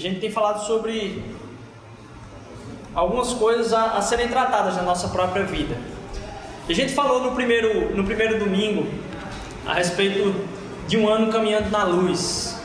gente 0.00 0.18
tem 0.18 0.30
falado 0.30 0.64
sobre 0.66 1.22
algumas 2.94 3.32
coisas 3.34 3.72
a, 3.72 3.98
a 3.98 4.02
serem 4.02 4.28
tratadas 4.28 4.76
na 4.76 4.82
nossa 4.82 5.08
própria 5.08 5.44
vida. 5.44 5.76
A 6.68 6.72
gente 6.72 6.92
falou 6.92 7.22
no 7.22 7.32
primeiro, 7.32 7.94
no 7.94 8.04
primeiro 8.04 8.38
domingo 8.38 8.86
a 9.66 9.74
respeito 9.74 10.34
de 10.88 10.96
um 10.96 11.08
ano 11.08 11.30
caminhando 11.30 11.70
na 11.70 11.84
luz. 11.84 12.58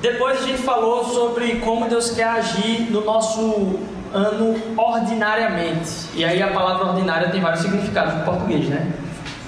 Depois 0.00 0.42
a 0.42 0.46
gente 0.46 0.62
falou 0.62 1.04
sobre 1.04 1.56
como 1.60 1.88
Deus 1.88 2.10
quer 2.10 2.24
agir 2.24 2.90
no 2.90 3.04
nosso 3.04 3.78
ano 4.12 4.60
ordinariamente. 4.76 6.08
E 6.14 6.24
aí 6.24 6.42
a 6.42 6.48
palavra 6.48 6.86
ordinária 6.86 7.30
tem 7.30 7.40
vários 7.40 7.62
significados 7.62 8.14
no 8.14 8.24
português, 8.24 8.68
né? 8.68 8.92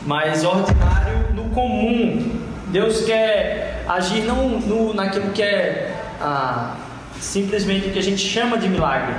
Mas 0.07 0.45
ordinário 0.45 1.35
no 1.35 1.51
comum. 1.51 2.41
Deus 2.69 3.05
quer 3.05 3.85
agir 3.89 4.23
não 4.23 4.49
no, 4.49 4.95
naquilo 4.95 5.31
que 5.33 5.43
é 5.43 5.96
ah, 6.21 6.77
simplesmente 7.21 7.89
o 7.89 7.93
que 7.93 7.99
a 7.99 8.03
gente 8.03 8.21
chama 8.21 8.59
de 8.59 8.69
milagre, 8.69 9.15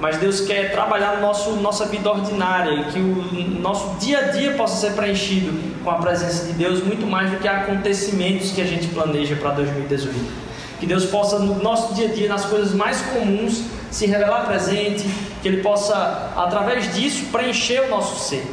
mas 0.00 0.16
Deus 0.16 0.40
quer 0.40 0.72
trabalhar 0.72 1.16
no 1.16 1.22
nosso 1.22 1.52
nossa 1.56 1.86
vida 1.86 2.10
ordinária 2.10 2.72
e 2.72 2.84
que 2.84 2.98
o 2.98 3.60
nosso 3.60 3.98
dia 3.98 4.18
a 4.18 4.22
dia 4.30 4.52
possa 4.52 4.88
ser 4.88 4.94
preenchido 4.94 5.52
com 5.82 5.90
a 5.90 5.94
presença 5.94 6.46
de 6.46 6.52
Deus 6.52 6.82
muito 6.82 7.06
mais 7.06 7.30
do 7.30 7.36
que 7.38 7.48
acontecimentos 7.48 8.52
que 8.52 8.60
a 8.60 8.64
gente 8.64 8.88
planeja 8.88 9.36
para 9.36 9.52
2018. 9.52 10.42
Que 10.80 10.86
Deus 10.86 11.04
possa 11.06 11.38
no 11.38 11.62
nosso 11.62 11.94
dia 11.94 12.08
a 12.08 12.12
dia, 12.12 12.28
nas 12.28 12.44
coisas 12.44 12.74
mais 12.74 13.00
comuns, 13.02 13.62
se 13.90 14.06
revelar 14.06 14.46
presente, 14.46 15.08
que 15.40 15.46
Ele 15.46 15.62
possa, 15.62 16.32
através 16.36 16.92
disso, 16.92 17.26
preencher 17.30 17.82
o 17.82 17.88
nosso 17.88 18.28
ser. 18.28 18.44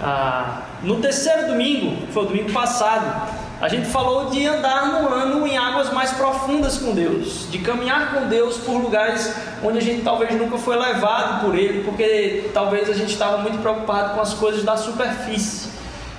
Ah, 0.00 0.62
no 0.82 0.96
terceiro 0.96 1.46
domingo, 1.48 1.96
foi 2.12 2.24
o 2.24 2.26
domingo 2.26 2.52
passado, 2.52 3.37
a 3.60 3.68
gente 3.68 3.88
falou 3.88 4.30
de 4.30 4.46
andar 4.46 4.86
no 4.86 5.12
ano 5.12 5.46
em 5.46 5.58
águas 5.58 5.92
mais 5.92 6.12
profundas 6.12 6.78
com 6.78 6.94
Deus, 6.94 7.50
de 7.50 7.58
caminhar 7.58 8.14
com 8.14 8.28
Deus 8.28 8.56
por 8.58 8.80
lugares 8.80 9.34
onde 9.62 9.78
a 9.78 9.82
gente 9.82 10.02
talvez 10.02 10.32
nunca 10.34 10.56
foi 10.58 10.76
levado 10.76 11.44
por 11.44 11.56
Ele, 11.56 11.82
porque 11.82 12.50
talvez 12.54 12.88
a 12.88 12.94
gente 12.94 13.12
estava 13.12 13.38
muito 13.38 13.58
preocupado 13.60 14.14
com 14.14 14.20
as 14.20 14.32
coisas 14.34 14.62
da 14.62 14.76
superfície. 14.76 15.70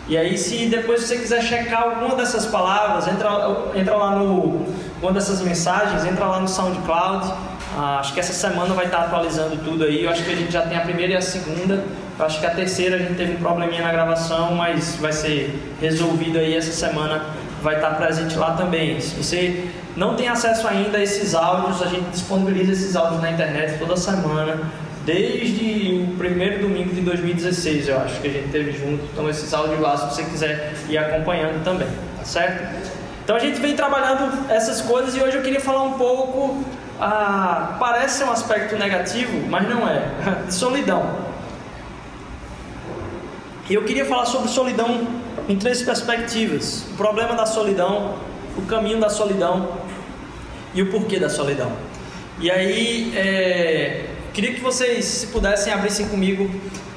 E 0.09 0.17
aí, 0.17 0.37
se 0.37 0.65
depois 0.65 1.03
você 1.03 1.17
quiser 1.17 1.41
checar 1.41 1.83
alguma 1.83 2.15
dessas 2.15 2.45
palavras, 2.47 3.07
entra, 3.07 3.29
entra 3.75 3.95
lá 3.95 4.15
no 4.15 4.65
uma 5.01 5.13
dessas 5.13 5.39
mensagens, 5.41 6.03
entra 6.03 6.25
lá 6.25 6.39
no 6.39 6.47
SoundCloud. 6.47 7.31
Ah, 7.77 7.99
acho 7.99 8.13
que 8.13 8.19
essa 8.19 8.33
semana 8.33 8.73
vai 8.73 8.85
estar 8.85 9.01
atualizando 9.01 9.57
tudo 9.57 9.83
aí. 9.83 10.03
Eu 10.03 10.09
acho 10.09 10.23
que 10.23 10.31
a 10.31 10.35
gente 10.35 10.51
já 10.51 10.63
tem 10.63 10.77
a 10.77 10.81
primeira 10.81 11.13
e 11.13 11.15
a 11.15 11.21
segunda. 11.21 11.85
Eu 12.19 12.25
acho 12.25 12.41
que 12.41 12.45
a 12.45 12.49
terceira 12.49 12.97
a 12.97 12.99
gente 12.99 13.15
teve 13.15 13.31
um 13.31 13.37
probleminha 13.37 13.81
na 13.81 13.93
gravação, 13.93 14.53
mas 14.53 14.97
vai 14.97 15.13
ser 15.13 15.57
resolvido 15.79 16.37
aí 16.37 16.53
essa 16.53 16.73
semana. 16.73 17.23
Vai 17.63 17.75
estar 17.75 17.91
presente 17.91 18.37
lá 18.37 18.57
também. 18.57 18.99
Se 18.99 19.15
você 19.15 19.69
não 19.95 20.15
tem 20.15 20.27
acesso 20.27 20.67
ainda 20.67 20.97
a 20.97 21.01
esses 21.01 21.33
áudios, 21.33 21.81
a 21.81 21.85
gente 21.85 22.09
disponibiliza 22.09 22.73
esses 22.73 22.97
áudios 22.97 23.21
na 23.21 23.31
internet 23.31 23.79
toda 23.79 23.95
semana, 23.95 24.59
desde 25.05 26.05
o 26.09 26.17
primeiro 26.17 26.59
domingo 26.59 26.93
de 26.93 26.99
2016, 26.99 27.87
eu 27.87 27.97
acho 28.01 28.19
que 28.19 28.27
a 28.27 28.31
gente 28.31 28.49
teve 28.49 28.73
junto. 28.73 29.01
Então, 29.13 29.29
esses 29.29 29.53
áudios 29.53 29.79
lá, 29.79 29.95
se 29.95 30.13
você 30.13 30.23
quiser 30.23 30.73
ir 30.89 30.97
acompanhando 30.97 31.63
também, 31.63 31.87
tá 32.17 32.25
certo? 32.25 32.89
Então, 33.23 33.37
a 33.37 33.39
gente 33.39 33.61
vem 33.61 33.77
trabalhando 33.77 34.51
essas 34.51 34.81
coisas 34.81 35.15
e 35.15 35.21
hoje 35.21 35.37
eu 35.37 35.41
queria 35.41 35.61
falar 35.61 35.83
um 35.83 35.93
pouco. 35.93 36.65
Ah, 36.99 37.77
parece 37.79 38.25
um 38.25 38.31
aspecto 38.31 38.75
negativo, 38.75 39.47
mas 39.47 39.69
não 39.69 39.87
é, 39.87 40.03
de 40.47 40.53
solidão. 40.53 41.28
Eu 43.69 43.83
queria 43.83 44.03
falar 44.03 44.25
sobre 44.25 44.49
solidão 44.49 45.07
em 45.47 45.55
três 45.55 45.83
perspectivas: 45.83 46.85
o 46.91 46.97
problema 46.97 47.35
da 47.35 47.45
solidão, 47.45 48.15
o 48.57 48.63
caminho 48.63 48.99
da 48.99 49.09
solidão 49.09 49.77
e 50.73 50.81
o 50.81 50.89
porquê 50.89 51.19
da 51.19 51.29
solidão. 51.29 51.71
E 52.39 52.49
aí, 52.49 53.15
é, 53.15 54.07
queria 54.33 54.55
que 54.55 54.61
vocês, 54.61 55.05
se 55.05 55.27
pudessem, 55.27 55.71
abrissem 55.71 56.07
comigo 56.07 56.49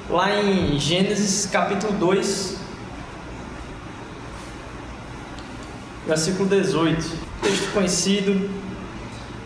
lá 0.08 0.34
em 0.34 0.78
Gênesis 0.80 1.44
capítulo 1.44 1.92
2, 1.92 2.56
versículo 6.06 6.48
18. 6.48 7.32
Texto 7.42 7.72
conhecido 7.74 8.50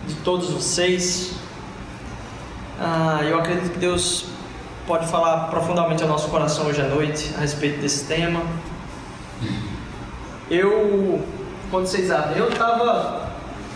de 0.07 0.15
todos 0.17 0.51
vocês. 0.51 1.33
Ah, 2.79 3.21
eu 3.25 3.37
acredito 3.37 3.73
que 3.73 3.79
Deus 3.79 4.36
pode 4.87 5.07
falar 5.09 5.49
profundamente 5.49 6.03
ao 6.03 6.09
nosso 6.09 6.29
coração 6.29 6.67
hoje 6.67 6.81
à 6.81 6.85
noite 6.85 7.35
a 7.37 7.41
respeito 7.41 7.81
desse 7.81 8.05
tema. 8.05 8.41
Eu, 10.49 11.21
quando 11.71 11.87
vocês 11.87 12.11
abrem, 12.11 12.39
eu 12.39 12.49
estava 12.49 13.27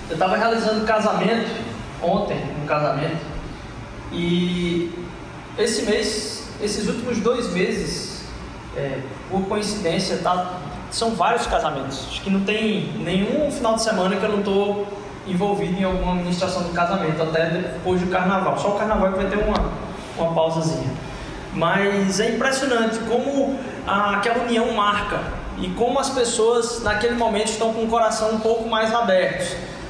eu 0.08 0.16
tava 0.16 0.36
realizando 0.36 0.84
casamento 0.84 1.50
ontem, 2.02 2.40
um 2.62 2.66
casamento, 2.66 3.24
e 4.12 4.90
esse 5.58 5.82
mês, 5.82 6.48
esses 6.60 6.88
últimos 6.88 7.18
dois 7.18 7.52
meses, 7.52 8.24
é, 8.76 9.00
por 9.28 9.42
coincidência, 9.42 10.18
tá, 10.18 10.58
são 10.90 11.14
vários 11.14 11.46
casamentos. 11.46 12.06
Acho 12.08 12.22
que 12.22 12.30
não 12.30 12.40
tem 12.40 12.92
nenhum 12.98 13.50
final 13.50 13.74
de 13.74 13.82
semana 13.82 14.16
que 14.16 14.24
eu 14.24 14.30
não 14.30 14.38
estou 14.38 14.86
envolvido 15.26 15.78
em 15.78 15.84
alguma 15.84 16.14
administração 16.14 16.62
do 16.62 16.70
casamento, 16.70 17.22
até 17.22 17.50
depois 17.50 18.00
do 18.00 18.08
carnaval. 18.08 18.58
Só 18.58 18.74
o 18.74 18.78
carnaval 18.78 19.12
que 19.12 19.18
vai 19.18 19.26
ter 19.28 19.38
uma, 19.38 19.70
uma 20.24 20.34
pausazinha. 20.34 20.90
Mas 21.52 22.20
é 22.20 22.30
impressionante 22.30 22.98
como 23.00 23.58
a, 23.86 24.16
aquela 24.16 24.44
união 24.44 24.72
marca 24.72 25.20
e 25.58 25.68
como 25.70 25.98
as 25.98 26.10
pessoas 26.10 26.82
naquele 26.82 27.14
momento 27.14 27.48
estão 27.48 27.72
com 27.72 27.84
o 27.84 27.88
coração 27.88 28.30
um 28.30 28.40
pouco 28.40 28.68
mais 28.68 28.94
abertos. 28.94 29.48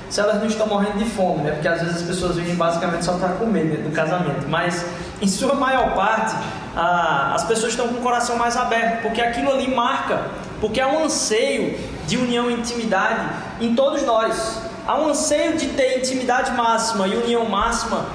Se 0.09 0.21
elas 0.21 0.41
não 0.41 0.47
estão 0.47 0.67
morrendo 0.67 0.99
de 0.99 1.05
fome, 1.05 1.43
né? 1.43 1.53
Porque 1.53 1.69
às 1.69 1.81
vezes 1.81 1.97
as 1.99 2.03
pessoas 2.03 2.35
vêm 2.37 2.55
basicamente 2.57 3.05
só 3.05 3.13
para 3.13 3.29
comer 3.35 3.67
dentro 3.67 3.85
do 3.85 3.95
casamento. 3.95 4.49
Mas 4.49 4.85
em 5.23 5.29
sua 5.29 5.55
maior 5.55 5.95
parte, 5.95 6.35
a, 6.75 7.35
as 7.35 7.45
pessoas 7.45 7.73
estão 7.73 7.87
com 7.89 7.95
o 7.95 8.03
coração 8.03 8.37
mais 8.37 8.57
aberto, 8.57 9.03
porque 9.03 9.21
aquilo 9.21 9.53
ali 9.53 9.73
marca, 9.73 10.23
porque 10.61 10.81
há 10.81 10.89
um 10.89 11.05
anseio 11.05 11.79
de 12.09 12.17
união 12.17 12.51
e 12.51 12.55
intimidade 12.55 13.29
em 13.61 13.75
todos 13.75 14.03
nós. 14.03 14.63
Há 14.87 14.99
um 14.99 15.11
anseio 15.11 15.57
de 15.57 15.69
ter 15.69 15.99
intimidade 15.99 16.51
máxima 16.53 17.07
e 17.07 17.17
união 17.17 17.45
máxima 17.49 18.07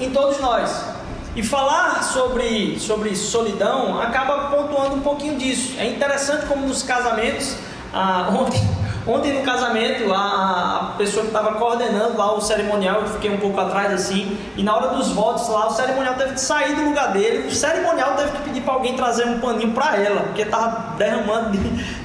em 0.00 0.10
todos 0.10 0.40
nós. 0.40 0.93
E 1.36 1.42
falar 1.42 2.02
sobre, 2.04 2.78
sobre 2.78 3.16
solidão 3.16 4.00
acaba 4.00 4.50
pontuando 4.56 4.94
um 4.94 5.00
pouquinho 5.00 5.36
disso. 5.36 5.74
É 5.78 5.86
interessante 5.86 6.46
como 6.46 6.66
nos 6.66 6.82
casamentos, 6.84 7.56
ah, 7.92 8.30
ontem, 8.38 8.60
ontem 9.06 9.32
no 9.34 9.42
casamento, 9.42 10.12
a, 10.12 10.92
a 10.92 10.96
pessoa 10.96 11.22
que 11.22 11.28
estava 11.28 11.54
coordenando 11.54 12.16
lá 12.16 12.34
o 12.34 12.40
cerimonial, 12.40 13.02
eu 13.02 13.08
fiquei 13.08 13.30
um 13.30 13.38
pouco 13.38 13.60
atrás 13.60 13.92
assim, 13.92 14.36
e 14.56 14.62
na 14.62 14.74
hora 14.76 14.94
dos 14.94 15.10
votos 15.10 15.48
lá, 15.48 15.66
o 15.66 15.70
cerimonial 15.70 16.14
teve 16.14 16.34
que 16.34 16.40
sair 16.40 16.74
do 16.74 16.82
lugar 16.82 17.12
dele, 17.12 17.48
o 17.48 17.50
cerimonial 17.50 18.14
teve 18.16 18.32
que 18.32 18.42
pedir 18.42 18.60
para 18.62 18.74
alguém 18.74 18.94
trazer 18.94 19.26
um 19.26 19.40
paninho 19.40 19.72
para 19.72 19.96
ela, 19.96 20.22
porque 20.22 20.42
estava 20.42 20.96
derramando 20.96 21.50
de, 21.50 21.58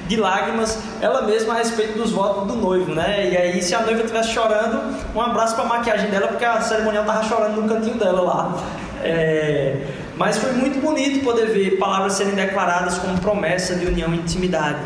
de, 0.07 0.15
lágrimas 0.17 0.79
ela 1.01 1.21
mesma 1.21 1.53
a 1.53 1.57
respeito 1.57 1.97
dos 1.97 2.11
votos 2.11 2.47
do 2.47 2.55
noivo, 2.55 2.93
né? 2.93 3.29
E 3.31 3.37
aí, 3.37 3.61
se 3.61 3.73
a 3.73 3.81
noiva 3.81 4.01
estivesse 4.01 4.29
chorando, 4.29 4.95
um 5.15 5.21
abraço 5.21 5.55
para 5.55 5.63
a 5.63 5.67
maquiagem 5.67 6.09
dela, 6.09 6.27
porque 6.27 6.45
a 6.45 6.61
cerimonial 6.61 7.03
estava 7.03 7.23
chorando 7.23 7.61
no 7.61 7.69
cantinho 7.69 7.97
dela 7.97 8.21
lá. 8.21 8.53
É, 9.01 9.77
mas 10.17 10.37
foi 10.37 10.51
muito 10.51 10.81
bonito 10.81 11.23
poder 11.23 11.45
ver 11.47 11.77
palavras 11.77 12.13
serem 12.13 12.35
declaradas 12.35 12.97
como 12.97 13.17
promessa 13.19 13.75
de 13.75 13.85
união 13.85 14.13
e 14.13 14.17
intimidade, 14.17 14.79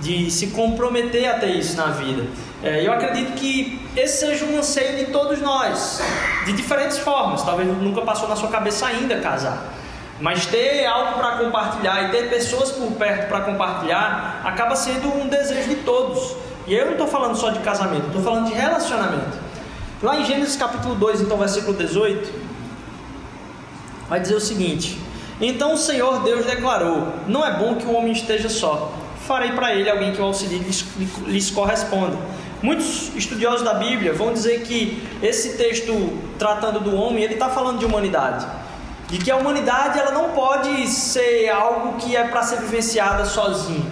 de 0.00 0.30
se 0.30 0.48
comprometer 0.48 1.28
a 1.28 1.38
ter 1.38 1.56
isso 1.56 1.76
na 1.76 1.86
vida. 1.86 2.26
É, 2.62 2.86
eu 2.86 2.92
acredito 2.92 3.32
que 3.34 3.80
esse 3.96 4.26
seja 4.26 4.44
um 4.44 4.58
anseio 4.58 4.96
de 5.04 5.12
todos 5.12 5.40
nós, 5.40 6.00
de 6.44 6.52
diferentes 6.52 6.98
formas. 6.98 7.42
Talvez 7.42 7.68
nunca 7.68 8.02
passou 8.02 8.28
na 8.28 8.36
sua 8.36 8.48
cabeça 8.48 8.86
ainda 8.86 9.18
casar. 9.20 9.72
Mas 10.20 10.46
ter 10.46 10.86
algo 10.86 11.18
para 11.18 11.38
compartilhar 11.38 12.04
e 12.04 12.10
ter 12.10 12.30
pessoas 12.30 12.72
por 12.72 12.90
perto 12.92 13.28
para 13.28 13.40
compartilhar 13.40 14.40
acaba 14.44 14.74
sendo 14.74 15.08
um 15.08 15.28
desejo 15.28 15.68
de 15.68 15.76
todos. 15.76 16.34
E 16.66 16.74
eu 16.74 16.86
não 16.86 16.92
estou 16.92 17.06
falando 17.06 17.36
só 17.36 17.50
de 17.50 17.58
casamento, 17.60 18.06
estou 18.06 18.22
falando 18.22 18.46
de 18.46 18.54
relacionamento. 18.54 19.38
Lá 20.02 20.16
em 20.16 20.24
Gênesis 20.24 20.56
capítulo 20.56 20.94
2, 20.94 21.22
então 21.22 21.36
versículo 21.36 21.76
18, 21.76 22.32
vai 24.08 24.18
dizer 24.18 24.34
o 24.34 24.40
seguinte: 24.40 24.98
Então 25.40 25.74
o 25.74 25.76
Senhor 25.76 26.22
Deus 26.22 26.46
declarou: 26.46 27.12
Não 27.26 27.44
é 27.44 27.52
bom 27.58 27.76
que 27.76 27.86
o 27.86 27.92
homem 27.94 28.12
esteja 28.12 28.48
só. 28.48 28.92
Farei 29.26 29.52
para 29.52 29.74
ele 29.74 29.90
alguém 29.90 30.12
que 30.12 30.20
o 30.20 30.24
auxilie 30.24 30.58
lhes, 30.58 30.84
lhes 31.26 31.50
corresponda. 31.50 32.16
Muitos 32.62 33.14
estudiosos 33.14 33.62
da 33.62 33.74
Bíblia 33.74 34.12
vão 34.12 34.32
dizer 34.32 34.62
que 34.62 35.02
esse 35.22 35.56
texto 35.56 35.92
tratando 36.38 36.80
do 36.80 36.94
homem, 36.94 37.22
ele 37.24 37.34
está 37.34 37.48
falando 37.48 37.78
de 37.78 37.84
humanidade. 37.84 38.46
De 39.08 39.18
que 39.18 39.30
a 39.30 39.36
humanidade 39.36 39.98
ela 39.98 40.12
não 40.12 40.30
pode 40.30 40.86
ser 40.88 41.48
algo 41.48 41.98
que 41.98 42.16
é 42.16 42.24
para 42.24 42.42
ser 42.42 42.60
vivenciada 42.60 43.24
sozinho. 43.24 43.84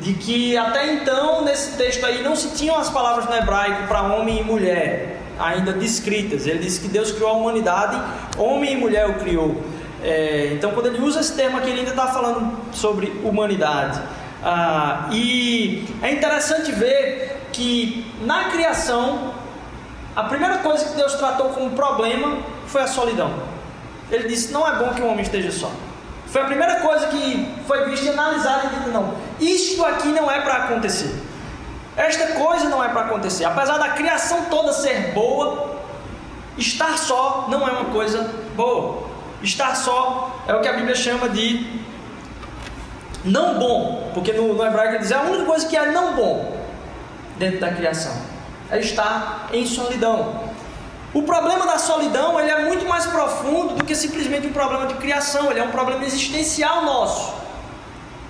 De 0.00 0.14
que 0.14 0.56
até 0.56 0.94
então, 0.94 1.44
nesse 1.44 1.76
texto 1.76 2.04
aí, 2.04 2.22
não 2.22 2.34
se 2.34 2.48
tinham 2.56 2.76
as 2.76 2.90
palavras 2.90 3.26
no 3.26 3.34
hebraico 3.34 3.86
para 3.86 4.02
homem 4.02 4.40
e 4.40 4.42
mulher 4.42 5.20
ainda 5.38 5.72
descritas. 5.72 6.46
Ele 6.46 6.58
diz 6.58 6.78
que 6.78 6.88
Deus 6.88 7.12
criou 7.12 7.30
a 7.30 7.32
humanidade, 7.34 8.00
homem 8.36 8.72
e 8.72 8.76
mulher 8.76 9.08
o 9.08 9.14
criou. 9.14 9.62
É, 10.02 10.50
então, 10.52 10.72
quando 10.72 10.86
ele 10.86 11.00
usa 11.00 11.20
esse 11.20 11.34
termo 11.34 11.58
aqui, 11.58 11.70
ele 11.70 11.80
ainda 11.80 11.90
está 11.90 12.08
falando 12.08 12.58
sobre 12.72 13.20
humanidade. 13.22 14.00
Ah, 14.44 15.08
e 15.12 15.86
é 16.02 16.12
interessante 16.12 16.72
ver 16.72 17.48
que 17.52 18.12
na 18.22 18.44
criação, 18.44 19.34
a 20.16 20.24
primeira 20.24 20.58
coisa 20.58 20.84
que 20.86 20.96
Deus 20.96 21.14
tratou 21.14 21.50
como 21.50 21.70
problema 21.70 22.38
foi 22.66 22.82
a 22.82 22.86
solidão. 22.86 23.32
Ele 24.10 24.26
disse: 24.26 24.52
Não 24.52 24.66
é 24.66 24.76
bom 24.76 24.92
que 24.94 25.00
o 25.00 25.06
homem 25.06 25.22
esteja 25.22 25.52
só. 25.52 25.70
Foi 26.26 26.42
a 26.42 26.44
primeira 26.46 26.76
coisa 26.80 27.06
que 27.08 27.54
foi 27.66 27.84
vista 27.88 28.06
e 28.06 28.08
analisada 28.08 28.66
e 28.66 28.76
dita: 28.76 28.88
Não, 28.88 29.14
isto 29.38 29.84
aqui 29.84 30.08
não 30.08 30.30
é 30.30 30.40
para 30.40 30.64
acontecer. 30.64 31.14
Esta 31.96 32.28
coisa 32.28 32.68
não 32.68 32.82
é 32.82 32.88
para 32.88 33.02
acontecer. 33.02 33.44
Apesar 33.44 33.78
da 33.78 33.90
criação 33.90 34.46
toda 34.46 34.72
ser 34.72 35.12
boa, 35.12 35.76
estar 36.56 36.96
só 36.98 37.46
não 37.48 37.68
é 37.68 37.70
uma 37.70 37.84
coisa 37.86 38.28
boa. 38.56 39.10
Estar 39.42 39.76
só 39.76 40.40
é 40.48 40.54
o 40.54 40.60
que 40.60 40.68
a 40.68 40.72
Bíblia 40.72 40.94
chama 40.94 41.28
de 41.28 41.82
não 43.24 43.58
bom, 43.58 44.10
porque 44.14 44.32
no, 44.32 44.54
no 44.54 44.64
hebraico 44.64 44.98
diz 44.98 45.10
é 45.10 45.16
a 45.16 45.22
única 45.22 45.44
coisa 45.44 45.66
que 45.66 45.76
é 45.76 45.90
não 45.90 46.14
bom 46.14 46.56
dentro 47.38 47.60
da 47.60 47.70
criação 47.70 48.32
é 48.72 48.80
estar 48.80 49.50
em 49.52 49.66
solidão. 49.66 50.40
O 51.12 51.22
problema 51.24 51.66
da 51.66 51.78
solidão 51.78 52.40
ele 52.40 52.50
é 52.50 52.64
muito 52.64 52.86
mais 52.86 53.04
profundo 53.04 53.74
do 53.74 53.84
que 53.84 53.94
simplesmente 53.94 54.46
um 54.46 54.52
problema 54.52 54.86
de 54.86 54.94
criação, 54.94 55.50
ele 55.50 55.60
é 55.60 55.62
um 55.62 55.70
problema 55.70 56.02
existencial 56.06 56.86
nosso. 56.86 57.34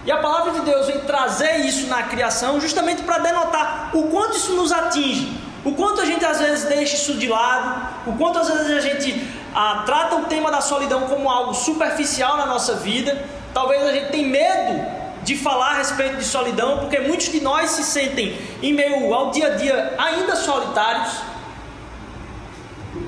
E 0.04 0.10
a 0.10 0.16
palavra 0.16 0.50
de 0.50 0.62
Deus 0.62 0.88
vem 0.88 0.98
trazer 1.02 1.58
isso 1.58 1.86
na 1.86 2.02
criação 2.02 2.60
justamente 2.60 3.02
para 3.02 3.18
denotar 3.18 3.90
o 3.94 4.08
quanto 4.08 4.36
isso 4.36 4.54
nos 4.54 4.72
atinge, 4.72 5.40
o 5.64 5.72
quanto 5.74 6.00
a 6.00 6.04
gente 6.04 6.24
às 6.24 6.40
vezes 6.40 6.64
deixa 6.64 6.96
isso 6.96 7.14
de 7.14 7.28
lado, 7.28 7.88
o 8.08 8.16
quanto 8.16 8.40
às 8.40 8.48
vezes 8.48 8.68
a 8.68 8.80
gente 8.80 9.24
ah, 9.54 9.84
trata 9.86 10.16
o 10.16 10.24
tema 10.24 10.50
da 10.50 10.60
solidão 10.60 11.02
como 11.02 11.30
algo 11.30 11.54
superficial 11.54 12.36
na 12.36 12.46
nossa 12.46 12.74
vida. 12.74 13.24
Talvez 13.52 13.82
a 13.82 13.92
gente 13.92 14.10
tenha 14.10 14.26
medo 14.26 15.02
de 15.22 15.36
falar 15.36 15.72
a 15.72 15.74
respeito 15.74 16.16
de 16.16 16.24
solidão, 16.24 16.78
porque 16.78 16.98
muitos 16.98 17.30
de 17.30 17.40
nós 17.40 17.70
se 17.70 17.84
sentem 17.84 18.36
em 18.62 18.72
meio 18.72 19.12
ao 19.14 19.30
dia 19.30 19.48
a 19.48 19.56
dia 19.56 19.94
ainda 19.98 20.34
solitários. 20.34 21.12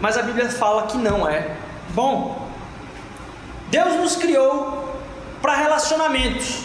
Mas 0.01 0.17
a 0.17 0.23
Bíblia 0.23 0.49
fala 0.51 0.87
que 0.87 0.97
não 0.97 1.29
é 1.29 1.57
bom. 1.91 2.49
Deus 3.69 3.95
nos 3.97 4.17
criou 4.17 4.95
para 5.43 5.57
relacionamentos, 5.57 6.61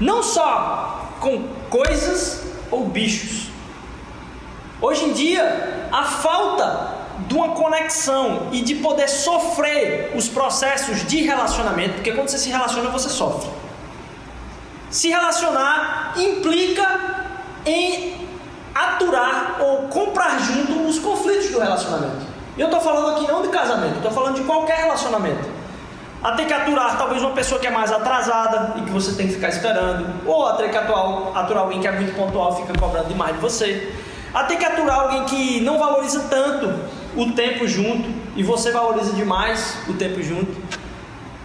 não 0.00 0.22
só 0.22 1.10
com 1.20 1.48
coisas 1.68 2.42
ou 2.70 2.86
bichos. 2.86 3.48
Hoje 4.80 5.04
em 5.04 5.12
dia, 5.12 5.88
a 5.92 6.04
falta 6.04 6.95
de 7.26 7.34
uma 7.34 7.50
conexão 7.50 8.48
e 8.52 8.60
de 8.60 8.76
poder 8.76 9.08
sofrer 9.08 10.12
os 10.14 10.28
processos 10.28 11.04
de 11.06 11.22
relacionamento, 11.22 11.94
porque 11.94 12.12
quando 12.12 12.28
você 12.28 12.38
se 12.38 12.50
relaciona, 12.50 12.88
você 12.90 13.08
sofre. 13.08 13.50
Se 14.90 15.08
relacionar 15.08 16.14
implica 16.16 16.86
em 17.64 18.28
aturar 18.74 19.56
ou 19.60 19.88
comprar 19.88 20.38
junto 20.38 20.86
os 20.86 20.98
conflitos 20.98 21.50
do 21.50 21.58
relacionamento. 21.58 22.26
E 22.56 22.60
eu 22.60 22.66
estou 22.66 22.80
falando 22.80 23.16
aqui 23.16 23.26
não 23.26 23.42
de 23.42 23.48
casamento, 23.48 23.96
estou 23.96 24.12
falando 24.12 24.36
de 24.36 24.42
qualquer 24.44 24.78
relacionamento. 24.78 25.56
A 26.22 26.32
ter 26.32 26.46
que 26.46 26.52
aturar 26.52 26.96
talvez 26.96 27.22
uma 27.22 27.32
pessoa 27.32 27.60
que 27.60 27.66
é 27.66 27.70
mais 27.70 27.92
atrasada 27.92 28.74
e 28.78 28.82
que 28.82 28.90
você 28.90 29.12
tem 29.14 29.26
que 29.26 29.34
ficar 29.34 29.48
esperando, 29.48 30.26
ou 30.26 30.46
a 30.46 30.54
ter 30.54 30.70
que 30.70 30.76
atuar, 30.76 31.32
aturar 31.34 31.64
alguém 31.64 31.80
que 31.80 31.86
é 31.86 31.92
muito 31.92 32.14
pontual 32.16 32.52
e 32.52 32.62
fica 32.62 32.78
cobrando 32.78 33.08
demais 33.08 33.34
de 33.34 33.40
você 33.40 33.92
a 34.36 34.44
ter 34.44 34.56
que 34.56 34.64
aturar 34.64 35.00
alguém 35.00 35.24
que 35.24 35.60
não 35.62 35.78
valoriza 35.78 36.26
tanto 36.28 36.78
o 37.16 37.32
tempo 37.32 37.66
junto 37.66 38.08
e 38.36 38.42
você 38.42 38.70
valoriza 38.70 39.12
demais 39.12 39.78
o 39.88 39.94
tempo 39.94 40.22
junto. 40.22 40.54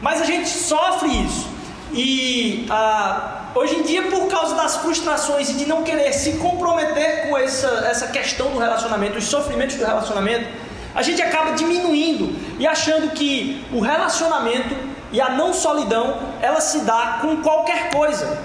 Mas 0.01 0.21
a 0.21 0.25
gente 0.25 0.49
sofre 0.49 1.09
isso. 1.09 1.47
E 1.93 2.65
ah, 2.69 3.49
hoje 3.55 3.75
em 3.75 3.83
dia, 3.83 4.03
por 4.03 4.27
causa 4.27 4.55
das 4.55 4.77
frustrações 4.77 5.49
e 5.49 5.53
de 5.53 5.67
não 5.67 5.83
querer 5.83 6.11
se 6.13 6.33
comprometer 6.33 7.29
com 7.29 7.37
essa, 7.37 7.85
essa 7.89 8.07
questão 8.07 8.51
do 8.51 8.59
relacionamento, 8.59 9.17
os 9.17 9.25
sofrimentos 9.25 9.75
do 9.75 9.85
relacionamento, 9.85 10.47
a 10.93 11.01
gente 11.01 11.21
acaba 11.21 11.51
diminuindo 11.51 12.35
e 12.59 12.67
achando 12.67 13.11
que 13.11 13.63
o 13.71 13.79
relacionamento 13.79 14.75
e 15.11 15.21
a 15.21 15.29
não 15.29 15.53
solidão 15.53 16.17
ela 16.41 16.59
se 16.61 16.79
dá 16.79 17.19
com 17.21 17.37
qualquer 17.37 17.91
coisa. 17.91 18.37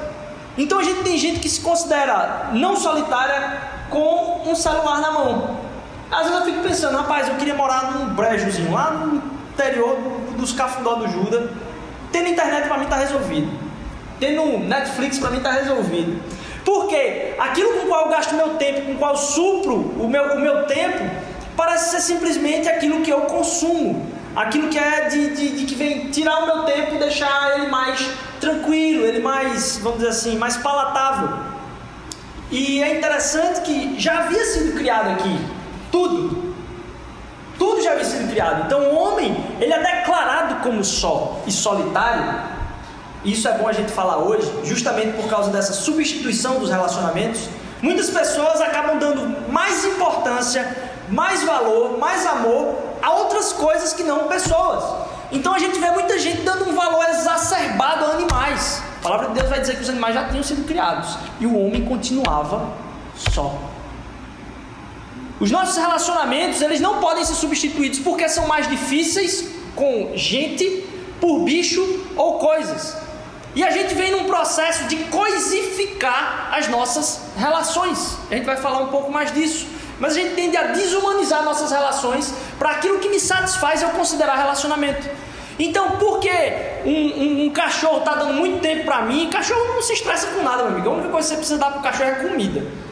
Então 0.59 0.79
a 0.79 0.83
gente 0.83 1.03
tem 1.03 1.19
gente 1.19 1.41
que 1.41 1.49
se 1.49 1.61
considera 1.61 2.51
não 2.53 2.77
solitária 2.77 3.61
com 3.91 4.43
um 4.47 4.55
celular 4.55 5.01
na 5.01 5.11
mão. 5.11 5.66
Às 6.11 6.29
vezes 6.29 6.39
eu 6.39 6.45
fico 6.45 6.63
pensando, 6.63 6.97
rapaz, 6.97 7.29
eu 7.29 7.35
queria 7.35 7.55
morar 7.55 7.93
num 7.93 8.15
brejozinho 8.15 8.73
lá 8.73 8.91
no 8.93 9.23
interior 9.53 9.99
dos 10.37 10.53
cafundó 10.53 10.95
do 10.95 11.09
Juda. 11.09 11.51
Tendo 12.13 12.29
internet 12.29 12.69
para 12.69 12.79
mim 12.79 12.85
está 12.85 12.97
resolvido. 12.97 13.51
Tendo 14.21 14.59
Netflix 14.59 15.19
para 15.19 15.31
mim 15.31 15.39
está 15.39 15.51
resolvido. 15.51 16.23
Porque 16.65 17.35
aquilo 17.39 17.75
com 17.75 17.87
o 17.87 17.89
qual 17.89 18.05
eu 18.05 18.11
gasto 18.11 18.35
meu 18.35 18.51
tempo, 18.51 18.83
com 18.83 18.93
o 18.93 18.97
qual 18.97 19.13
eu 19.13 19.19
supro 19.19 19.75
o 19.75 20.09
meu, 20.09 20.37
o 20.37 20.41
meu 20.41 20.65
tempo, 20.67 21.11
parece 21.57 21.91
ser 21.91 22.01
simplesmente 22.01 22.69
aquilo 22.69 23.03
que 23.03 23.11
eu 23.11 23.23
consumo. 23.23 24.07
Aquilo 24.35 24.69
que 24.69 24.79
é 24.79 25.09
de, 25.09 25.35
de, 25.35 25.57
de 25.57 25.65
que 25.65 25.75
vem 25.75 26.11
tirar 26.11 26.43
o 26.43 26.47
meu 26.47 26.65
tempo 26.65 26.95
e 26.95 26.99
deixar 26.99 27.57
ele 27.57 27.69
mais 27.69 28.09
tranquilo, 28.41 29.05
ele 29.05 29.21
mais, 29.21 29.79
vamos 29.79 29.99
dizer 29.99 30.11
assim, 30.11 30.37
mais 30.37 30.57
palatável. 30.57 31.31
E 32.51 32.83
é 32.83 32.97
interessante 32.97 33.63
que 33.63 33.99
já 33.99 34.19
havia 34.19 34.45
sido 34.45 34.77
criado 34.77 35.11
aqui 35.11 35.56
tudo. 35.91 36.55
Tudo 37.59 37.83
já 37.83 37.93
havia 37.93 38.05
sido 38.05 38.29
criado. 38.29 38.67
Então 38.67 38.81
o 38.81 38.97
homem, 38.97 39.37
ele 39.61 39.73
é 39.73 39.79
declarado 39.79 40.57
como 40.63 40.85
só 40.85 41.41
e 41.47 41.53
solitário. 41.53 42.57
Isso 43.25 43.49
é 43.49 43.59
bom 43.59 43.67
a 43.67 43.73
gente 43.73 43.91
falar 43.91 44.19
hoje, 44.19 44.51
justamente 44.65 45.17
por 45.17 45.29
causa 45.29 45.51
dessa 45.51 45.73
substituição 45.73 46.59
dos 46.61 46.71
relacionamentos. 46.71 47.49
Muitas 47.83 48.09
pessoas 48.09 48.61
acabam 48.61 48.99
dando 48.99 49.51
mais 49.51 49.85
importância, 49.85 50.93
mais 51.09 51.43
valor, 51.43 51.99
mais 51.99 52.25
amor 52.27 52.77
a 53.03 53.13
outras 53.13 53.53
coisas 53.53 53.93
que 53.93 54.03
não 54.03 54.29
pessoas. 54.29 54.85
Então 55.33 55.55
a 55.55 55.59
gente 55.59 55.79
vê 55.79 55.91
muita 55.91 56.19
gente 56.19 56.43
dando 56.43 56.69
um 56.69 56.75
valor 56.75 57.05
exacerbado 57.09 58.05
a 58.05 58.09
animais. 58.13 58.83
A 59.01 59.03
palavra 59.03 59.29
de 59.29 59.35
Deus 59.35 59.49
vai 59.49 59.61
dizer 59.61 59.77
que 59.77 59.83
os 59.83 59.89
animais 59.89 60.15
já 60.15 60.29
tinham 60.29 60.43
sido 60.43 60.67
criados 60.67 61.19
e 61.41 61.47
o 61.47 61.59
homem 61.59 61.85
continuava 61.85 62.69
só. 63.33 63.76
Os 65.39 65.51
nossos 65.51 65.77
relacionamentos, 65.77 66.63
eles 66.63 66.81
não 66.81 66.99
podem 66.99 67.25
ser 67.25 67.35
substituídos 67.35 67.99
porque 67.99 68.29
são 68.29 68.47
mais 68.47 68.69
difíceis 68.69 69.49
com 69.75 70.13
gente, 70.15 70.85
por 71.21 71.41
bicho 71.41 71.83
ou 72.17 72.39
coisas. 72.39 72.97
E 73.55 73.63
a 73.63 73.71
gente 73.71 73.95
vem 73.95 74.11
num 74.13 74.25
processo 74.25 74.85
de 74.85 74.97
coisificar 75.05 76.51
as 76.53 76.69
nossas 76.69 77.21
relações. 77.37 78.17
A 78.31 78.35
gente 78.35 78.45
vai 78.45 78.57
falar 78.57 78.81
um 78.81 78.89
pouco 78.89 79.11
mais 79.11 79.33
disso. 79.33 79.67
Mas 79.99 80.13
a 80.13 80.21
gente 80.21 80.35
tende 80.35 80.57
a 80.57 80.65
desumanizar 80.65 81.43
nossas 81.43 81.71
relações 81.71 82.35
para 82.59 82.73
aquilo 82.73 82.99
que 82.99 83.09
me 83.09 83.19
satisfaz 83.19 83.81
eu 83.81 83.89
considerar 83.91 84.37
relacionamento. 84.37 85.09
Então, 85.59 85.93
por 85.93 86.21
que 86.21 86.31
um, 86.85 86.91
um, 86.91 87.47
um 87.47 87.51
cachorro 87.51 87.99
está 87.99 88.15
dando 88.15 88.35
muito 88.35 88.61
tempo 88.61 88.85
para 88.85 89.03
mim? 89.03 89.31
Cachorro 89.31 89.65
não 89.69 89.81
se 89.81 89.95
estressa 89.95 90.27
com 90.29 90.43
nada, 90.43 90.65
meu 90.65 90.73
amigo. 90.73 90.91
A 90.91 90.93
única 90.93 91.09
coisa 91.09 91.29
que 91.29 91.35
você 91.35 91.39
precisa 91.39 91.59
dar 91.59 91.71
para 91.71 91.81
o 91.81 91.83
cachorro 91.83 92.11
é 92.11 92.15
comida. 92.29 92.86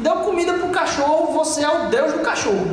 Deu 0.00 0.16
comida 0.16 0.54
para 0.54 0.66
o 0.66 0.70
cachorro, 0.70 1.32
você 1.32 1.62
é 1.62 1.68
o 1.68 1.88
Deus 1.88 2.12
do 2.12 2.20
cachorro. 2.20 2.66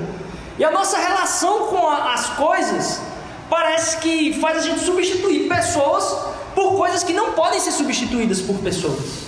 E 0.58 0.64
a 0.64 0.72
nossa 0.72 0.98
relação 0.98 1.68
com 1.68 1.88
a, 1.88 2.14
as 2.14 2.30
coisas 2.32 3.02
parece 3.50 3.98
que 3.98 4.40
faz 4.40 4.58
a 4.58 4.62
gente 4.62 4.80
substituir 4.80 5.48
pessoas 5.48 6.36
por 6.56 6.76
coisas 6.76 7.04
que 7.04 7.14
não 7.14 7.34
podem 7.34 7.60
ser 7.60 7.72
substituídas 7.72 8.42
por 8.42 8.58
pessoas. 8.60 9.28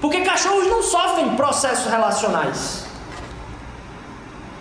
Porque 0.00 0.20
cachorros 0.20 0.66
não 0.68 0.82
sofrem 0.82 1.36
processos 1.36 1.90
relacionais. 1.90 2.84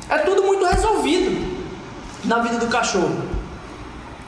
É 0.09 0.17
tudo 0.19 0.43
muito 0.43 0.65
resolvido 0.65 1.57
na 2.25 2.39
vida 2.39 2.57
do 2.57 2.67
cachorro. 2.67 3.21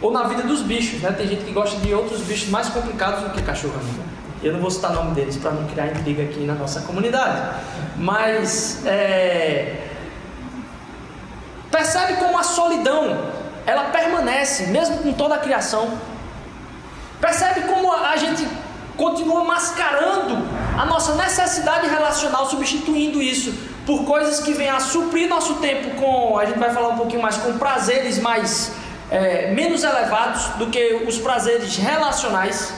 Ou 0.02 0.12
na 0.12 0.24
vida 0.24 0.44
dos 0.44 0.62
bichos, 0.62 1.02
né? 1.02 1.12
Tem 1.12 1.28
gente 1.28 1.44
que 1.44 1.52
gosta 1.52 1.78
de 1.80 1.94
outros 1.94 2.22
bichos 2.22 2.50
mais 2.50 2.70
complicados 2.70 3.24
do 3.24 3.32
que 3.32 3.42
cachorro 3.42 3.74
ainda. 3.80 4.09
Eu 4.42 4.54
não 4.54 4.60
vou 4.60 4.72
citar 4.72 4.92
o 4.92 4.96
nome 4.96 5.16
deles 5.16 5.38
para 5.38 5.52
não 5.52 5.68
criar 5.68 5.88
intriga 5.88 6.24
aqui 6.24 6.40
na 6.46 6.54
nossa 6.54 6.82
comunidade. 6.82 7.60
Mas 7.98 8.86
é... 8.86 9.88
percebe 11.72 12.14
como 12.14 12.38
a 12.38 12.44
solidão 12.44 13.32
ela 13.66 13.86
permanece 13.86 14.68
mesmo 14.68 14.98
com 15.00 15.14
toda 15.14 15.36
a 15.36 15.38
criação. 15.40 15.98
Percebe 17.20 17.62
como 17.62 17.92
a 17.94 18.16
gente 18.16 18.48
continua 18.96 19.44
mascarando 19.44 20.38
a 20.78 20.86
nossa 20.86 21.16
necessidade 21.16 21.88
relacional, 21.88 22.50
substituindo 22.50 23.22
isso 23.22 23.54
por 23.86 24.06
coisas 24.06 24.40
que 24.40 24.54
vêm 24.54 24.70
a 24.70 24.80
suprir 24.80 25.28
nosso 25.28 25.56
tempo 25.56 25.96
com, 25.96 26.38
a 26.38 26.46
gente 26.46 26.60
vai 26.60 26.72
falar 26.72 26.90
um 26.90 26.98
pouquinho 26.98 27.22
mais, 27.22 27.38
com 27.38 27.58
prazeres 27.58 28.20
mais 28.20 28.72
é, 29.10 29.52
menos 29.52 29.84
elevados 29.84 30.46
do 30.58 30.68
que 30.68 31.04
os 31.08 31.18
prazeres 31.18 31.76
relacionais, 31.78 32.74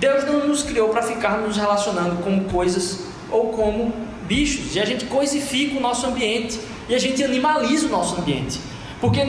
Deus 0.00 0.24
não 0.24 0.46
nos 0.46 0.62
criou 0.62 0.88
para 0.90 1.02
ficar 1.02 1.38
nos 1.38 1.56
relacionando 1.56 2.22
como 2.22 2.44
coisas 2.44 3.00
ou 3.30 3.48
como 3.48 3.92
bichos. 4.22 4.76
E 4.76 4.80
a 4.80 4.84
gente 4.84 5.06
coisifica 5.06 5.76
o 5.76 5.80
nosso 5.80 6.06
ambiente 6.06 6.60
e 6.88 6.94
a 6.94 6.98
gente 6.98 7.22
animaliza 7.22 7.86
o 7.86 7.90
nosso 7.90 8.20
ambiente. 8.20 8.60
Porque 9.00 9.24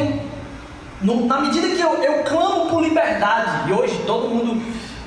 na 1.02 1.42
medida 1.42 1.68
que 1.68 1.82
eu, 1.82 1.94
eu 2.04 2.24
clamo 2.24 2.70
por 2.70 2.84
liberdade, 2.84 3.70
e 3.70 3.74
hoje 3.74 4.00
todo 4.06 4.30
mundo 4.30 4.62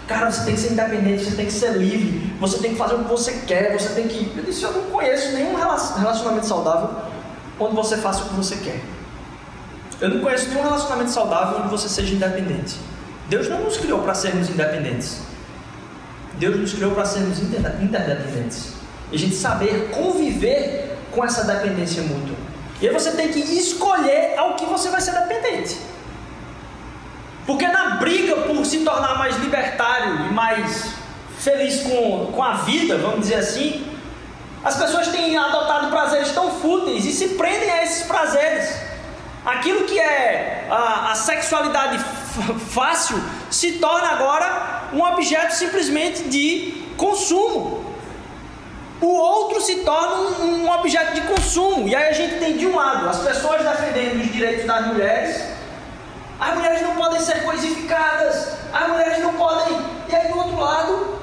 Cara, 0.07 0.31
você 0.31 0.45
tem 0.45 0.55
que 0.55 0.61
ser 0.61 0.73
independente, 0.73 1.25
você 1.25 1.37
tem 1.37 1.47
que 1.47 1.53
ser 1.53 1.73
livre, 1.77 2.35
você 2.39 2.59
tem 2.59 2.73
que 2.73 2.77
fazer 2.77 2.97
o 2.97 2.99
que 2.99 3.09
você 3.09 3.33
quer, 3.47 3.73
você 3.73 3.95
tem 3.95 4.09
que. 4.09 4.37
Eu 4.37 4.43
disse, 4.43 4.63
eu 4.63 4.73
não 4.73 4.83
conheço 4.91 5.33
nenhum 5.33 5.55
relacionamento 5.55 6.47
saudável 6.47 6.91
onde 7.59 7.75
você 7.75 7.97
faça 7.97 8.25
o 8.25 8.29
que 8.29 8.35
você 8.35 8.57
quer. 8.57 8.81
Eu 10.01 10.11
não 10.11 10.21
conheço 10.21 10.49
nenhum 10.49 10.65
relacionamento 10.65 11.11
saudável 11.11 11.61
onde 11.61 11.69
você 11.69 11.89
seja 11.89 12.15
independente. 12.15 12.77
Deus 13.29 13.49
não 13.49 13.61
nos 13.61 13.77
criou 13.77 14.03
para 14.03 14.15
sermos 14.15 14.51
independentes. 14.51 15.21
Deus 16.43 16.57
nos 16.57 16.73
criou 16.73 16.91
para 16.91 17.05
sermos 17.05 17.39
interdependentes. 17.39 18.73
E 19.13 19.15
a 19.15 19.19
gente 19.19 19.37
saber 19.37 19.91
conviver 19.93 20.99
com 21.13 21.25
essa 21.25 21.45
dependência 21.45 22.03
mútua. 22.03 22.35
E 22.81 22.89
aí 22.89 22.93
você 22.93 23.13
tem 23.13 23.29
que 23.29 23.39
escolher 23.39 24.37
ao 24.37 24.57
que 24.57 24.65
você 24.65 24.89
vai 24.89 25.01
ser 25.01 25.13
dependente. 25.13 25.79
Porque 27.47 27.69
na 27.69 27.97
briga 27.97 28.35
por 28.43 28.67
se 28.67 28.79
tornar 28.79 29.17
mais 29.19 29.37
libertário 29.37 30.27
e 30.27 30.33
mais 30.33 30.95
feliz 31.39 31.83
com, 31.83 32.33
com 32.33 32.43
a 32.43 32.55
vida, 32.55 32.99
vamos 32.99 33.21
dizer 33.21 33.37
assim, 33.37 33.87
as 34.65 34.77
pessoas 34.77 35.09
têm 35.09 35.37
adotado 35.37 35.91
prazeres 35.91 36.33
tão 36.33 36.51
fúteis 36.61 37.05
e 37.05 37.13
se 37.13 37.29
prendem 37.35 37.71
a 37.71 37.85
esses 37.85 38.05
prazeres. 38.09 38.92
Aquilo 39.45 39.85
que 39.85 39.99
é 39.99 40.69
a, 40.71 41.13
a 41.13 41.15
sexualidade 41.15 41.99
fácil 42.71 43.17
se 43.51 43.73
torna 43.73 44.09
agora 44.09 44.89
um 44.93 45.03
objeto 45.03 45.55
simplesmente 45.55 46.25
de 46.25 46.85
consumo. 46.97 47.93
O 49.01 49.09
outro 49.09 49.61
se 49.61 49.77
torna 49.77 50.15
um, 50.17 50.65
um 50.65 50.71
objeto 50.71 51.15
de 51.15 51.23
consumo. 51.23 51.89
E 51.89 51.95
aí 51.95 52.09
a 52.09 52.13
gente 52.13 52.39
tem 52.39 52.57
de 52.57 52.67
um 52.67 52.77
lado 52.77 53.09
as 53.09 53.19
pessoas 53.19 53.63
defendendo 53.63 54.21
os 54.21 54.33
direitos 54.33 54.65
das 54.65 54.87
mulheres 54.87 55.53
as 56.43 56.57
mulheres 56.57 56.83
não 56.83 56.97
podem 56.97 57.21
ser 57.21 57.45
coisificadas, 57.45 58.49
as 58.73 58.89
mulheres 58.89 59.23
não 59.23 59.33
podem. 59.35 59.79
E 60.09 60.15
aí 60.15 60.27
do 60.27 60.39
outro 60.39 60.59
lado, 60.59 61.19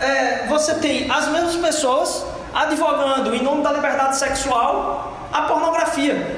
é, 0.00 0.46
você 0.46 0.76
tem 0.76 1.10
as 1.10 1.28
mesmas 1.28 1.56
pessoas 1.56 2.24
advogando 2.54 3.34
em 3.34 3.42
nome 3.42 3.62
da 3.62 3.70
liberdade 3.70 4.16
sexual 4.16 5.12
a 5.30 5.42
pornografia, 5.42 5.71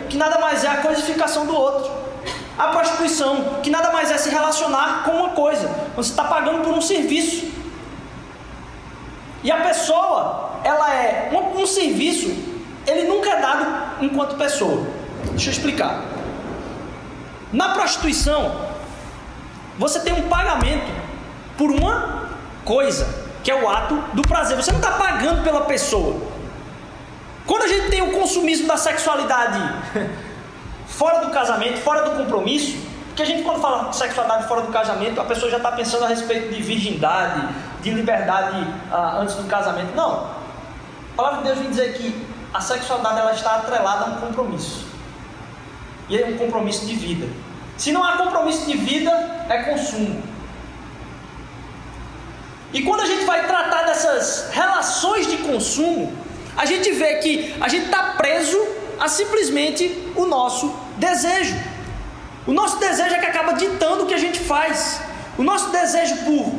que 0.09 0.17
nada 0.17 0.39
mais 0.39 0.65
é 0.65 0.69
a 0.69 0.77
coisificação 0.79 1.47
do 1.47 1.55
outro. 1.55 1.91
A 2.59 2.69
prostituição, 2.69 3.61
que 3.63 3.71
nada 3.71 3.91
mais 3.91 4.11
é 4.11 4.19
se 4.19 4.31
relacionar 4.31 5.03
com 5.05 5.13
uma 5.13 5.31
coisa. 5.31 5.69
Você 5.97 6.11
está 6.11 6.25
pagando 6.25 6.63
por 6.63 6.73
um 6.73 6.81
serviço. 6.81 7.53
E 9.43 9.51
a 9.51 9.57
pessoa, 9.59 10.61
ela 10.63 10.95
é 10.95 11.31
um, 11.33 11.61
um 11.61 11.67
serviço, 11.67 12.29
ele 12.87 13.09
nunca 13.09 13.31
é 13.31 13.41
dado 13.41 13.67
enquanto 14.01 14.37
pessoa. 14.37 14.87
Deixa 15.31 15.51
eu 15.51 15.53
explicar. 15.53 16.03
Na 17.53 17.71
prostituição, 17.71 18.55
você 19.79 20.01
tem 20.01 20.13
um 20.13 20.29
pagamento 20.29 20.91
por 21.59 21.71
uma 21.71 22.31
coisa, 22.65 23.07
que 23.43 23.51
é 23.51 23.55
o 23.55 23.69
ato 23.69 23.97
do 24.13 24.23
prazer. 24.23 24.57
Você 24.57 24.71
não 24.71 24.79
está 24.79 24.93
pagando 24.93 25.43
pela 25.43 25.63
pessoa. 25.63 26.34
Quando 27.47 27.63
a 27.63 27.69
gente 27.69 27.91
tem 27.91 28.03
o 28.03 28.13
consumismo 28.13 28.67
da 28.67 28.77
sexualidade 28.77 29.61
fora 30.87 31.25
do 31.25 31.31
casamento, 31.31 31.79
fora 31.79 32.09
do 32.09 32.17
compromisso, 32.17 32.77
porque 33.09 33.23
a 33.23 33.27
gente 33.27 33.43
quando 33.43 33.61
fala 33.61 33.91
de 33.91 33.97
sexualidade 33.97 34.49
fora 34.49 34.63
do 34.63 34.73
casamento, 34.73 35.21
a 35.21 35.25
pessoa 35.25 35.51
já 35.51 35.59
está 35.59 35.71
pensando 35.73 36.05
a 36.05 36.09
respeito 36.09 36.53
de 36.53 36.61
virgindade, 36.63 37.49
de 37.81 37.91
liberdade 37.91 38.67
ah, 38.91 39.19
antes 39.21 39.37
do 39.37 39.45
casamento. 39.45 39.95
Não. 39.95 40.31
A 41.13 41.17
palavra 41.17 41.39
de 41.39 41.45
Deus 41.45 41.59
vem 41.59 41.71
dizer 41.71 41.95
que 41.95 42.27
a 42.53 42.61
sexualidade 42.61 43.21
ela 43.21 43.33
está 43.33 43.57
atrelada 43.57 44.05
a 44.05 44.09
um 44.09 44.17
compromisso. 44.17 44.87
E 46.09 46.19
é 46.21 46.27
um 46.27 46.37
compromisso 46.37 46.87
de 46.87 46.95
vida. 46.95 47.29
Se 47.77 47.93
não 47.93 48.03
há 48.03 48.17
compromisso 48.17 48.67
de 48.67 48.77
vida, 48.77 49.11
é 49.49 49.63
consumo. 49.65 50.23
E 52.73 52.83
quando 52.83 53.03
a 53.03 53.07
gente 53.07 53.25
vai 53.25 53.47
tratar 53.47 53.85
dessas 53.85 54.51
relações 54.51 55.29
de 55.29 55.37
consumo, 55.39 56.13
a 56.57 56.67
gente 56.67 56.91
vê 56.93 57.15
que 57.17 57.55
a 57.61 57.69
gente 57.69 57.87
está 57.87 58.15
preso 58.17 58.61
a 58.99 59.09
simplesmente 59.09 60.13
o 60.15 60.27
nosso 60.27 60.75
desejo. 60.97 61.57
O 62.47 62.53
nosso 62.53 62.79
desejo 62.79 63.15
é 63.15 63.19
que 63.19 63.27
acaba 63.27 63.53
ditando 63.55 64.05
o 64.05 64.07
que 64.07 64.15
a 64.15 64.19
gente 64.19 64.39
faz. 64.39 65.01
O 65.37 65.43
nosso 65.43 65.71
desejo 65.71 66.17
por 66.25 66.53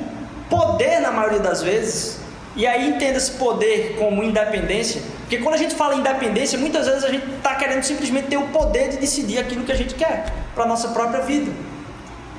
poder, 0.50 1.00
na 1.00 1.12
maioria 1.12 1.40
das 1.40 1.62
vezes, 1.62 2.20
e 2.56 2.66
aí 2.66 2.90
entenda 2.90 3.18
esse 3.18 3.32
poder 3.32 3.96
como 3.98 4.24
independência, 4.24 5.02
porque 5.22 5.40
quando 5.40 5.56
a 5.56 5.58
gente 5.58 5.76
fala 5.76 5.96
independência, 5.96 6.58
muitas 6.58 6.86
vezes 6.88 7.04
a 7.04 7.10
gente 7.10 7.26
está 7.36 7.56
querendo 7.56 7.84
simplesmente 7.84 8.28
ter 8.28 8.38
o 8.38 8.48
poder 8.48 8.90
de 8.90 8.98
decidir 8.98 9.40
aquilo 9.40 9.66
que 9.66 9.72
a 9.72 9.76
gente 9.76 9.96
quer 9.96 10.32
para 10.54 10.64
a 10.64 10.68
nossa 10.68 10.90
própria 10.90 11.22
vida. 11.22 11.52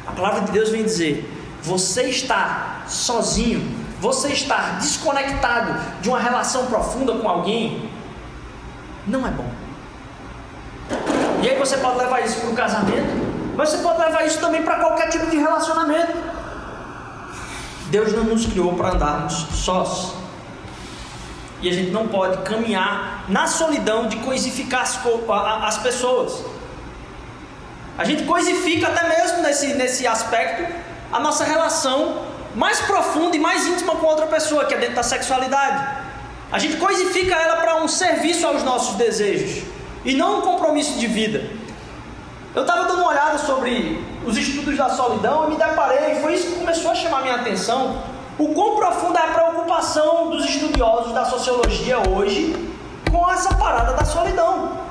A 0.06 0.12
palavra 0.12 0.42
de 0.42 0.52
Deus 0.52 0.70
vem 0.70 0.84
dizer: 0.84 1.28
você 1.62 2.04
está 2.04 2.84
sozinho, 2.88 3.60
você 4.00 4.28
está 4.28 4.76
desconectado 4.78 5.74
de 6.00 6.08
uma 6.08 6.18
relação 6.18 6.66
profunda 6.66 7.14
com 7.14 7.28
alguém, 7.28 7.90
não 9.06 9.26
é 9.26 9.30
bom. 9.30 9.50
E 11.42 11.48
aí 11.48 11.58
você 11.58 11.76
pode 11.78 11.98
levar 11.98 12.20
isso 12.20 12.40
para 12.40 12.50
o 12.50 12.54
casamento, 12.54 13.54
mas 13.56 13.70
você 13.70 13.78
pode 13.78 13.98
levar 14.00 14.26
isso 14.26 14.38
também 14.38 14.62
para 14.62 14.76
qualquer 14.76 15.08
tipo 15.08 15.26
de 15.26 15.36
relacionamento. 15.36 16.12
Deus 17.88 18.12
não 18.12 18.24
nos 18.24 18.46
criou 18.46 18.74
para 18.74 18.94
andarmos 18.94 19.46
sós. 19.52 20.14
E 21.62 21.68
a 21.70 21.72
gente 21.72 21.90
não 21.90 22.08
pode 22.08 22.38
caminhar 22.42 23.24
na 23.28 23.46
solidão 23.46 24.08
de 24.08 24.16
coisificar 24.16 24.82
as, 24.82 25.00
as 25.62 25.78
pessoas. 25.78 26.44
A 27.96 28.04
gente 28.04 28.24
coisifica 28.24 28.88
até 28.88 29.08
mesmo 29.08 29.42
nesse, 29.42 29.74
nesse 29.74 30.06
aspecto 30.06 30.70
a 31.10 31.18
nossa 31.18 31.44
relação 31.44 32.26
mais 32.56 32.80
profunda 32.80 33.36
e 33.36 33.38
mais 33.38 33.66
íntima 33.66 33.94
com 33.96 34.06
outra 34.06 34.26
pessoa, 34.26 34.64
que 34.64 34.72
é 34.72 34.78
dentro 34.78 34.96
da 34.96 35.02
sexualidade. 35.02 35.86
A 36.50 36.58
gente 36.58 36.78
coisifica 36.78 37.34
ela 37.34 37.56
para 37.56 37.76
um 37.76 37.86
serviço 37.86 38.46
aos 38.46 38.62
nossos 38.62 38.96
desejos 38.96 39.62
e 40.04 40.14
não 40.14 40.38
um 40.38 40.40
compromisso 40.40 40.98
de 40.98 41.06
vida. 41.06 41.44
Eu 42.54 42.62
estava 42.62 42.84
dando 42.84 43.00
uma 43.00 43.10
olhada 43.10 43.36
sobre 43.36 44.02
os 44.24 44.38
estudos 44.38 44.74
da 44.74 44.88
solidão 44.88 45.46
e 45.46 45.50
me 45.50 45.56
deparei, 45.56 46.14
foi 46.22 46.32
isso 46.34 46.46
que 46.46 46.58
começou 46.60 46.90
a 46.90 46.94
chamar 46.94 47.20
minha 47.20 47.34
atenção, 47.34 48.02
o 48.38 48.48
quão 48.54 48.76
profunda 48.76 49.18
é 49.18 49.24
a 49.24 49.32
preocupação 49.34 50.30
dos 50.30 50.46
estudiosos 50.46 51.12
da 51.12 51.26
sociologia 51.26 51.98
hoje 52.08 52.56
com 53.12 53.30
essa 53.30 53.54
parada 53.54 53.92
da 53.92 54.04
solidão. 54.04 54.85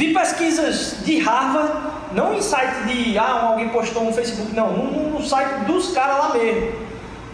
Vi 0.00 0.14
pesquisas 0.14 1.04
de 1.04 1.18
Harvard, 1.18 1.72
não 2.12 2.32
em 2.32 2.40
site 2.40 2.84
de 2.84 3.18
ah, 3.18 3.48
alguém 3.50 3.68
postou 3.68 4.02
no 4.02 4.14
Facebook, 4.14 4.50
não, 4.54 4.72
no, 4.72 5.10
no 5.10 5.22
site 5.22 5.66
dos 5.66 5.92
caras 5.92 6.16
lá 6.16 6.28
mesmo, 6.30 6.72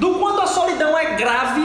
do 0.00 0.14
quanto 0.18 0.40
a 0.40 0.49
solidão 0.49 0.99
é 0.99 1.14
grave, 1.14 1.64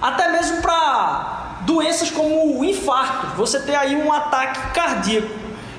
até 0.00 0.32
mesmo 0.32 0.62
para 0.62 1.58
doenças 1.66 2.10
como 2.10 2.58
o 2.58 2.64
infarto, 2.64 3.36
você 3.36 3.60
ter 3.60 3.74
aí 3.74 3.94
um 3.94 4.10
ataque 4.10 4.72
cardíaco. 4.72 5.28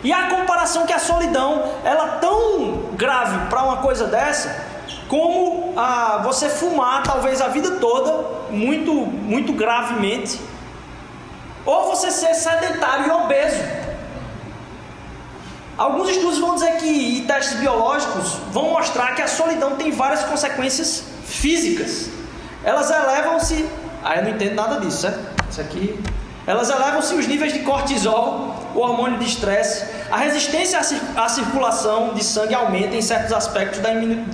E 0.03 0.13
a 0.13 0.29
comparação 0.29 0.85
que 0.85 0.93
a 0.93 0.99
solidão, 0.99 1.71
ela 1.83 2.05
é 2.05 2.17
tão 2.19 2.89
grave 2.93 3.49
para 3.49 3.63
uma 3.63 3.77
coisa 3.77 4.05
dessa, 4.05 4.67
como 5.07 5.73
ah, 5.75 6.21
você 6.23 6.47
fumar 6.47 7.01
talvez 7.01 7.41
a 7.41 7.47
vida 7.47 7.71
toda, 7.79 8.51
muito, 8.51 8.93
muito 8.93 9.51
gravemente, 9.51 10.39
ou 11.65 11.87
você 11.87 12.11
ser 12.11 12.35
sedentário 12.35 13.07
e 13.07 13.09
obeso. 13.09 13.92
Alguns 15.77 16.09
estudos 16.09 16.37
vão 16.37 16.53
dizer 16.53 16.77
que, 16.77 16.85
e 16.85 17.21
testes 17.21 17.57
biológicos 17.57 18.37
vão 18.51 18.69
mostrar 18.69 19.15
que 19.15 19.21
a 19.21 19.27
solidão 19.27 19.75
tem 19.75 19.91
várias 19.91 20.23
consequências 20.23 21.03
físicas. 21.25 22.09
Elas 22.63 22.91
elevam-se. 22.91 23.67
Ah, 24.03 24.17
eu 24.17 24.23
não 24.23 24.29
entendo 24.31 24.55
nada 24.55 24.79
disso, 24.79 25.01
certo? 25.01 25.19
Isso 25.49 25.61
aqui. 25.61 25.99
Elas 26.45 26.69
elevam-se 26.69 27.13
os 27.15 27.25
níveis 27.25 27.53
de 27.53 27.59
cortisol, 27.59 28.53
o 28.75 28.79
hormônio 28.79 29.17
de 29.17 29.25
estresse, 29.25 29.85
a 30.11 30.17
resistência 30.17 30.79
à 31.15 31.29
circulação 31.29 32.13
de 32.13 32.23
sangue 32.23 32.53
aumenta 32.53 32.95
em 32.95 33.01
certos 33.01 33.31
aspectos 33.31 33.79
da 33.79 33.89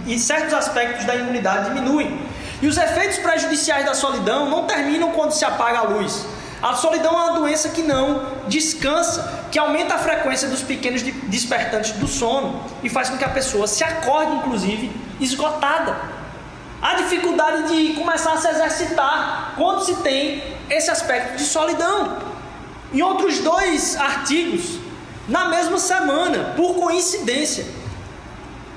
e 0.08 0.20
certos 0.20 0.54
aspectos 0.54 1.06
da 1.06 1.16
imunidade 1.16 1.70
diminuem. 1.70 2.20
E 2.62 2.68
os 2.68 2.78
efeitos 2.78 3.20
prejudiciais 3.20 3.86
da 3.86 3.94
solidão 3.94 4.50
não 4.50 4.66
terminam 4.66 5.12
quando 5.12 5.32
se 5.32 5.46
apaga 5.46 5.80
a 5.80 5.84
luz. 5.84 6.26
A 6.62 6.74
solidão 6.74 7.14
é 7.14 7.32
uma 7.32 7.40
doença 7.40 7.70
que 7.70 7.82
não 7.82 8.22
descansa, 8.48 9.46
que 9.50 9.58
aumenta 9.58 9.96
a 9.96 9.98
frequência 9.98 10.48
dos 10.50 10.62
pequenos 10.62 11.02
despertantes 11.02 11.92
do 11.94 12.08
sono 12.08 12.62
e 12.84 12.90
faz 12.90 13.10
com 13.10 13.18
que 13.18 13.24
a 13.24 13.30
pessoa 13.30 13.66
se 13.66 13.84
acorde, 13.84 14.36
inclusive, 14.36 14.92
esgotada. 15.22 15.96
A 16.82 16.96
dificuldade 16.96 17.70
de 17.70 17.94
começar 17.94 18.34
a 18.34 18.38
se 18.38 18.48
exercitar 18.50 19.54
quando 19.56 19.86
se 19.86 19.96
tem 19.98 20.44
esse 20.70 20.92
aspecto 20.92 21.38
de 21.38 21.46
solidão. 21.46 22.18
Em 22.94 23.02
outros 23.02 23.40
dois 23.40 23.96
artigos, 23.96 24.80
na 25.30 25.46
mesma 25.50 25.78
semana, 25.78 26.54
por 26.56 26.76
coincidência. 26.76 27.66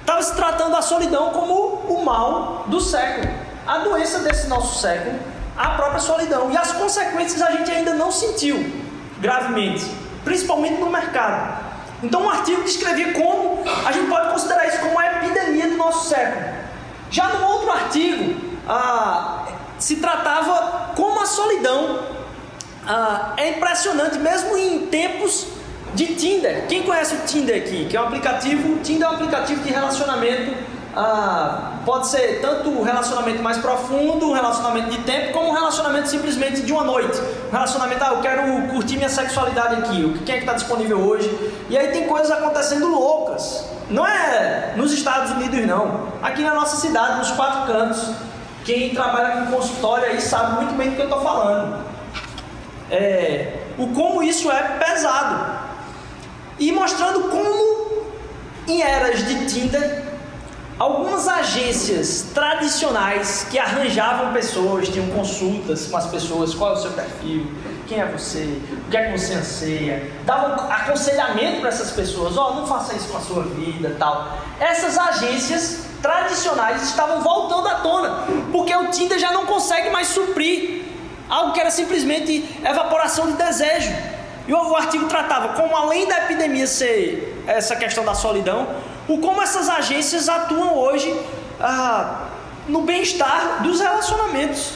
Estava 0.00 0.22
se 0.22 0.34
tratando 0.34 0.76
a 0.76 0.82
solidão 0.82 1.30
como 1.30 1.54
o 1.54 2.04
mal 2.04 2.64
do 2.66 2.80
século, 2.80 3.32
a 3.66 3.78
doença 3.78 4.18
desse 4.20 4.48
nosso 4.48 4.80
século, 4.80 5.18
a 5.56 5.68
própria 5.71 6.00
solidão. 6.00 6.50
E 6.50 6.56
as 6.56 6.73
consequências 6.73 7.40
a 7.42 7.50
gente 7.52 7.71
ainda 7.71 7.94
não 7.94 8.11
sentiu 8.11 8.64
gravemente, 9.21 9.85
principalmente 10.25 10.80
no 10.80 10.90
mercado. 10.90 11.62
Então, 12.02 12.23
um 12.23 12.30
artigo 12.30 12.62
descrevia 12.62 13.12
como 13.12 13.62
a 13.87 13.92
gente 13.92 14.09
pode 14.09 14.30
considerar 14.30 14.66
isso 14.66 14.78
como 14.78 14.92
uma 14.92 15.06
epidemia 15.06 15.68
do 15.68 15.76
nosso 15.76 16.09
século. 16.09 16.44
Já 17.11 17.28
no 17.28 17.47
outro 17.47 17.71
artigo, 17.71 18.40
ah, 18.68 19.47
se 19.78 19.97
tratava 19.97 20.92
como 20.97 21.21
a 21.21 21.26
solidão 21.26 22.00
ah, 22.87 23.35
é 23.37 23.50
impressionante, 23.50 24.18
mesmo 24.18 24.56
em 24.56 24.87
tempos 24.87 25.47
de 25.94 26.14
Tinder. 26.16 26.66
Quem 26.68 26.82
conhece 26.82 27.14
o 27.14 27.18
Tinder 27.26 27.62
aqui? 27.62 27.87
Que 27.88 27.97
é 27.97 28.00
um 28.00 28.06
aplicativo, 28.06 28.78
Tinder 28.80 29.06
é 29.06 29.11
um 29.11 29.14
aplicativo 29.14 29.62
de 29.62 29.71
relacionamento. 29.71 30.56
Ah, 30.94 31.78
pode 31.87 32.08
ser 32.08 32.40
tanto 32.42 32.68
um 32.68 32.82
relacionamento 32.82 33.42
mais 33.42 33.56
profundo, 33.58 34.28
um 34.28 34.32
relacionamento 34.32 34.90
de 34.90 34.99
tempo, 34.99 35.32
como 35.32 35.49
um 35.49 35.52
relacionamento 35.52 36.08
simplesmente 36.08 36.61
de 36.61 36.72
uma 36.72 36.84
noite. 36.84 37.18
Um 37.49 37.50
relacionamento, 37.50 38.04
ah, 38.04 38.12
eu 38.12 38.20
quero 38.20 38.68
curtir 38.68 38.96
minha 38.96 39.08
sexualidade 39.08 39.76
aqui, 39.76 40.20
quem 40.26 40.34
é 40.34 40.38
que 40.38 40.44
está 40.44 40.52
disponível 40.52 41.00
hoje? 41.00 41.30
E 41.70 41.78
aí 41.78 41.88
tem 41.92 42.06
coisas 42.06 42.30
acontecendo 42.30 42.88
loucas. 42.88 43.64
Não 43.88 44.06
é 44.06 44.75
nos 44.76 44.92
Estados 44.92 45.30
Unidos, 45.32 45.66
não. 45.66 46.08
Aqui 46.22 46.42
na 46.42 46.54
nossa 46.54 46.76
cidade, 46.76 47.18
nos 47.18 47.30
quatro 47.30 47.72
cantos. 47.72 48.11
Quem 48.64 48.94
trabalha 48.94 49.44
com 49.44 49.56
consultório 49.56 50.04
aí 50.04 50.20
sabe 50.20 50.56
muito 50.56 50.75
bem 50.75 50.90
do 50.90 50.96
que 50.96 51.02
eu 51.02 51.06
estou 51.08 51.22
falando. 51.22 51.84
É, 52.90 53.54
o 53.78 53.88
como 53.88 54.22
isso 54.22 54.50
é 54.50 54.62
pesado 54.78 55.62
e 56.58 56.70
mostrando 56.70 57.28
como, 57.28 58.04
em 58.68 58.82
eras 58.82 59.26
de 59.26 59.46
Tinder, 59.46 60.01
algumas 60.78 61.28
agências 61.28 62.26
tradicionais 62.34 63.46
que 63.50 63.58
arranjavam 63.58 64.32
pessoas, 64.32 64.88
tinham 64.88 65.08
consultas 65.08 65.86
com 65.86 65.96
as 65.96 66.06
pessoas, 66.06 66.54
qual 66.54 66.72
é 66.72 66.74
o 66.74 66.76
seu 66.76 66.92
perfil, 66.92 67.46
quem 67.86 68.00
é 68.00 68.06
você, 68.06 68.60
o 68.86 68.90
que 68.90 68.96
é 68.96 69.10
que 69.10 69.18
você 69.18 69.34
anseia, 69.34 70.10
davam 70.24 70.70
aconselhamento 70.70 71.60
para 71.60 71.68
essas 71.68 71.90
pessoas, 71.90 72.36
ó, 72.36 72.50
oh, 72.50 72.54
não 72.54 72.66
faça 72.66 72.94
isso 72.94 73.08
com 73.08 73.18
a 73.18 73.20
sua 73.20 73.42
vida, 73.42 73.96
tal. 73.98 74.38
Essas 74.58 74.98
agências 74.98 75.86
tradicionais 76.00 76.82
estavam 76.82 77.20
voltando 77.20 77.68
à 77.68 77.74
tona, 77.76 78.24
porque 78.50 78.74
o 78.74 78.88
Tinder 78.90 79.18
já 79.18 79.32
não 79.32 79.46
consegue 79.46 79.90
mais 79.90 80.08
suprir 80.08 80.82
algo 81.28 81.52
que 81.52 81.60
era 81.60 81.70
simplesmente 81.70 82.44
evaporação 82.64 83.26
de 83.26 83.34
desejo. 83.34 83.92
E 84.46 84.52
o 84.52 84.76
artigo 84.76 85.06
tratava 85.06 85.50
como, 85.50 85.76
além 85.76 86.08
da 86.08 86.18
epidemia 86.24 86.66
ser 86.66 87.42
essa 87.46 87.76
questão 87.76 88.04
da 88.04 88.14
solidão, 88.14 88.66
o 89.09 89.18
como 89.18 89.42
essas 89.42 89.68
agências 89.68 90.28
atuam 90.28 90.76
hoje 90.76 91.14
ah, 91.61 92.26
no 92.68 92.82
bem-estar 92.82 93.62
dos 93.62 93.80
relacionamentos. 93.80 94.75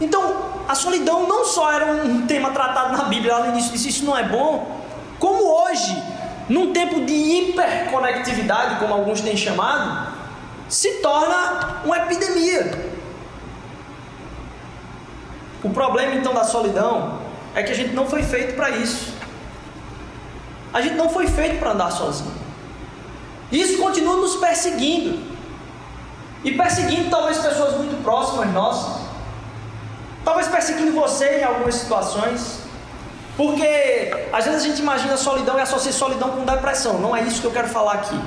Então, 0.00 0.52
a 0.68 0.74
solidão 0.74 1.28
não 1.28 1.44
só 1.44 1.72
era 1.72 1.86
um 2.04 2.26
tema 2.26 2.50
tratado 2.50 2.96
na 2.96 3.04
Bíblia, 3.04 3.46
início 3.48 3.72
disse 3.72 3.88
isso 3.88 4.04
não 4.04 4.16
é 4.16 4.24
bom, 4.24 4.80
como 5.18 5.44
hoje, 5.44 6.02
num 6.48 6.72
tempo 6.72 7.04
de 7.04 7.12
hiperconectividade, 7.12 8.80
como 8.80 8.92
alguns 8.92 9.20
têm 9.20 9.36
chamado, 9.36 10.12
se 10.68 11.00
torna 11.00 11.82
uma 11.84 11.96
epidemia. 11.98 12.92
O 15.62 15.70
problema 15.70 16.14
então 16.14 16.34
da 16.34 16.42
solidão 16.42 17.20
é 17.54 17.62
que 17.62 17.70
a 17.70 17.74
gente 17.74 17.94
não 17.94 18.06
foi 18.06 18.22
feito 18.22 18.56
para 18.56 18.70
isso. 18.70 19.14
A 20.72 20.80
gente 20.80 20.96
não 20.96 21.08
foi 21.08 21.28
feito 21.28 21.60
para 21.60 21.70
andar 21.70 21.92
sozinho. 21.92 22.41
Isso 23.52 23.76
continua 23.76 24.16
nos 24.16 24.36
perseguindo. 24.36 25.20
E 26.42 26.52
perseguindo 26.52 27.10
talvez 27.10 27.38
pessoas 27.38 27.76
muito 27.76 28.02
próximas 28.02 28.50
nossas. 28.52 29.02
Talvez 30.24 30.48
perseguindo 30.48 30.92
você 30.92 31.40
em 31.40 31.44
algumas 31.44 31.74
situações. 31.74 32.60
Porque 33.36 34.10
às 34.32 34.46
vezes 34.46 34.62
a 34.62 34.68
gente 34.68 34.80
imagina 34.80 35.16
solidão 35.16 35.58
e 35.58 35.60
associa 35.60 35.92
solidão 35.92 36.30
com 36.30 36.44
depressão. 36.44 36.98
Não 36.98 37.14
é 37.14 37.22
isso 37.22 37.42
que 37.42 37.46
eu 37.46 37.52
quero 37.52 37.68
falar 37.68 37.92
aqui. 37.92 38.18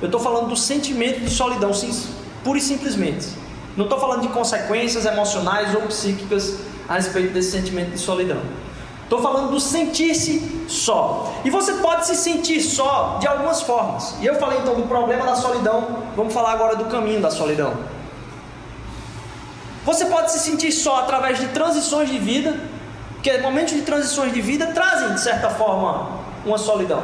Eu 0.00 0.06
estou 0.06 0.20
falando 0.20 0.48
do 0.48 0.56
sentimento 0.56 1.20
de 1.20 1.30
solidão, 1.30 1.70
pura 2.42 2.58
e 2.58 2.62
simplesmente. 2.62 3.28
Não 3.76 3.84
estou 3.84 4.00
falando 4.00 4.22
de 4.22 4.28
consequências 4.28 5.04
emocionais 5.04 5.74
ou 5.74 5.82
psíquicas 5.82 6.56
a 6.88 6.94
respeito 6.94 7.32
desse 7.32 7.50
sentimento 7.50 7.90
de 7.90 7.98
solidão. 7.98 8.40
Estou 9.10 9.20
falando 9.20 9.50
do 9.50 9.58
sentir-se 9.58 10.66
só. 10.68 11.34
E 11.44 11.50
você 11.50 11.72
pode 11.72 12.06
se 12.06 12.14
sentir 12.14 12.60
só 12.60 13.18
de 13.18 13.26
algumas 13.26 13.60
formas. 13.60 14.14
E 14.20 14.26
eu 14.26 14.36
falei 14.36 14.60
então 14.60 14.76
do 14.76 14.84
problema 14.84 15.26
da 15.26 15.34
solidão, 15.34 16.04
vamos 16.14 16.32
falar 16.32 16.52
agora 16.52 16.76
do 16.76 16.84
caminho 16.84 17.20
da 17.20 17.28
solidão. 17.28 17.74
Você 19.84 20.04
pode 20.04 20.30
se 20.30 20.38
sentir 20.38 20.70
só 20.70 21.00
através 21.00 21.40
de 21.40 21.48
transições 21.48 22.08
de 22.08 22.20
vida, 22.20 22.56
porque 23.14 23.36
momentos 23.38 23.74
de 23.74 23.82
transições 23.82 24.32
de 24.32 24.40
vida 24.40 24.68
trazem, 24.68 25.12
de 25.12 25.20
certa 25.20 25.50
forma, 25.50 26.10
uma 26.46 26.56
solidão. 26.56 27.02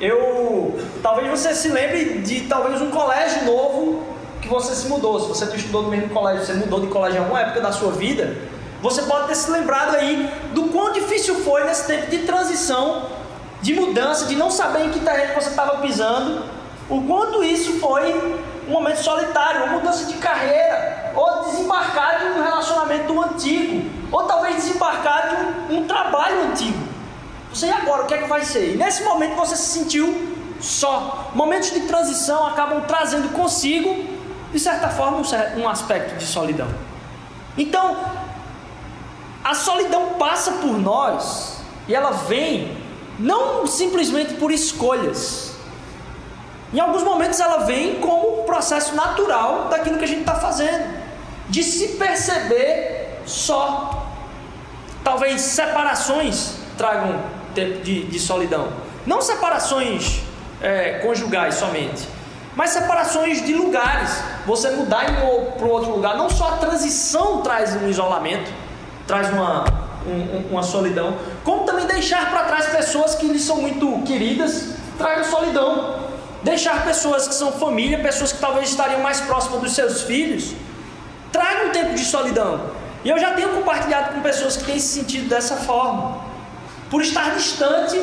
Eu, 0.00 0.78
talvez 1.02 1.28
você 1.28 1.52
se 1.52 1.66
lembre 1.66 2.18
de 2.20 2.42
talvez 2.42 2.80
um 2.80 2.92
colégio 2.92 3.44
novo 3.44 4.04
que 4.40 4.46
você 4.46 4.72
se 4.72 4.86
mudou. 4.86 5.18
Se 5.18 5.26
você 5.26 5.56
estudou 5.56 5.82
no 5.82 5.88
mesmo 5.88 6.10
colégio, 6.10 6.46
você 6.46 6.52
mudou 6.52 6.78
de 6.78 6.86
colégio 6.86 7.16
em 7.16 7.22
alguma 7.22 7.40
época 7.40 7.60
da 7.60 7.72
sua 7.72 7.90
vida, 7.90 8.36
você 8.80 9.02
pode 9.02 9.28
ter 9.28 9.34
se 9.34 9.50
lembrado 9.50 9.96
aí 9.96 10.32
do 10.52 10.64
quão 10.68 10.92
difícil 10.92 11.36
foi 11.42 11.64
nesse 11.64 11.86
tempo 11.86 12.10
de 12.10 12.18
transição, 12.18 13.06
de 13.60 13.74
mudança, 13.74 14.26
de 14.26 14.36
não 14.36 14.50
saber 14.50 14.86
em 14.86 14.90
que 14.90 15.00
terreno 15.00 15.34
você 15.34 15.50
estava 15.50 15.78
pisando, 15.78 16.44
o 16.88 17.02
quanto 17.02 17.42
isso 17.42 17.78
foi 17.80 18.14
um 18.68 18.72
momento 18.72 19.02
solitário, 19.02 19.64
uma 19.64 19.78
mudança 19.78 20.06
de 20.06 20.14
carreira, 20.14 21.12
ou 21.14 21.44
desembarcar 21.44 22.20
de 22.20 22.38
um 22.38 22.42
relacionamento 22.42 23.22
antigo, 23.22 23.90
ou 24.12 24.22
talvez 24.24 24.56
desembarcar 24.56 25.28
de 25.28 25.74
um, 25.74 25.78
um 25.78 25.86
trabalho 25.86 26.50
antigo. 26.50 26.78
Você 27.52 27.66
e 27.66 27.72
agora, 27.72 28.02
o 28.02 28.06
que 28.06 28.14
é 28.14 28.18
que 28.18 28.28
vai 28.28 28.44
ser? 28.44 28.74
E 28.74 28.76
nesse 28.76 29.02
momento 29.02 29.34
você 29.34 29.56
se 29.56 29.78
sentiu 29.78 30.36
só. 30.60 31.30
Momentos 31.34 31.72
de 31.72 31.80
transição 31.80 32.46
acabam 32.46 32.82
trazendo 32.86 33.32
consigo, 33.32 34.04
de 34.52 34.58
certa 34.60 34.88
forma, 34.88 35.22
um 35.56 35.68
aspecto 35.68 36.16
de 36.16 36.26
solidão. 36.26 36.68
Então, 37.56 37.96
a 39.48 39.54
solidão 39.54 40.10
passa 40.18 40.52
por 40.52 40.78
nós 40.78 41.60
e 41.88 41.94
ela 41.94 42.10
vem 42.10 42.76
não 43.18 43.66
simplesmente 43.66 44.34
por 44.34 44.52
escolhas. 44.52 45.54
Em 46.70 46.78
alguns 46.78 47.02
momentos 47.02 47.40
ela 47.40 47.64
vem 47.64 47.98
como 47.98 48.44
processo 48.44 48.94
natural 48.94 49.68
daquilo 49.70 49.96
que 49.96 50.04
a 50.04 50.08
gente 50.08 50.20
está 50.20 50.34
fazendo, 50.34 50.86
de 51.48 51.64
se 51.64 51.96
perceber 51.96 53.22
só. 53.24 54.06
Talvez 55.02 55.40
separações 55.40 56.56
tragam 56.76 57.18
tempo 57.54 57.80
de, 57.80 58.04
de 58.04 58.20
solidão, 58.20 58.70
não 59.06 59.22
separações 59.22 60.20
é, 60.60 60.98
conjugais 60.98 61.54
somente, 61.54 62.06
mas 62.54 62.68
separações 62.68 63.42
de 63.46 63.54
lugares. 63.54 64.10
Você 64.44 64.72
mudar 64.72 65.06
para 65.56 65.66
outro 65.66 65.92
lugar, 65.92 66.18
não 66.18 66.28
só 66.28 66.48
a 66.48 66.56
transição 66.58 67.40
traz 67.40 67.74
um 67.76 67.88
isolamento 67.88 68.67
traz 69.08 69.30
uma, 69.32 69.64
um, 70.06 70.52
uma 70.52 70.62
solidão, 70.62 71.16
como 71.42 71.64
também 71.64 71.86
deixar 71.86 72.30
para 72.30 72.44
trás 72.44 72.66
pessoas 72.66 73.14
que 73.14 73.26
lhe 73.26 73.38
são 73.38 73.62
muito 73.62 74.02
queridas, 74.02 74.74
traz 74.98 75.26
solidão. 75.26 76.06
Deixar 76.42 76.84
pessoas 76.84 77.26
que 77.26 77.34
são 77.34 77.50
família, 77.50 77.98
pessoas 77.98 78.32
que 78.32 78.38
talvez 78.38 78.68
estariam 78.68 79.00
mais 79.00 79.20
próximas 79.22 79.60
dos 79.60 79.72
seus 79.72 80.02
filhos, 80.02 80.52
traga 81.32 81.66
um 81.66 81.70
tempo 81.70 81.94
de 81.94 82.04
solidão. 82.04 82.70
E 83.04 83.08
eu 83.08 83.18
já 83.18 83.32
tenho 83.32 83.48
compartilhado 83.48 84.14
com 84.14 84.20
pessoas 84.20 84.56
que 84.56 84.64
têm 84.64 84.78
se 84.78 85.00
sentido 85.00 85.28
dessa 85.28 85.56
forma, 85.56 86.18
por 86.90 87.02
estar 87.02 87.34
distante 87.34 88.00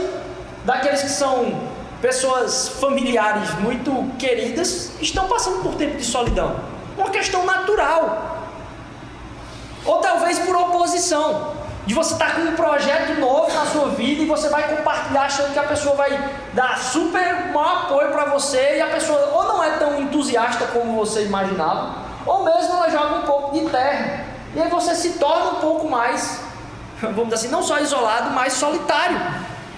daqueles 0.66 1.02
que 1.02 1.10
são 1.10 1.70
pessoas 2.02 2.68
familiares 2.68 3.54
muito 3.60 4.12
queridas, 4.18 4.92
estão 5.00 5.28
passando 5.28 5.64
por 5.64 5.76
tempo 5.76 5.96
de 5.96 6.04
solidão. 6.04 6.58
Uma 6.98 7.10
questão 7.10 7.46
natural. 7.46 8.35
Ou 9.86 9.98
talvez 9.98 10.40
por 10.40 10.56
oposição, 10.56 11.54
de 11.86 11.94
você 11.94 12.14
estar 12.14 12.36
com 12.36 12.42
um 12.42 12.56
projeto 12.56 13.20
novo 13.20 13.54
na 13.54 13.66
sua 13.68 13.90
vida 13.90 14.24
e 14.24 14.26
você 14.26 14.50
vai 14.50 14.76
compartilhar 14.76 15.26
achando 15.26 15.54
que 15.54 15.60
a 15.60 15.64
pessoa 15.64 15.96
vai 15.96 16.32
dar 16.54 16.78
super 16.80 17.52
mau 17.54 17.64
apoio 17.64 18.10
para 18.10 18.26
você 18.26 18.78
e 18.78 18.82
a 18.82 18.88
pessoa 18.88 19.20
ou 19.34 19.44
não 19.44 19.64
é 19.64 19.72
tão 19.78 20.02
entusiasta 20.02 20.66
como 20.68 20.96
você 20.96 21.26
imaginava, 21.26 21.96
ou 22.26 22.44
mesmo 22.44 22.74
ela 22.74 22.90
joga 22.90 23.16
um 23.20 23.22
pouco 23.22 23.54
de 23.54 23.70
terra. 23.70 24.26
E 24.56 24.62
aí 24.62 24.70
você 24.70 24.96
se 24.96 25.12
torna 25.20 25.52
um 25.52 25.56
pouco 25.56 25.88
mais, 25.88 26.40
vamos 27.02 27.26
dizer 27.26 27.36
assim, 27.36 27.48
não 27.50 27.62
só 27.62 27.80
isolado, 27.80 28.32
mas 28.32 28.54
solitário. 28.54 29.20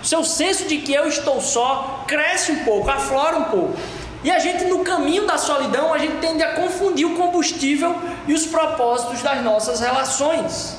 Seu 0.01 0.23
senso 0.23 0.65
de 0.65 0.77
que 0.77 0.93
eu 0.93 1.07
estou 1.07 1.41
só 1.41 2.03
cresce 2.07 2.51
um 2.51 2.63
pouco, 2.63 2.89
aflora 2.89 3.37
um 3.37 3.45
pouco. 3.45 3.75
E 4.23 4.31
a 4.31 4.39
gente, 4.39 4.65
no 4.65 4.83
caminho 4.83 5.25
da 5.25 5.37
solidão, 5.37 5.93
a 5.93 5.97
gente 5.97 6.17
tende 6.17 6.43
a 6.43 6.53
confundir 6.77 7.05
o 7.05 7.15
combustível 7.15 7.95
e 8.27 8.33
os 8.33 8.45
propósitos 8.45 9.21
das 9.21 9.43
nossas 9.43 9.79
relações. 9.79 10.77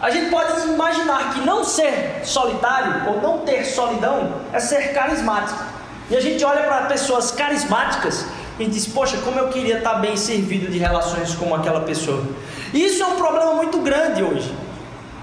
A 0.00 0.10
gente 0.10 0.30
pode 0.30 0.68
imaginar 0.68 1.32
que 1.32 1.40
não 1.40 1.64
ser 1.64 2.20
solitário 2.24 3.08
ou 3.08 3.22
não 3.22 3.38
ter 3.38 3.64
solidão 3.64 4.34
é 4.52 4.60
ser 4.60 4.92
carismático. 4.92 5.62
E 6.10 6.16
a 6.16 6.20
gente 6.20 6.44
olha 6.44 6.64
para 6.64 6.82
pessoas 6.86 7.30
carismáticas 7.30 8.26
e 8.58 8.66
diz: 8.66 8.86
Poxa, 8.86 9.16
como 9.18 9.38
eu 9.38 9.48
queria 9.48 9.78
estar 9.78 9.94
bem 9.94 10.16
servido 10.16 10.70
de 10.70 10.78
relações 10.78 11.34
como 11.34 11.54
aquela 11.54 11.80
pessoa. 11.80 12.22
E 12.74 12.84
isso 12.84 13.02
é 13.02 13.06
um 13.06 13.16
problema 13.16 13.54
muito 13.54 13.78
grande 13.78 14.22
hoje. 14.22 14.54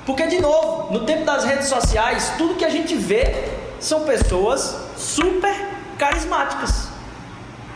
Porque, 0.05 0.25
de 0.25 0.41
novo, 0.41 0.91
no 0.91 1.05
tempo 1.05 1.25
das 1.25 1.43
redes 1.43 1.67
sociais, 1.67 2.33
tudo 2.37 2.55
que 2.55 2.65
a 2.65 2.69
gente 2.69 2.95
vê 2.95 3.49
são 3.79 4.01
pessoas 4.01 4.75
super 4.97 5.53
carismáticas. 5.99 6.90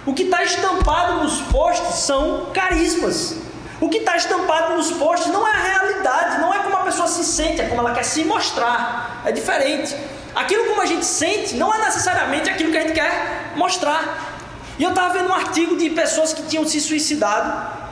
O 0.05 0.13
que 0.13 0.23
está 0.23 0.43
estampado 0.43 1.23
nos 1.23 1.41
postes 1.43 1.95
são 1.95 2.47
carismas. 2.53 3.37
O 3.81 3.89
que 3.89 3.97
está 3.97 4.15
estampado 4.15 4.75
nos 4.75 4.91
postes 4.91 5.31
não 5.31 5.47
é 5.47 5.51
a 5.51 5.59
realidade, 5.59 6.39
não 6.39 6.53
é 6.53 6.59
como 6.59 6.75
a 6.77 6.81
pessoa 6.81 7.07
se 7.07 7.25
sente, 7.25 7.61
é 7.61 7.67
como 7.67 7.81
ela 7.81 7.93
quer 7.93 8.03
se 8.03 8.23
mostrar. 8.23 9.23
É 9.25 9.31
diferente. 9.31 9.95
Aquilo 10.35 10.65
como 10.65 10.81
a 10.81 10.85
gente 10.85 11.05
sente 11.05 11.55
não 11.55 11.73
é 11.73 11.79
necessariamente 11.79 12.49
aquilo 12.49 12.71
que 12.71 12.77
a 12.77 12.81
gente 12.81 12.93
quer 12.93 13.53
mostrar. 13.55 14.35
E 14.77 14.83
eu 14.83 14.89
estava 14.89 15.13
vendo 15.13 15.29
um 15.29 15.33
artigo 15.33 15.75
de 15.75 15.89
pessoas 15.89 16.33
que 16.33 16.43
tinham 16.43 16.67
se 16.67 16.79
suicidado. 16.79 17.85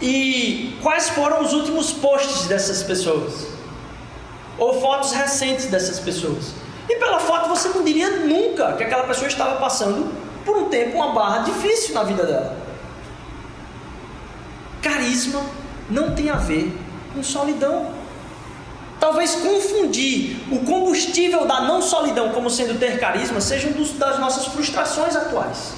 E 0.00 0.78
quais 0.82 1.10
foram 1.10 1.42
os 1.42 1.52
últimos 1.52 1.92
posts 1.92 2.46
dessas 2.46 2.82
pessoas? 2.82 3.46
Ou 4.56 4.80
fotos 4.80 5.12
recentes 5.12 5.66
dessas 5.66 5.98
pessoas? 5.98 6.52
E 6.88 6.96
pela 6.96 7.18
foto 7.18 7.48
você 7.48 7.68
não 7.68 7.84
diria 7.84 8.08
nunca 8.10 8.72
que 8.72 8.84
aquela 8.84 9.04
pessoa 9.04 9.28
estava 9.28 9.56
passando 9.56 10.29
por 10.44 10.56
um 10.56 10.68
tempo 10.68 10.96
uma 10.96 11.12
barra 11.12 11.38
difícil 11.38 11.94
na 11.94 12.02
vida 12.02 12.24
dela. 12.24 12.56
Carisma 14.82 15.42
não 15.88 16.14
tem 16.14 16.30
a 16.30 16.36
ver 16.36 16.76
com 17.14 17.22
solidão. 17.22 17.90
Talvez 18.98 19.34
confundir 19.36 20.36
o 20.50 20.60
combustível 20.60 21.46
da 21.46 21.62
não 21.62 21.80
solidão 21.80 22.30
como 22.30 22.50
sendo 22.50 22.78
ter 22.78 22.98
carisma 22.98 23.40
seja 23.40 23.68
uma 23.68 23.86
das 23.94 24.18
nossas 24.18 24.46
frustrações 24.46 25.16
atuais. 25.16 25.74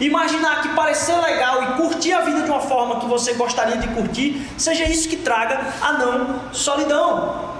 Imaginar 0.00 0.62
que 0.62 0.68
parecer 0.70 1.14
legal 1.20 1.62
e 1.62 1.66
curtir 1.76 2.12
a 2.12 2.22
vida 2.22 2.42
de 2.42 2.50
uma 2.50 2.60
forma 2.60 2.98
que 2.98 3.06
você 3.06 3.34
gostaria 3.34 3.76
de 3.76 3.88
curtir, 3.88 4.44
seja 4.56 4.84
isso 4.84 5.08
que 5.08 5.16
traga 5.16 5.60
a 5.80 5.92
não 5.92 6.40
solidão. 6.52 7.52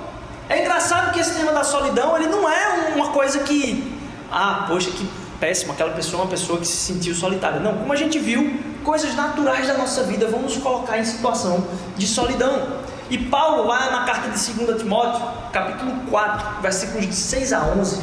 É 0.48 0.60
engraçado 0.60 1.12
que 1.12 1.20
esse 1.20 1.34
tema 1.34 1.52
da 1.52 1.62
solidão, 1.62 2.16
ele 2.16 2.26
não 2.26 2.48
é 2.48 2.92
uma 2.96 3.10
coisa 3.10 3.40
que, 3.40 3.96
ah, 4.30 4.64
poxa, 4.66 4.90
que 4.90 5.08
péssimo, 5.42 5.72
aquela 5.72 5.90
pessoa 5.90 6.20
é 6.20 6.24
uma 6.24 6.30
pessoa 6.30 6.60
que 6.60 6.66
se 6.68 6.76
sentiu 6.76 7.12
solitária. 7.16 7.58
Não, 7.58 7.74
como 7.74 7.92
a 7.92 7.96
gente 7.96 8.16
viu, 8.16 8.60
coisas 8.84 9.12
naturais 9.16 9.66
da 9.66 9.74
nossa 9.74 10.04
vida 10.04 10.28
vão 10.28 10.42
nos 10.42 10.56
colocar 10.56 10.98
em 10.98 11.04
situação 11.04 11.66
de 11.96 12.06
solidão. 12.06 12.78
E 13.10 13.18
Paulo, 13.18 13.66
lá 13.66 13.90
na 13.90 14.04
carta 14.04 14.28
de 14.28 14.52
2 14.52 14.80
Timóteo, 14.80 15.20
capítulo 15.52 15.92
4, 16.08 16.62
versículos 16.62 17.08
de 17.08 17.14
6 17.16 17.52
a 17.54 17.60
11, 17.76 18.00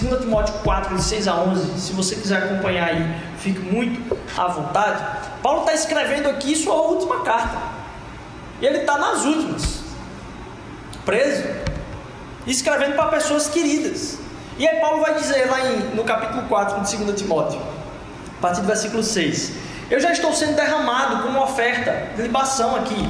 2 0.00 0.22
Timóteo 0.22 0.54
4, 0.64 0.96
de 0.96 1.02
6 1.04 1.28
a 1.28 1.36
11, 1.36 1.80
se 1.80 1.92
você 1.92 2.16
quiser 2.16 2.38
acompanhar 2.38 2.88
aí, 2.88 3.16
fique 3.38 3.60
muito 3.60 4.18
à 4.36 4.48
vontade. 4.48 5.30
Paulo 5.40 5.60
está 5.60 5.74
escrevendo 5.74 6.28
aqui 6.30 6.56
sua 6.56 6.74
última 6.74 7.20
carta. 7.20 7.58
E 8.60 8.66
ele 8.66 8.78
está 8.78 8.98
nas 8.98 9.24
últimas, 9.24 9.82
preso, 11.04 11.44
escrevendo 12.44 12.96
para 12.96 13.06
pessoas 13.06 13.46
queridas. 13.46 14.21
E 14.58 14.68
aí 14.68 14.80
Paulo 14.80 15.00
vai 15.00 15.14
dizer 15.14 15.46
lá 15.50 15.60
em, 15.60 15.94
no 15.94 16.04
capítulo 16.04 16.42
4 16.42 16.80
de 16.82 16.96
2 17.04 17.20
Timóteo, 17.20 17.60
a 18.38 18.42
partir 18.42 18.60
do 18.60 18.66
versículo 18.66 19.02
6, 19.02 19.52
Eu 19.90 20.00
já 20.00 20.12
estou 20.12 20.32
sendo 20.32 20.56
derramado 20.56 21.22
como 21.22 21.42
oferta 21.42 22.14
de 22.16 22.22
libação 22.22 22.76
aqui. 22.76 23.08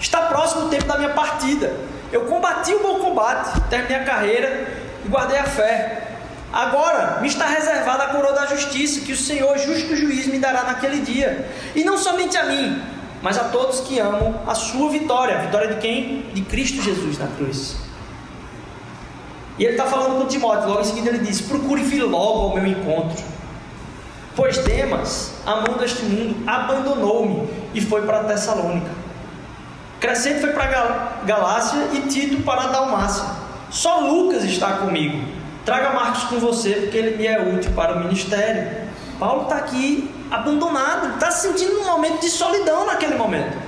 Está 0.00 0.22
próximo 0.22 0.66
o 0.66 0.68
tempo 0.68 0.86
da 0.86 0.96
minha 0.96 1.10
partida. 1.10 1.72
Eu 2.10 2.22
combati 2.22 2.74
o 2.74 2.80
bom 2.80 2.98
combate, 2.98 3.60
terminei 3.68 3.98
a 3.98 4.04
carreira 4.04 4.68
e 5.04 5.08
guardei 5.08 5.38
a 5.38 5.44
fé. 5.44 6.08
Agora 6.52 7.20
me 7.20 7.28
está 7.28 7.46
reservada 7.46 8.04
a 8.04 8.08
coroa 8.08 8.32
da 8.32 8.46
justiça, 8.46 9.00
que 9.00 9.12
o 9.12 9.16
Senhor, 9.16 9.56
justo 9.58 9.94
juiz, 9.94 10.26
me 10.26 10.38
dará 10.38 10.64
naquele 10.64 11.00
dia. 11.00 11.48
E 11.76 11.84
não 11.84 11.96
somente 11.96 12.36
a 12.36 12.44
mim, 12.44 12.82
mas 13.22 13.38
a 13.38 13.44
todos 13.44 13.80
que 13.80 14.00
amam 14.00 14.40
a 14.46 14.54
sua 14.54 14.90
vitória. 14.90 15.36
A 15.36 15.42
vitória 15.42 15.74
de 15.74 15.80
quem? 15.80 16.22
De 16.34 16.42
Cristo 16.42 16.82
Jesus 16.82 17.18
na 17.18 17.28
cruz. 17.28 17.76
E 19.60 19.64
ele 19.64 19.72
está 19.72 19.84
falando 19.84 20.18
com 20.18 20.26
Timóteo, 20.26 20.70
logo 20.70 20.80
em 20.80 20.84
seguida 20.84 21.10
ele 21.10 21.18
diz: 21.18 21.42
Procure 21.42 21.82
vir 21.82 22.02
logo 22.02 22.48
ao 22.48 22.54
meu 22.54 22.66
encontro. 22.66 23.22
Pois 24.34 24.56
Demas, 24.56 25.32
amando 25.44 25.84
este 25.84 26.02
mundo, 26.02 26.48
abandonou-me 26.48 27.46
e 27.74 27.80
foi 27.82 28.06
para 28.06 28.24
Tessalônica. 28.24 28.90
Crescente 30.00 30.40
foi 30.40 30.54
para 30.54 31.20
Galácia 31.26 31.90
e 31.92 32.00
Tito 32.08 32.42
para 32.42 32.62
a 32.62 32.66
Dalmácia. 32.68 33.22
Só 33.68 34.00
Lucas 34.00 34.44
está 34.44 34.78
comigo. 34.78 35.22
Traga 35.66 35.90
Marcos 35.90 36.24
com 36.24 36.38
você, 36.38 36.70
porque 36.70 36.96
ele 36.96 37.18
me 37.18 37.26
é 37.26 37.38
útil 37.38 37.72
para 37.72 37.96
o 37.96 38.00
ministério. 38.00 38.88
Paulo 39.18 39.42
está 39.42 39.56
aqui 39.56 40.10
abandonado, 40.30 41.16
está 41.16 41.30
sentindo 41.30 41.80
um 41.80 41.84
momento 41.84 42.22
de 42.22 42.30
solidão 42.30 42.86
naquele 42.86 43.16
momento. 43.16 43.58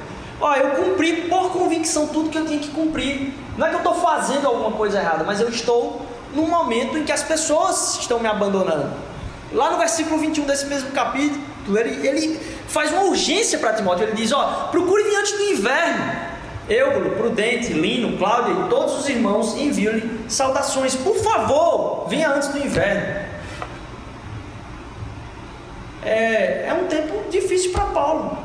Ó, 0.43 0.55
eu 0.55 0.71
cumpri 0.73 1.29
por 1.29 1.53
convicção 1.53 2.09
tudo 2.09 2.29
que 2.29 2.37
eu 2.37 2.45
tinha 2.45 2.59
que 2.59 2.69
cumprir. 2.69 3.33
Não 3.57 3.65
é 3.65 3.71
que 3.71 3.77
eu 3.77 3.79
estou 3.79 3.95
fazendo 3.95 4.49
alguma 4.49 4.73
coisa 4.73 4.99
errada, 4.99 5.23
mas 5.23 5.41
eu 5.41 5.49
estou 5.49 6.05
num 6.35 6.49
momento 6.49 6.99
em 6.99 7.05
que 7.05 7.13
as 7.13 7.23
pessoas 7.23 7.97
estão 8.01 8.19
me 8.19 8.27
abandonando. 8.27 8.91
Lá 9.53 9.71
no 9.71 9.79
versículo 9.79 10.19
21 10.19 10.45
desse 10.45 10.67
mesmo 10.67 10.91
capítulo, 10.91 11.41
ele, 11.79 12.07
ele 12.07 12.41
faz 12.67 12.91
uma 12.91 13.05
urgência 13.05 13.57
para 13.61 13.73
Timóteo. 13.75 14.05
Ele 14.05 14.17
diz: 14.17 14.33
Ó, 14.33 14.69
procure 14.73 15.05
antes 15.15 15.33
do 15.33 15.43
inverno. 15.45 16.33
Eubulo, 16.69 17.11
Prudente, 17.17 17.73
Lino, 17.73 18.17
Cláudio 18.19 18.67
e 18.67 18.69
todos 18.69 18.99
os 18.99 19.09
irmãos 19.09 19.57
enviam-lhe 19.57 20.25
saudações. 20.29 20.97
Por 20.97 21.17
favor, 21.17 22.07
venha 22.09 22.31
antes 22.31 22.49
do 22.49 22.59
inverno. 22.59 23.31
É, 26.05 26.67
é 26.69 26.75
um 26.75 26.87
tempo 26.87 27.31
difícil 27.31 27.71
para 27.71 27.85
Paulo, 27.87 28.39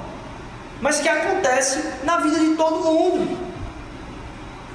mas 0.82 1.00
que 1.00 1.10
acontece 1.10 1.84
na 2.04 2.18
vida 2.18 2.40
de 2.40 2.56
todo 2.56 2.84
mundo. 2.84 3.38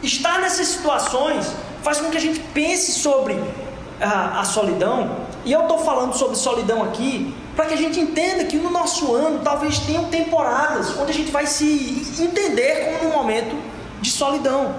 Estar 0.02 0.40
nessas 0.40 0.68
situações 0.68 1.52
faz 1.82 2.00
com 2.00 2.10
que 2.10 2.16
a 2.16 2.20
gente 2.20 2.40
pense 2.52 2.92
sobre 2.92 3.38
a, 4.00 4.40
a 4.40 4.44
solidão, 4.44 5.16
e 5.44 5.52
eu 5.52 5.62
estou 5.62 5.78
falando 5.78 6.14
sobre 6.14 6.36
solidão 6.36 6.82
aqui 6.82 7.34
para 7.56 7.66
que 7.66 7.74
a 7.74 7.76
gente 7.76 8.00
entenda 8.00 8.44
que 8.44 8.56
no 8.56 8.70
nosso 8.70 9.14
ano 9.14 9.40
talvez 9.42 9.78
tenham 9.80 10.04
temporadas 10.04 10.96
onde 10.98 11.10
a 11.10 11.14
gente 11.14 11.30
vai 11.30 11.46
se 11.46 12.06
entender 12.18 12.98
como 12.98 13.10
num 13.10 13.16
momento 13.16 13.54
de 14.00 14.10
solidão. 14.10 14.74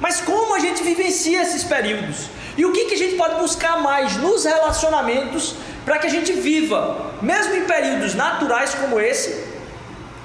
Mas 0.00 0.20
como 0.20 0.54
a 0.54 0.58
gente 0.58 0.82
vivencia 0.82 1.42
esses 1.42 1.62
períodos? 1.62 2.28
E 2.56 2.64
o 2.64 2.72
que, 2.72 2.86
que 2.86 2.94
a 2.94 2.98
gente 2.98 3.16
pode 3.16 3.36
buscar 3.36 3.80
mais 3.80 4.16
nos 4.16 4.44
relacionamentos 4.44 5.54
para 5.84 5.98
que 5.98 6.06
a 6.06 6.10
gente 6.10 6.32
viva, 6.32 7.12
mesmo 7.22 7.54
em 7.54 7.64
períodos 7.64 8.14
naturais 8.14 8.74
como 8.74 8.98
esse, 8.98 9.49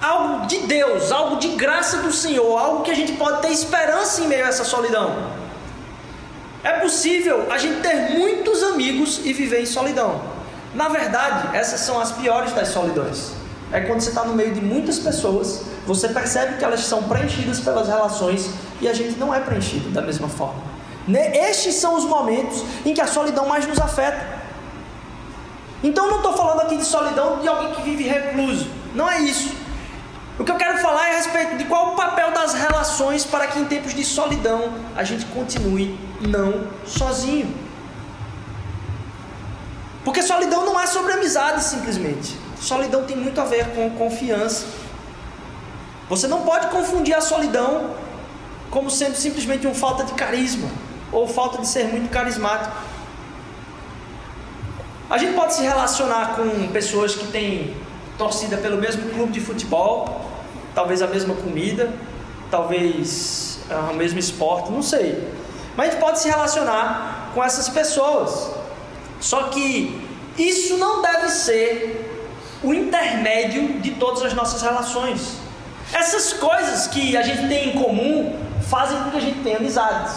algo 0.01 0.45
de 0.47 0.59
Deus, 0.59 1.11
algo 1.11 1.37
de 1.37 1.49
graça 1.49 1.97
do 1.97 2.11
Senhor, 2.11 2.57
algo 2.57 2.83
que 2.83 2.91
a 2.91 2.95
gente 2.95 3.13
pode 3.13 3.41
ter 3.41 3.49
esperança 3.49 4.21
em 4.21 4.27
meio 4.27 4.45
a 4.45 4.49
essa 4.49 4.63
solidão? 4.63 5.33
É 6.63 6.79
possível 6.79 7.47
a 7.51 7.57
gente 7.57 7.81
ter 7.81 8.17
muitos 8.17 8.63
amigos 8.63 9.21
e 9.23 9.33
viver 9.33 9.61
em 9.61 9.65
solidão. 9.65 10.21
Na 10.73 10.89
verdade, 10.89 11.55
essas 11.55 11.79
são 11.81 11.99
as 11.99 12.11
piores 12.11 12.51
das 12.53 12.69
solidões. 12.69 13.31
É 13.71 13.81
quando 13.81 14.01
você 14.01 14.09
está 14.09 14.23
no 14.23 14.33
meio 14.33 14.53
de 14.53 14.61
muitas 14.61 14.99
pessoas, 14.99 15.61
você 15.85 16.09
percebe 16.09 16.57
que 16.57 16.63
elas 16.63 16.81
são 16.81 17.03
preenchidas 17.03 17.59
pelas 17.59 17.87
relações 17.87 18.49
e 18.81 18.87
a 18.87 18.93
gente 18.93 19.17
não 19.19 19.33
é 19.33 19.39
preenchido 19.39 19.89
da 19.89 20.01
mesma 20.01 20.27
forma. 20.27 20.61
Estes 21.07 21.75
são 21.75 21.95
os 21.95 22.03
momentos 22.03 22.63
em 22.83 22.93
que 22.93 23.01
a 23.01 23.07
solidão 23.07 23.47
mais 23.47 23.67
nos 23.67 23.79
afeta. 23.79 24.35
Então, 25.83 26.07
não 26.07 26.17
estou 26.17 26.33
falando 26.33 26.61
aqui 26.61 26.77
de 26.77 26.85
solidão 26.85 27.39
de 27.39 27.47
alguém 27.47 27.73
que 27.73 27.81
vive 27.83 28.03
recluso. 28.07 28.67
Não 28.95 29.09
é 29.09 29.19
isso. 29.19 29.53
O 30.39 30.43
que 30.43 30.51
eu 30.51 30.55
quero 30.55 30.79
falar 30.79 31.09
é 31.09 31.14
a 31.14 31.14
respeito 31.25 31.57
de 31.57 31.65
qual 31.65 31.93
o 31.93 31.95
papel 31.95 32.31
das 32.31 32.53
relações 32.53 33.25
para 33.25 33.47
que 33.47 33.59
em 33.59 33.65
tempos 33.65 33.93
de 33.93 34.03
solidão 34.03 34.73
a 34.95 35.03
gente 35.03 35.25
continue 35.25 35.97
não 36.21 36.67
sozinho. 36.85 37.53
Porque 40.03 40.21
solidão 40.21 40.65
não 40.65 40.79
é 40.79 40.85
sobre 40.85 41.13
amizade 41.13 41.63
simplesmente. 41.63 42.35
Solidão 42.61 43.03
tem 43.05 43.17
muito 43.17 43.41
a 43.41 43.45
ver 43.45 43.73
com 43.73 43.89
confiança. 43.91 44.65
Você 46.07 46.27
não 46.27 46.41
pode 46.41 46.67
confundir 46.67 47.15
a 47.15 47.21
solidão 47.21 47.95
como 48.69 48.89
sendo 48.91 49.15
simplesmente 49.15 49.65
uma 49.65 49.75
falta 49.75 50.03
de 50.03 50.13
carisma 50.13 50.69
ou 51.11 51.27
falta 51.27 51.59
de 51.59 51.67
ser 51.67 51.85
muito 51.85 52.09
carismático. 52.11 52.75
A 55.09 55.17
gente 55.17 55.33
pode 55.33 55.53
se 55.53 55.61
relacionar 55.63 56.35
com 56.35 56.67
pessoas 56.71 57.15
que 57.15 57.27
têm 57.27 57.75
torcida 58.17 58.57
pelo 58.57 58.77
mesmo 58.77 59.09
clube 59.09 59.31
de 59.31 59.39
futebol, 59.39 60.24
talvez 60.75 61.01
a 61.01 61.07
mesma 61.07 61.33
comida, 61.33 61.91
talvez 62.51 63.59
ah, 63.71 63.89
o 63.91 63.95
mesmo 63.95 64.19
esporte, 64.19 64.71
não 64.71 64.83
sei. 64.83 65.27
Mas 65.75 65.87
a 65.87 65.91
gente 65.91 65.99
pode 66.01 66.19
se 66.19 66.29
relacionar 66.29 67.31
com 67.33 67.43
essas 67.43 67.69
pessoas. 67.69 68.51
Só 69.19 69.43
que 69.43 70.07
isso 70.37 70.77
não 70.77 71.01
deve 71.01 71.29
ser 71.29 72.11
o 72.61 72.73
intermédio 72.73 73.79
de 73.79 73.91
todas 73.91 74.21
as 74.23 74.33
nossas 74.33 74.61
relações. 74.61 75.37
Essas 75.93 76.33
coisas 76.33 76.87
que 76.87 77.15
a 77.15 77.21
gente 77.21 77.47
tem 77.47 77.69
em 77.69 77.81
comum 77.81 78.37
fazem 78.69 78.97
com 79.03 79.11
que 79.11 79.17
a 79.17 79.21
gente 79.21 79.39
tenha 79.39 79.57
amizades. 79.57 80.13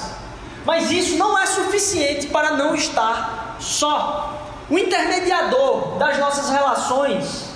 Mas 0.65 0.91
isso 0.91 1.17
não 1.17 1.39
é 1.39 1.47
suficiente 1.47 2.27
para 2.27 2.53
não 2.53 2.75
estar 2.75 3.57
só. 3.61 4.43
O 4.69 4.79
intermediador 4.79 5.97
das 5.99 6.19
nossas 6.19 6.51
relações, 6.51 7.48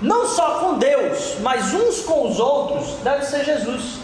não 0.00 0.26
só 0.26 0.60
com 0.60 0.78
Deus, 0.78 1.36
mas 1.40 1.74
uns 1.74 2.00
com 2.00 2.28
os 2.28 2.40
outros, 2.40 2.94
deve 3.02 3.24
ser 3.24 3.44
Jesus. 3.44 3.98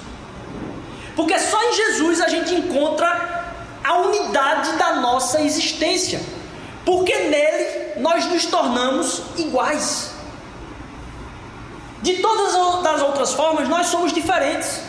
Porque 1.14 1.38
só 1.38 1.62
em 1.62 1.72
Jesus 1.72 2.20
a 2.20 2.28
gente 2.28 2.54
encontra 2.54 3.54
a 3.82 3.94
unidade 3.98 4.72
da 4.72 4.96
nossa 4.96 5.40
existência. 5.40 6.20
Porque 6.85 7.16
nele 7.16 8.00
nós 8.00 8.26
nos 8.26 8.44
tornamos 8.46 9.22
iguais. 9.37 10.12
De 12.02 12.18
todas 12.18 12.54
as 12.54 13.02
outras 13.02 13.32
formas, 13.32 13.68
nós 13.68 13.87
somos 13.87 14.12
diferentes. 14.12 14.82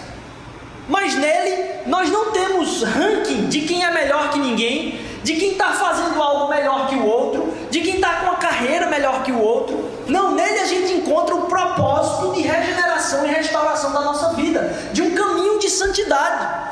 Mas 0.89 1.15
nele 1.15 1.81
nós 1.85 2.09
não 2.09 2.31
temos 2.31 2.83
ranking 2.83 3.47
de 3.47 3.61
quem 3.61 3.83
é 3.83 3.91
melhor 3.91 4.29
que 4.29 4.39
ninguém, 4.39 4.99
de 5.23 5.35
quem 5.35 5.51
está 5.53 5.73
fazendo 5.73 6.21
algo 6.21 6.49
melhor 6.49 6.87
que 6.87 6.95
o 6.95 7.05
outro, 7.05 7.53
de 7.71 7.81
quem 7.81 7.95
está 7.95 8.17
com 8.17 8.25
uma 8.25 8.35
carreira 8.57 8.87
melhor 8.87 9.23
que 9.23 9.31
o 9.31 9.39
outro. 9.39 9.87
Não, 10.07 10.33
nele 10.33 10.59
a 10.59 10.65
gente 10.65 10.93
encontra 10.93 11.35
o 11.35 11.43
propósito 11.43 12.33
de 12.33 12.41
regeneração 12.41 13.25
e 13.25 13.29
restauração 13.29 13.93
da 13.93 14.01
nossa 14.01 14.33
vida, 14.33 14.73
de 14.91 15.01
um 15.01 15.13
caminho 15.13 15.59
de 15.59 15.69
santidade. 15.69 16.67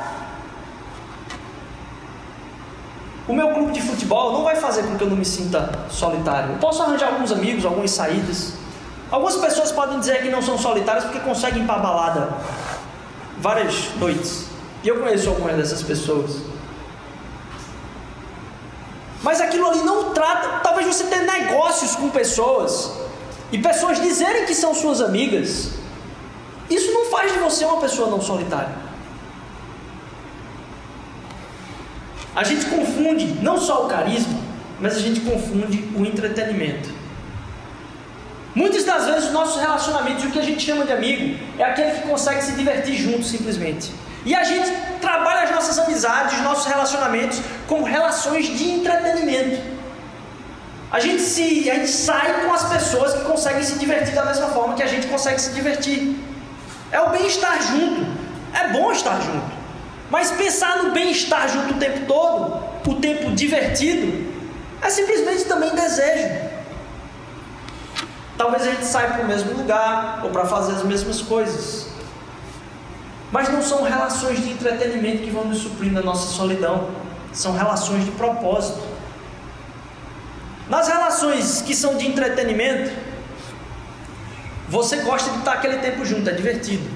O 3.28 3.32
meu 3.32 3.50
clube 3.50 3.72
de 3.72 3.82
futebol 3.82 4.32
não 4.32 4.44
vai 4.44 4.56
fazer 4.56 4.84
com 4.84 4.96
que 4.96 5.02
eu 5.02 5.10
não 5.10 5.16
me 5.16 5.24
sinta 5.24 5.70
solitário. 5.90 6.52
Eu 6.52 6.58
posso 6.58 6.82
arranjar 6.82 7.08
alguns 7.08 7.32
amigos, 7.32 7.64
algumas 7.64 7.90
saídas. 7.90 8.52
Algumas 9.10 9.36
pessoas 9.36 9.72
podem 9.72 9.98
dizer 10.00 10.22
que 10.22 10.30
não 10.30 10.42
são 10.42 10.58
solitárias 10.58 11.04
porque 11.04 11.20
conseguem 11.20 11.62
ir 11.62 11.66
para 11.66 11.76
a 11.76 11.78
balada 11.78 12.28
várias 13.38 13.94
noites. 13.96 14.46
E 14.82 14.88
eu 14.88 15.00
conheço 15.00 15.28
algumas 15.28 15.56
dessas 15.56 15.82
pessoas. 15.82 16.36
Mas 19.26 19.40
aquilo 19.40 19.68
ali 19.68 19.80
não 19.80 20.14
trata. 20.14 20.60
Talvez 20.60 20.86
você 20.86 21.02
tenha 21.02 21.24
negócios 21.24 21.96
com 21.96 22.08
pessoas 22.08 22.92
e 23.50 23.58
pessoas 23.58 24.00
dizerem 24.00 24.46
que 24.46 24.54
são 24.54 24.72
suas 24.72 25.00
amigas. 25.00 25.72
Isso 26.70 26.92
não 26.92 27.06
faz 27.06 27.32
de 27.32 27.40
você 27.40 27.64
uma 27.64 27.80
pessoa 27.80 28.08
não 28.08 28.20
solitária. 28.20 28.70
A 32.36 32.44
gente 32.44 32.66
confunde 32.66 33.26
não 33.42 33.58
só 33.58 33.86
o 33.86 33.88
carisma, 33.88 34.38
mas 34.80 34.94
a 34.94 35.00
gente 35.00 35.18
confunde 35.22 35.90
o 35.96 36.06
entretenimento. 36.06 36.88
Muitas 38.54 38.84
das 38.84 39.06
vezes 39.06 39.24
os 39.24 39.32
nossos 39.32 39.60
relacionamentos, 39.60 40.24
o 40.24 40.30
que 40.30 40.38
a 40.38 40.42
gente 40.42 40.64
chama 40.64 40.84
de 40.84 40.92
amigo, 40.92 41.36
é 41.58 41.64
aquele 41.64 41.90
que 41.98 42.08
consegue 42.08 42.42
se 42.42 42.52
divertir 42.52 42.94
junto 42.94 43.24
simplesmente. 43.24 43.90
E 44.26 44.34
a 44.34 44.42
gente 44.42 44.68
trabalha 45.00 45.44
as 45.44 45.52
nossas 45.52 45.78
amizades, 45.78 46.34
os 46.34 46.40
nossos 46.40 46.66
relacionamentos 46.66 47.40
como 47.68 47.84
relações 47.84 48.46
de 48.46 48.70
entretenimento. 48.72 49.62
A 50.90 50.98
gente, 50.98 51.22
se, 51.22 51.70
a 51.70 51.74
gente 51.74 51.90
sai 51.90 52.44
com 52.44 52.52
as 52.52 52.64
pessoas 52.64 53.12
que 53.12 53.20
conseguem 53.20 53.62
se 53.62 53.78
divertir 53.78 54.12
da 54.14 54.24
mesma 54.24 54.48
forma 54.48 54.74
que 54.74 54.82
a 54.82 54.86
gente 54.88 55.06
consegue 55.06 55.40
se 55.40 55.52
divertir. 55.52 56.16
É 56.90 57.00
o 57.00 57.10
bem-estar 57.10 57.62
junto. 57.62 58.04
É 58.52 58.68
bom 58.72 58.90
estar 58.90 59.20
junto. 59.20 59.46
Mas 60.10 60.32
pensar 60.32 60.82
no 60.82 60.90
bem-estar 60.90 61.48
junto 61.48 61.74
o 61.74 61.78
tempo 61.78 62.06
todo, 62.06 62.90
o 62.90 62.94
tempo 63.00 63.30
divertido, 63.30 64.34
é 64.82 64.90
simplesmente 64.90 65.44
também 65.44 65.70
desejo. 65.70 66.50
Talvez 68.36 68.66
a 68.66 68.70
gente 68.72 68.84
saia 68.84 69.10
para 69.10 69.22
o 69.22 69.26
mesmo 69.26 69.52
lugar 69.52 70.20
ou 70.24 70.30
para 70.30 70.44
fazer 70.46 70.72
as 70.72 70.82
mesmas 70.82 71.22
coisas. 71.22 71.95
Mas 73.32 73.48
não 73.48 73.62
são 73.62 73.82
relações 73.82 74.42
de 74.42 74.50
entretenimento 74.50 75.22
que 75.22 75.30
vão 75.30 75.44
nos 75.44 75.58
suprir 75.58 75.92
na 75.92 76.00
nossa 76.00 76.28
solidão. 76.28 76.90
São 77.32 77.52
relações 77.52 78.04
de 78.04 78.10
propósito. 78.12 78.80
Nas 80.68 80.88
relações 80.88 81.62
que 81.62 81.74
são 81.74 81.96
de 81.96 82.06
entretenimento, 82.06 82.90
você 84.68 84.96
gosta 84.98 85.30
de 85.30 85.38
estar 85.38 85.52
aquele 85.52 85.78
tempo 85.78 86.04
junto, 86.04 86.28
é 86.28 86.32
divertido. 86.32 86.88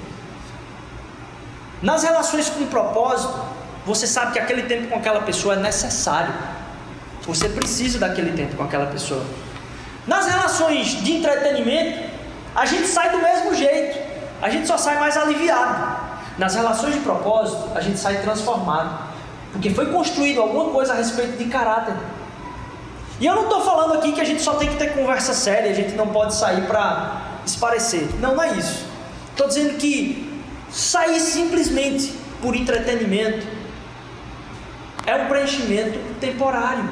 Nas 1.81 2.03
relações 2.03 2.51
com 2.51 2.67
propósito, 2.67 3.33
você 3.87 4.07
sabe 4.07 4.33
que 4.33 4.39
aquele 4.39 4.63
tempo 4.63 4.89
com 4.89 4.97
aquela 4.97 5.21
pessoa 5.23 5.55
é 5.55 5.59
necessário. 5.59 6.35
Você 7.23 7.49
precisa 7.49 7.99
daquele 7.99 8.33
tempo 8.33 8.57
com 8.57 8.65
aquela 8.65 8.87
pessoa. 8.87 9.25
Nas 10.07 10.27
relações 10.27 11.03
de 11.03 11.13
entretenimento, 11.13 12.11
a 12.55 12.67
gente 12.67 12.89
sai 12.89 13.11
do 13.11 13.19
mesmo 13.19 13.55
jeito. 13.55 13.99
A 14.43 14.51
gente 14.51 14.67
só 14.67 14.77
sai 14.77 14.99
mais 14.99 15.17
aliviado. 15.17 16.00
Nas 16.41 16.57
relações 16.57 16.95
de 16.95 17.01
propósito, 17.01 17.71
a 17.75 17.81
gente 17.81 17.99
sai 17.99 18.21
transformado. 18.23 19.11
Porque 19.53 19.71
foi 19.71 19.93
construído 19.93 20.41
alguma 20.41 20.71
coisa 20.71 20.93
a 20.93 20.97
respeito 20.97 21.37
de 21.37 21.45
caráter. 21.45 21.95
E 23.21 23.27
eu 23.27 23.35
não 23.37 23.45
estou 23.45 23.61
falando 23.61 23.95
aqui 23.95 24.13
que 24.13 24.21
a 24.21 24.25
gente 24.25 24.43
só 24.43 24.55
tem 24.55 24.69
que 24.69 24.77
ter 24.77 24.95
conversa 24.95 25.35
séria, 25.35 25.71
a 25.71 25.75
gente 25.75 25.95
não 25.95 26.09
pode 26.09 26.35
sair 26.35 26.67
para 26.67 27.21
esparecer. 27.47 28.09
Não, 28.21 28.35
não 28.35 28.43
é 28.43 28.57
isso. 28.57 28.87
Estou 29.33 29.47
dizendo 29.47 29.77
que 29.77 30.31
Sair 30.71 31.19
simplesmente 31.19 32.15
por 32.41 32.55
entretenimento 32.55 33.45
é 35.05 35.17
um 35.17 35.27
preenchimento 35.27 35.99
temporário. 36.21 36.89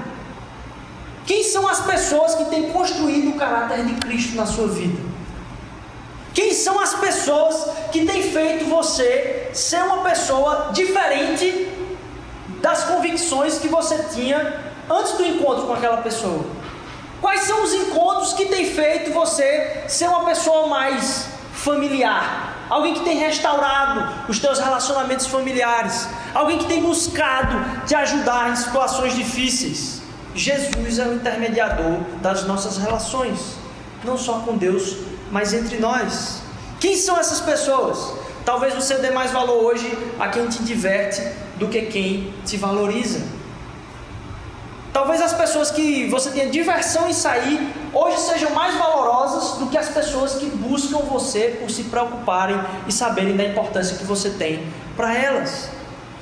Quem 1.24 1.44
são 1.44 1.68
as 1.68 1.80
pessoas 1.80 2.34
que 2.34 2.46
têm 2.46 2.72
construído 2.72 3.30
o 3.30 3.38
caráter 3.38 3.84
de 3.84 3.94
Cristo 3.94 4.34
na 4.34 4.46
sua 4.46 4.66
vida? 4.66 5.07
Quem 6.38 6.54
são 6.54 6.78
as 6.78 6.94
pessoas 6.94 7.66
que 7.90 8.06
têm 8.06 8.22
feito 8.22 8.66
você 8.66 9.50
ser 9.52 9.82
uma 9.82 10.04
pessoa 10.04 10.70
diferente 10.72 11.66
das 12.62 12.84
convicções 12.84 13.58
que 13.58 13.66
você 13.66 14.04
tinha 14.14 14.56
antes 14.88 15.14
do 15.14 15.26
encontro 15.26 15.66
com 15.66 15.72
aquela 15.72 15.96
pessoa? 15.96 16.46
Quais 17.20 17.40
são 17.40 17.64
os 17.64 17.74
encontros 17.74 18.34
que 18.34 18.46
têm 18.46 18.66
feito 18.66 19.12
você 19.12 19.82
ser 19.88 20.06
uma 20.06 20.26
pessoa 20.26 20.68
mais 20.68 21.26
familiar, 21.54 22.54
alguém 22.70 22.94
que 22.94 23.00
tem 23.00 23.16
restaurado 23.16 24.30
os 24.30 24.38
teus 24.38 24.60
relacionamentos 24.60 25.26
familiares, 25.26 26.06
alguém 26.32 26.58
que 26.58 26.66
tem 26.66 26.80
buscado 26.80 27.84
te 27.84 27.96
ajudar 27.96 28.52
em 28.52 28.54
situações 28.54 29.16
difíceis. 29.16 30.02
Jesus 30.36 31.00
é 31.00 31.04
o 31.04 31.14
intermediador 31.14 31.98
das 32.22 32.44
nossas 32.44 32.78
relações, 32.78 33.57
não 34.08 34.18
só 34.18 34.40
com 34.40 34.56
Deus, 34.56 34.96
mas 35.30 35.52
entre 35.52 35.78
nós. 35.78 36.42
Quem 36.80 36.96
são 36.96 37.18
essas 37.18 37.40
pessoas? 37.40 38.14
Talvez 38.44 38.74
você 38.74 38.94
dê 38.94 39.10
mais 39.10 39.30
valor 39.30 39.64
hoje 39.64 39.86
a 40.18 40.28
quem 40.28 40.48
te 40.48 40.62
diverte 40.62 41.20
do 41.56 41.68
que 41.68 41.82
quem 41.82 42.32
te 42.46 42.56
valoriza. 42.56 43.20
Talvez 44.92 45.20
as 45.20 45.34
pessoas 45.34 45.70
que 45.70 46.08
você 46.08 46.30
tenha 46.30 46.48
diversão 46.48 47.08
em 47.08 47.12
sair 47.12 47.72
hoje 47.92 48.18
sejam 48.20 48.50
mais 48.52 48.74
valorosas 48.76 49.58
do 49.58 49.66
que 49.66 49.76
as 49.76 49.88
pessoas 49.88 50.34
que 50.36 50.46
buscam 50.46 50.98
você 51.00 51.58
por 51.60 51.70
se 51.70 51.84
preocuparem 51.84 52.58
e 52.86 52.92
saberem 52.92 53.36
da 53.36 53.44
importância 53.44 53.96
que 53.96 54.04
você 54.04 54.30
tem 54.30 54.66
para 54.96 55.14
elas. 55.14 55.68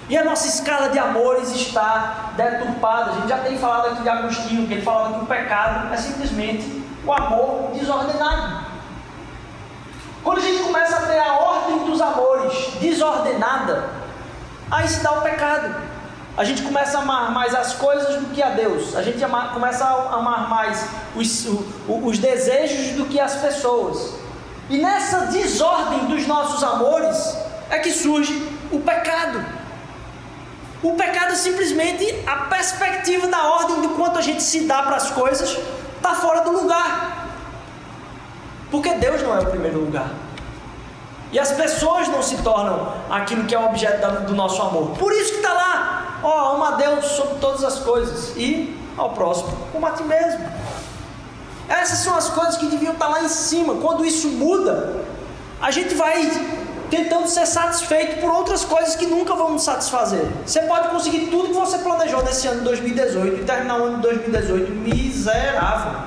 E 0.08 0.16
a 0.16 0.24
nossa 0.24 0.46
escala 0.46 0.88
de 0.88 0.98
amores 0.98 1.54
está 1.54 2.32
deturpada. 2.36 3.10
A 3.10 3.14
gente 3.14 3.28
já 3.28 3.38
tem 3.38 3.56
falado 3.58 3.92
aqui 3.92 4.02
de 4.02 4.08
Agostinho, 4.08 4.66
que 4.66 4.74
ele 4.74 4.82
falava 4.82 5.18
que 5.18 5.24
o 5.24 5.26
pecado 5.26 5.92
é 5.92 5.96
simplesmente 5.96 6.85
o 7.06 7.12
amor 7.12 7.70
desordenado. 7.72 8.66
Quando 10.24 10.38
a 10.38 10.42
gente 10.42 10.62
começa 10.64 10.96
a 10.96 11.00
ter 11.02 11.18
a 11.18 11.34
ordem 11.34 11.86
dos 11.86 12.00
amores 12.00 12.72
desordenada, 12.80 13.88
aí 14.70 14.88
se 14.88 15.02
dá 15.02 15.12
o 15.12 15.22
pecado 15.22 15.86
a 16.36 16.44
gente 16.44 16.62
começa 16.62 16.98
a 16.98 17.00
amar 17.00 17.32
mais 17.32 17.54
as 17.54 17.72
coisas 17.72 18.16
do 18.16 18.34
que 18.34 18.42
a 18.42 18.50
Deus. 18.50 18.94
A 18.94 19.02
gente 19.02 19.22
ama, 19.24 19.48
começa 19.54 19.84
a 19.84 20.16
amar 20.16 20.50
mais 20.50 20.86
os, 21.14 21.46
os 21.88 22.18
desejos 22.18 22.94
do 22.94 23.06
que 23.06 23.18
as 23.18 23.36
pessoas. 23.36 24.14
E 24.68 24.76
nessa 24.76 25.26
desordem 25.26 26.04
dos 26.06 26.26
nossos 26.26 26.62
amores 26.62 27.34
é 27.70 27.78
que 27.78 27.90
surge 27.90 28.34
o 28.70 28.80
pecado. 28.80 29.42
O 30.82 30.92
pecado 30.92 31.32
é 31.32 31.36
simplesmente 31.36 32.22
a 32.26 32.36
perspectiva 32.36 33.28
da 33.28 33.42
ordem 33.44 33.80
do 33.80 33.88
quanto 33.90 34.18
a 34.18 34.22
gente 34.22 34.42
se 34.42 34.60
dá 34.64 34.82
para 34.82 34.96
as 34.96 35.10
coisas 35.10 35.56
está 36.06 36.14
fora 36.14 36.42
do 36.42 36.52
lugar. 36.52 37.28
Porque 38.70 38.94
Deus 38.94 39.22
não 39.22 39.34
é 39.34 39.40
o 39.40 39.46
primeiro 39.46 39.80
lugar. 39.80 40.10
E 41.32 41.38
as 41.38 41.52
pessoas 41.52 42.08
não 42.08 42.22
se 42.22 42.36
tornam 42.38 42.92
aquilo 43.10 43.44
que 43.44 43.54
é 43.54 43.58
o 43.58 43.66
objeto 43.66 44.22
do 44.22 44.34
nosso 44.34 44.62
amor. 44.62 44.90
Por 44.96 45.12
isso 45.12 45.32
que 45.32 45.38
está 45.38 45.52
lá 45.52 45.96
Ó, 46.22 46.54
ama 46.54 46.68
a 46.68 46.70
Deus 46.72 47.04
sobre 47.04 47.36
todas 47.36 47.62
as 47.62 47.78
coisas 47.80 48.32
e 48.36 48.76
ao 48.96 49.10
próximo 49.10 49.56
como 49.70 49.86
a 49.86 49.90
ti 49.90 50.02
mesmo. 50.02 50.44
Essas 51.68 51.98
são 51.98 52.16
as 52.16 52.28
coisas 52.28 52.56
que 52.56 52.66
deviam 52.66 52.92
estar 52.92 53.08
lá 53.08 53.22
em 53.22 53.28
cima. 53.28 53.74
Quando 53.76 54.04
isso 54.04 54.28
muda, 54.28 55.04
a 55.60 55.70
gente 55.70 55.94
vai 55.94 56.28
tentando 56.90 57.28
ser 57.28 57.46
satisfeito 57.46 58.20
por 58.20 58.30
outras 58.30 58.64
coisas 58.64 58.94
que 58.94 59.06
nunca 59.06 59.34
vão 59.34 59.52
nos 59.52 59.62
satisfazer. 59.62 60.26
Você 60.44 60.62
pode 60.62 60.88
conseguir 60.88 61.26
tudo 61.26 61.48
que 61.48 61.54
você 61.54 61.78
planejou 61.78 62.22
nesse 62.24 62.46
ano 62.46 62.58
de 62.58 62.64
2018 62.64 63.42
e 63.42 63.44
terminar 63.44 63.80
o 63.80 63.84
ano 63.84 63.96
de 63.96 64.02
2018 64.02 64.72
miserável. 64.72 66.00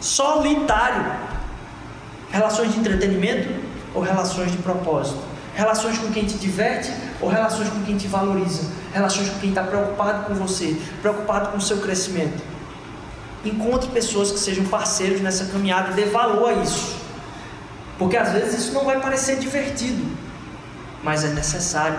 Solitário. 0.00 1.30
Relações 2.30 2.72
de 2.72 2.80
entretenimento 2.80 3.48
ou 3.94 4.02
relações 4.02 4.52
de 4.52 4.58
propósito? 4.58 5.18
Relações 5.54 5.98
com 5.98 6.10
quem 6.12 6.24
te 6.24 6.38
diverte 6.38 6.90
ou 7.20 7.28
relações 7.28 7.68
com 7.68 7.82
quem 7.82 7.96
te 7.96 8.06
valoriza? 8.06 8.70
Relações 8.92 9.28
com 9.28 9.40
quem 9.40 9.50
está 9.50 9.62
preocupado 9.62 10.24
com 10.24 10.34
você, 10.34 10.80
preocupado 11.02 11.50
com 11.50 11.58
o 11.58 11.60
seu 11.60 11.78
crescimento. 11.78 12.42
Encontre 13.44 13.90
pessoas 13.90 14.30
que 14.30 14.38
sejam 14.38 14.64
parceiros 14.66 15.20
nessa 15.20 15.46
caminhada 15.46 15.90
e 15.90 15.94
dê 15.94 16.04
valor 16.04 16.48
a 16.48 16.52
isso. 16.54 16.99
Porque 18.00 18.16
às 18.16 18.32
vezes 18.32 18.58
isso 18.58 18.72
não 18.72 18.86
vai 18.86 18.98
parecer 18.98 19.38
divertido, 19.38 20.02
mas 21.02 21.22
é 21.22 21.28
necessário. 21.28 21.98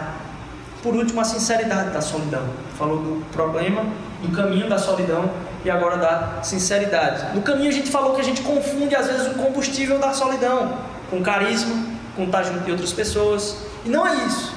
Por 0.81 0.95
último, 0.95 1.21
a 1.21 1.23
sinceridade 1.23 1.91
da 1.91 2.01
solidão. 2.01 2.43
Falou 2.75 2.97
do 2.97 3.25
problema, 3.31 3.85
do 4.19 4.35
caminho 4.35 4.67
da 4.67 4.79
solidão 4.79 5.29
e 5.63 5.69
agora 5.69 5.97
da 5.97 6.41
sinceridade. 6.41 7.35
No 7.35 7.43
caminho 7.43 7.69
a 7.69 7.71
gente 7.71 7.91
falou 7.91 8.15
que 8.15 8.21
a 8.21 8.23
gente 8.23 8.41
confunde 8.41 8.95
às 8.95 9.05
vezes 9.05 9.27
o 9.27 9.35
combustível 9.35 9.99
da 9.99 10.11
solidão 10.11 10.75
com 11.11 11.21
carisma, 11.21 11.75
com 12.15 12.23
estar 12.23 12.41
junto 12.41 12.61
de 12.61 12.71
outras 12.71 12.91
pessoas. 12.91 13.57
E 13.85 13.89
não 13.89 14.07
é 14.07 14.25
isso. 14.25 14.55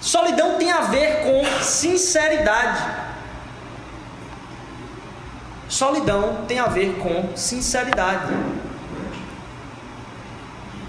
Solidão 0.00 0.56
tem 0.58 0.72
a 0.72 0.80
ver 0.80 1.22
com 1.22 1.62
sinceridade. 1.62 2.82
Solidão 5.68 6.38
tem 6.48 6.58
a 6.58 6.66
ver 6.66 6.96
com 6.96 7.36
sinceridade. 7.36 8.34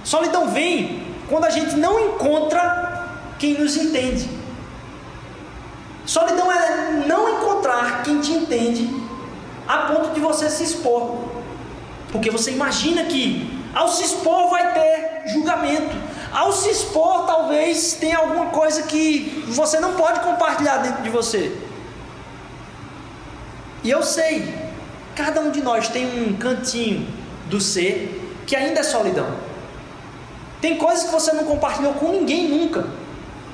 Solidão 0.09 0.49
vem 0.49 1.03
quando 1.29 1.45
a 1.45 1.51
gente 1.51 1.75
não 1.75 1.99
encontra 1.99 3.21
quem 3.37 3.53
nos 3.53 3.77
entende. 3.77 4.27
Solidão 6.03 6.51
é 6.51 7.05
não 7.05 7.37
encontrar 7.37 8.01
quem 8.01 8.19
te 8.19 8.31
entende 8.31 8.89
a 9.67 9.77
ponto 9.89 10.09
de 10.15 10.19
você 10.19 10.49
se 10.49 10.63
expor. 10.63 11.15
Porque 12.11 12.31
você 12.31 12.49
imagina 12.49 13.03
que 13.03 13.61
ao 13.71 13.87
se 13.87 14.03
expor 14.03 14.49
vai 14.49 14.73
ter 14.73 15.29
julgamento. 15.31 15.95
Ao 16.31 16.51
se 16.53 16.71
expor, 16.71 17.27
talvez 17.27 17.93
tenha 17.93 18.17
alguma 18.17 18.47
coisa 18.47 18.81
que 18.81 19.43
você 19.49 19.79
não 19.79 19.93
pode 19.93 20.21
compartilhar 20.21 20.77
dentro 20.77 21.03
de 21.03 21.09
você. 21.11 21.55
E 23.83 23.91
eu 23.91 24.01
sei, 24.01 24.55
cada 25.15 25.39
um 25.39 25.51
de 25.51 25.61
nós 25.61 25.87
tem 25.87 26.07
um 26.27 26.35
cantinho 26.35 27.07
do 27.45 27.61
ser 27.61 28.41
que 28.47 28.55
ainda 28.55 28.79
é 28.79 28.83
solidão. 28.83 29.48
Tem 30.61 30.77
coisas 30.77 31.05
que 31.05 31.11
você 31.11 31.31
não 31.31 31.45
compartilhou 31.45 31.93
com 31.93 32.11
ninguém 32.11 32.49
nunca, 32.49 32.85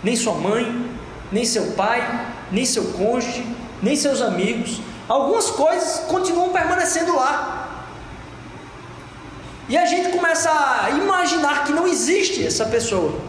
nem 0.04 0.16
sua 0.16 0.34
mãe, 0.34 0.90
nem 1.32 1.46
seu 1.46 1.72
pai, 1.74 2.28
nem 2.52 2.66
seu 2.66 2.86
cônjuge, 2.94 3.46
nem 3.82 3.96
seus 3.96 4.22
amigos. 4.22 4.82
Algumas 5.08 5.52
coisas 5.52 6.06
continuam 6.08 6.50
permanecendo 6.50 7.16
lá. 7.16 7.86
E 9.68 9.78
a 9.78 9.86
gente 9.86 10.10
começa 10.10 10.50
a 10.52 10.90
imaginar 10.92 11.64
que 11.64 11.72
não 11.72 11.88
existe 11.88 12.46
essa 12.46 12.66
pessoa. 12.66 13.20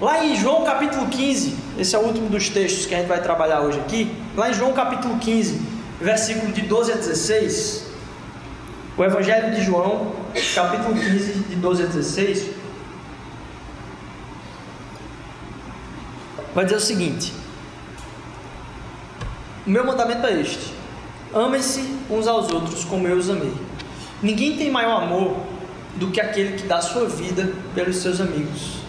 Lá 0.00 0.24
em 0.24 0.34
João 0.34 0.64
capítulo 0.64 1.08
15, 1.08 1.56
esse 1.78 1.94
é 1.94 1.98
o 1.98 2.02
último 2.02 2.28
dos 2.28 2.48
textos 2.48 2.86
que 2.86 2.94
a 2.94 2.98
gente 2.98 3.08
vai 3.08 3.22
trabalhar 3.22 3.60
hoje 3.60 3.78
aqui. 3.80 4.16
Lá 4.36 4.50
em 4.50 4.54
João 4.54 4.72
capítulo 4.72 5.18
15, 5.18 5.60
versículo 6.00 6.50
de 6.52 6.62
12 6.62 6.92
a 6.92 6.96
16, 6.96 7.89
o 9.00 9.04
Evangelho 9.04 9.54
de 9.54 9.64
João, 9.64 10.12
capítulo 10.54 10.94
15, 10.94 11.32
de 11.48 11.56
12 11.56 11.82
a 11.82 11.86
16, 11.86 12.50
vai 16.54 16.64
dizer 16.64 16.76
o 16.76 16.80
seguinte: 16.80 17.32
O 19.66 19.70
meu 19.70 19.86
mandamento 19.86 20.26
é 20.26 20.38
este: 20.38 20.74
amem-se 21.32 21.80
uns 22.10 22.26
aos 22.26 22.52
outros 22.52 22.84
como 22.84 23.08
eu 23.08 23.16
os 23.16 23.30
amei. 23.30 23.54
Ninguém 24.22 24.58
tem 24.58 24.70
maior 24.70 25.04
amor 25.04 25.46
do 25.96 26.10
que 26.10 26.20
aquele 26.20 26.58
que 26.58 26.66
dá 26.66 26.82
sua 26.82 27.06
vida 27.06 27.54
pelos 27.74 27.96
seus 27.96 28.20
amigos. 28.20 28.80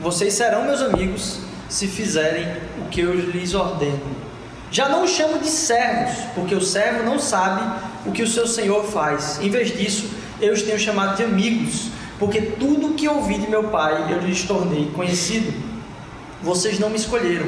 Vocês 0.00 0.34
serão 0.34 0.64
meus 0.64 0.82
amigos 0.82 1.38
se 1.68 1.86
fizerem 1.86 2.56
o 2.80 2.88
que 2.88 3.02
eu 3.02 3.14
lhes 3.14 3.54
ordeno. 3.54 4.21
Já 4.72 4.88
não 4.88 5.04
os 5.04 5.10
chamo 5.10 5.38
de 5.38 5.50
servos, 5.50 6.24
porque 6.34 6.54
o 6.54 6.60
servo 6.60 7.04
não 7.04 7.18
sabe 7.18 7.60
o 8.06 8.10
que 8.10 8.22
o 8.22 8.26
seu 8.26 8.46
senhor 8.46 8.84
faz. 8.86 9.38
Em 9.42 9.50
vez 9.50 9.76
disso, 9.76 10.08
eu 10.40 10.54
os 10.54 10.62
tenho 10.62 10.78
chamado 10.78 11.14
de 11.14 11.22
amigos, 11.22 11.88
porque 12.18 12.40
tudo 12.40 12.88
o 12.88 12.94
que 12.94 13.06
ouvi 13.06 13.36
de 13.36 13.48
meu 13.48 13.64
pai 13.64 14.10
eu 14.10 14.20
lhes 14.20 14.44
tornei 14.44 14.90
conhecido. 14.94 15.52
Vocês 16.42 16.78
não 16.78 16.88
me 16.88 16.96
escolheram, 16.96 17.46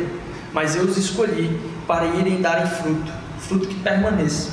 mas 0.52 0.76
eu 0.76 0.84
os 0.84 0.98
escolhi 0.98 1.58
para 1.86 2.04
irem 2.04 2.42
darem 2.42 2.66
fruto, 2.66 3.10
fruto 3.38 3.68
que 3.68 3.74
permaneça, 3.76 4.50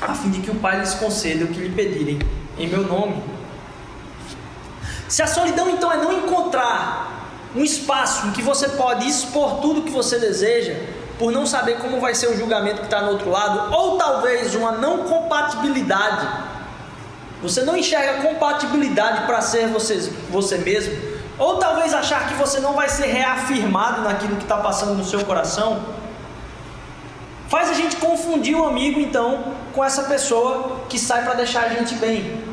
a 0.00 0.12
fim 0.12 0.30
de 0.30 0.40
que 0.40 0.50
o 0.50 0.56
Pai 0.56 0.80
lhes 0.80 0.94
conceda 0.94 1.44
o 1.44 1.48
que 1.48 1.60
lhe 1.60 1.70
pedirem 1.70 2.18
em 2.58 2.68
meu 2.68 2.82
nome. 2.82 3.22
Se 5.08 5.22
a 5.22 5.26
solidão 5.26 5.70
então 5.70 5.90
é 5.92 5.96
não 5.96 6.12
encontrar 6.12 7.30
um 7.54 7.62
espaço 7.62 8.26
em 8.26 8.32
que 8.32 8.42
você 8.42 8.70
pode 8.70 9.08
expor 9.08 9.60
tudo 9.60 9.80
o 9.80 9.82
que 9.84 9.90
você 9.90 10.18
deseja, 10.18 10.74
por 11.18 11.32
não 11.32 11.46
saber 11.46 11.78
como 11.78 12.00
vai 12.00 12.14
ser 12.14 12.28
o 12.28 12.36
julgamento 12.36 12.80
que 12.80 12.84
está 12.86 13.00
no 13.02 13.12
outro 13.12 13.30
lado, 13.30 13.74
ou 13.74 13.96
talvez 13.96 14.54
uma 14.54 14.72
não 14.72 14.98
compatibilidade. 14.98 16.28
Você 17.42 17.62
não 17.62 17.76
enxerga 17.76 18.22
compatibilidade 18.22 19.26
para 19.26 19.40
ser 19.40 19.68
você, 19.68 20.12
você 20.30 20.58
mesmo, 20.58 20.94
ou 21.38 21.56
talvez 21.58 21.92
achar 21.92 22.28
que 22.28 22.34
você 22.34 22.60
não 22.60 22.72
vai 22.72 22.88
ser 22.88 23.06
reafirmado 23.06 24.02
naquilo 24.02 24.36
que 24.36 24.42
está 24.42 24.56
passando 24.56 24.94
no 24.94 25.04
seu 25.04 25.24
coração, 25.24 25.82
faz 27.48 27.70
a 27.70 27.74
gente 27.74 27.96
confundir 27.96 28.56
o 28.56 28.66
amigo 28.66 28.98
então 29.00 29.54
com 29.74 29.84
essa 29.84 30.04
pessoa 30.04 30.80
que 30.88 30.98
sai 30.98 31.24
para 31.24 31.34
deixar 31.34 31.64
a 31.64 31.68
gente 31.68 31.94
bem. 31.96 32.44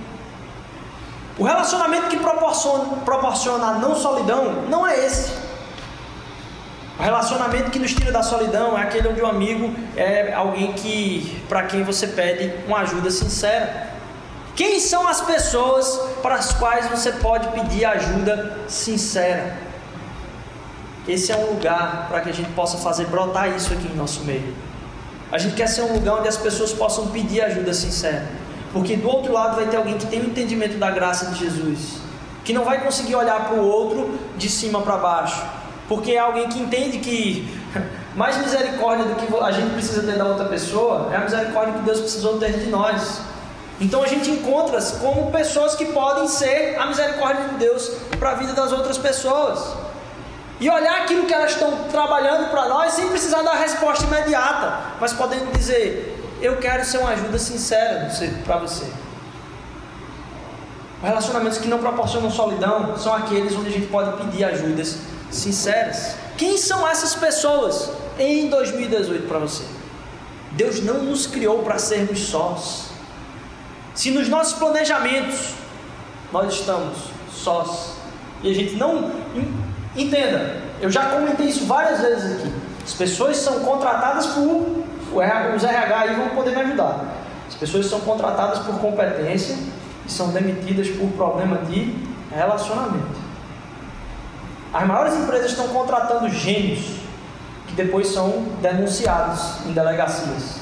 O 1.38 1.44
relacionamento 1.44 2.08
que 2.08 2.18
proporciona, 2.18 2.98
proporciona 3.04 3.66
a 3.68 3.74
não 3.74 3.96
solidão 3.96 4.64
não 4.70 4.86
é 4.86 5.06
esse. 5.06 5.32
O 6.98 7.02
relacionamento 7.02 7.72
que 7.72 7.80
nos 7.80 7.94
tira 7.94 8.12
da 8.12 8.22
solidão 8.22 8.78
é 8.78 8.84
aquele 8.84 9.08
onde 9.08 9.22
o 9.22 9.26
amigo 9.26 9.74
é 9.98 10.32
alguém 10.34 10.74
que 10.74 11.42
para 11.50 11.64
quem 11.64 11.84
você 11.84 12.08
pede 12.08 12.54
uma 12.68 12.80
ajuda 12.80 13.10
sincera. 13.10 13.92
Quem 14.56 14.80
são 14.80 15.08
as 15.08 15.20
pessoas 15.22 16.00
para 16.22 16.36
as 16.36 16.54
quais 16.54 16.88
você 16.88 17.12
pode 17.14 17.48
pedir 17.48 17.86
ajuda 17.86 18.60
sincera? 18.68 19.58
Esse 21.08 21.32
é 21.32 21.36
um 21.36 21.54
lugar 21.54 22.08
para 22.08 22.22
que 22.22 22.30
a 22.30 22.34
gente 22.34 22.52
possa 22.52 22.78
fazer 22.78 23.08
brotar 23.08 23.50
isso 23.50 23.74
aqui 23.74 23.88
em 23.92 23.96
nosso 23.96 24.24
meio. 24.24 24.56
A 25.32 25.40
gente 25.40 25.56
quer 25.56 25.68
ser 25.68 25.82
um 25.82 25.94
lugar 25.94 26.20
onde 26.20 26.28
as 26.28 26.38
pessoas 26.38 26.72
possam 26.72 27.08
pedir 27.08 27.42
ajuda 27.42 27.74
sincera. 27.74 28.28
Porque 28.72 28.96
do 28.96 29.08
outro 29.08 29.34
lado 29.34 29.56
vai 29.56 29.66
ter 29.68 29.78
alguém 29.78 29.98
que 29.98 30.06
tem 30.06 30.20
o 30.20 30.24
um 30.24 30.28
entendimento 30.28 30.78
da 30.78 30.92
graça 30.92 31.32
de 31.32 31.40
Jesus, 31.40 31.98
que 32.46 32.54
não 32.54 32.64
vai 32.64 32.84
conseguir 32.84 33.16
olhar 33.16 33.46
para 33.46 33.56
o 33.56 33.68
outro 33.68 34.20
de 34.38 34.48
cima 34.48 34.82
para 34.82 34.98
baixo, 34.98 35.44
porque 35.88 36.12
é 36.12 36.20
alguém 36.20 36.48
que 36.50 36.60
entende 36.60 37.00
que 37.00 37.58
mais 38.16 38.38
misericórdia 38.38 39.06
do 39.06 39.16
que 39.16 39.44
a 39.44 39.52
gente 39.52 39.74
precisa 39.74 40.04
ter 40.04 40.18
da 40.18 40.26
outra 40.26 40.46
pessoa 40.46 41.10
é 41.12 41.18
a 41.18 41.22
misericórdia 41.22 41.74
que 41.76 41.82
Deus 41.82 42.00
precisou 42.00 42.38
ter 42.38 42.54
de 42.54 42.70
nós. 42.70 43.22
Então 43.82 44.04
a 44.04 44.08
gente 44.08 44.30
encontra 44.30 44.80
como 45.02 45.32
pessoas 45.32 45.76
que 45.76 45.86
podem 45.86 46.28
ser 46.28 46.78
a 46.80 46.86
misericórdia 46.86 47.50
de 47.50 47.56
Deus 47.56 47.92
para 48.20 48.32
a 48.32 48.36
vida 48.36 48.54
das 48.54 48.72
outras 48.72 48.98
pessoas. 48.98 49.76
E 50.60 50.70
olhar 50.70 51.02
aquilo 51.02 51.26
que 51.26 51.34
elas 51.34 51.52
estão 51.52 51.86
trabalhando 51.92 52.50
para 52.50 52.70
nós 52.70 52.94
sem 52.94 53.10
precisar 53.10 53.42
dar 53.42 53.56
resposta 53.56 54.06
imediata, 54.06 54.94
mas 55.02 55.12
podendo 55.12 55.52
dizer: 55.52 56.38
Eu 56.42 56.58
quero 56.58 56.86
ser 56.86 57.00
uma 57.00 57.10
ajuda 57.10 57.38
sincera 57.38 58.10
para 58.46 58.58
você. 58.58 58.86
Relacionamentos 61.02 61.58
que 61.58 61.68
não 61.68 61.80
proporcionam 61.80 62.32
solidão 62.32 62.98
são 62.98 63.14
aqueles 63.14 63.54
onde 63.54 63.68
a 63.68 63.72
gente 63.72 63.88
pode 63.88 64.16
pedir 64.24 64.46
ajudas 64.46 65.00
sinceras. 65.34 66.16
Quem 66.38 66.58
são 66.58 66.88
essas 66.88 67.16
pessoas 67.16 67.92
em 68.18 68.50
2018 68.50 69.28
para 69.28 69.40
você? 69.40 69.64
Deus 70.52 70.82
não 70.82 71.04
nos 71.04 71.26
criou 71.26 71.64
para 71.64 71.78
sermos 71.78 72.20
sós. 72.20 72.90
Se 73.94 74.12
nos 74.12 74.28
nossos 74.28 74.54
planejamentos 74.54 75.54
nós 76.32 76.54
estamos 76.54 76.98
sós 77.32 77.94
e 78.42 78.50
a 78.50 78.54
gente 78.54 78.76
não 78.76 79.12
entenda, 79.96 80.62
eu 80.82 80.92
já 80.92 81.06
comentei 81.06 81.48
isso 81.48 81.66
várias 81.66 82.02
vezes 82.02 82.40
aqui. 82.40 82.54
As 82.84 82.94
pessoas 82.94 83.38
são 83.38 83.60
contratadas 83.62 84.28
por 84.28 84.84
os 85.56 85.64
RH 85.64 86.00
aí 86.00 86.16
vão 86.16 86.30
poder 86.30 86.56
me 86.56 86.62
ajudar. 86.62 87.06
As 87.48 87.56
pessoas 87.56 87.86
são 87.86 88.00
contratadas 88.00 88.60
por 88.60 88.80
competência 88.80 89.56
e 90.06 90.12
são 90.12 90.30
demitidas 90.30 90.90
por 90.90 91.08
problema 91.12 91.58
de 91.58 91.96
relacionamento. 92.32 93.23
As 94.74 94.88
maiores 94.88 95.14
empresas 95.14 95.52
estão 95.52 95.68
contratando 95.68 96.28
gênios 96.30 96.98
que 97.68 97.74
depois 97.76 98.08
são 98.08 98.44
denunciados 98.60 99.66
em 99.68 99.72
delegacias. 99.72 100.62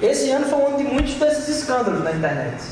Esse 0.00 0.30
ano 0.30 0.46
foi 0.46 0.58
um 0.58 0.66
ano 0.68 0.78
de 0.78 0.84
muitos 0.84 1.14
desses 1.14 1.48
escândalos 1.48 2.04
na 2.04 2.12
internet. 2.12 2.62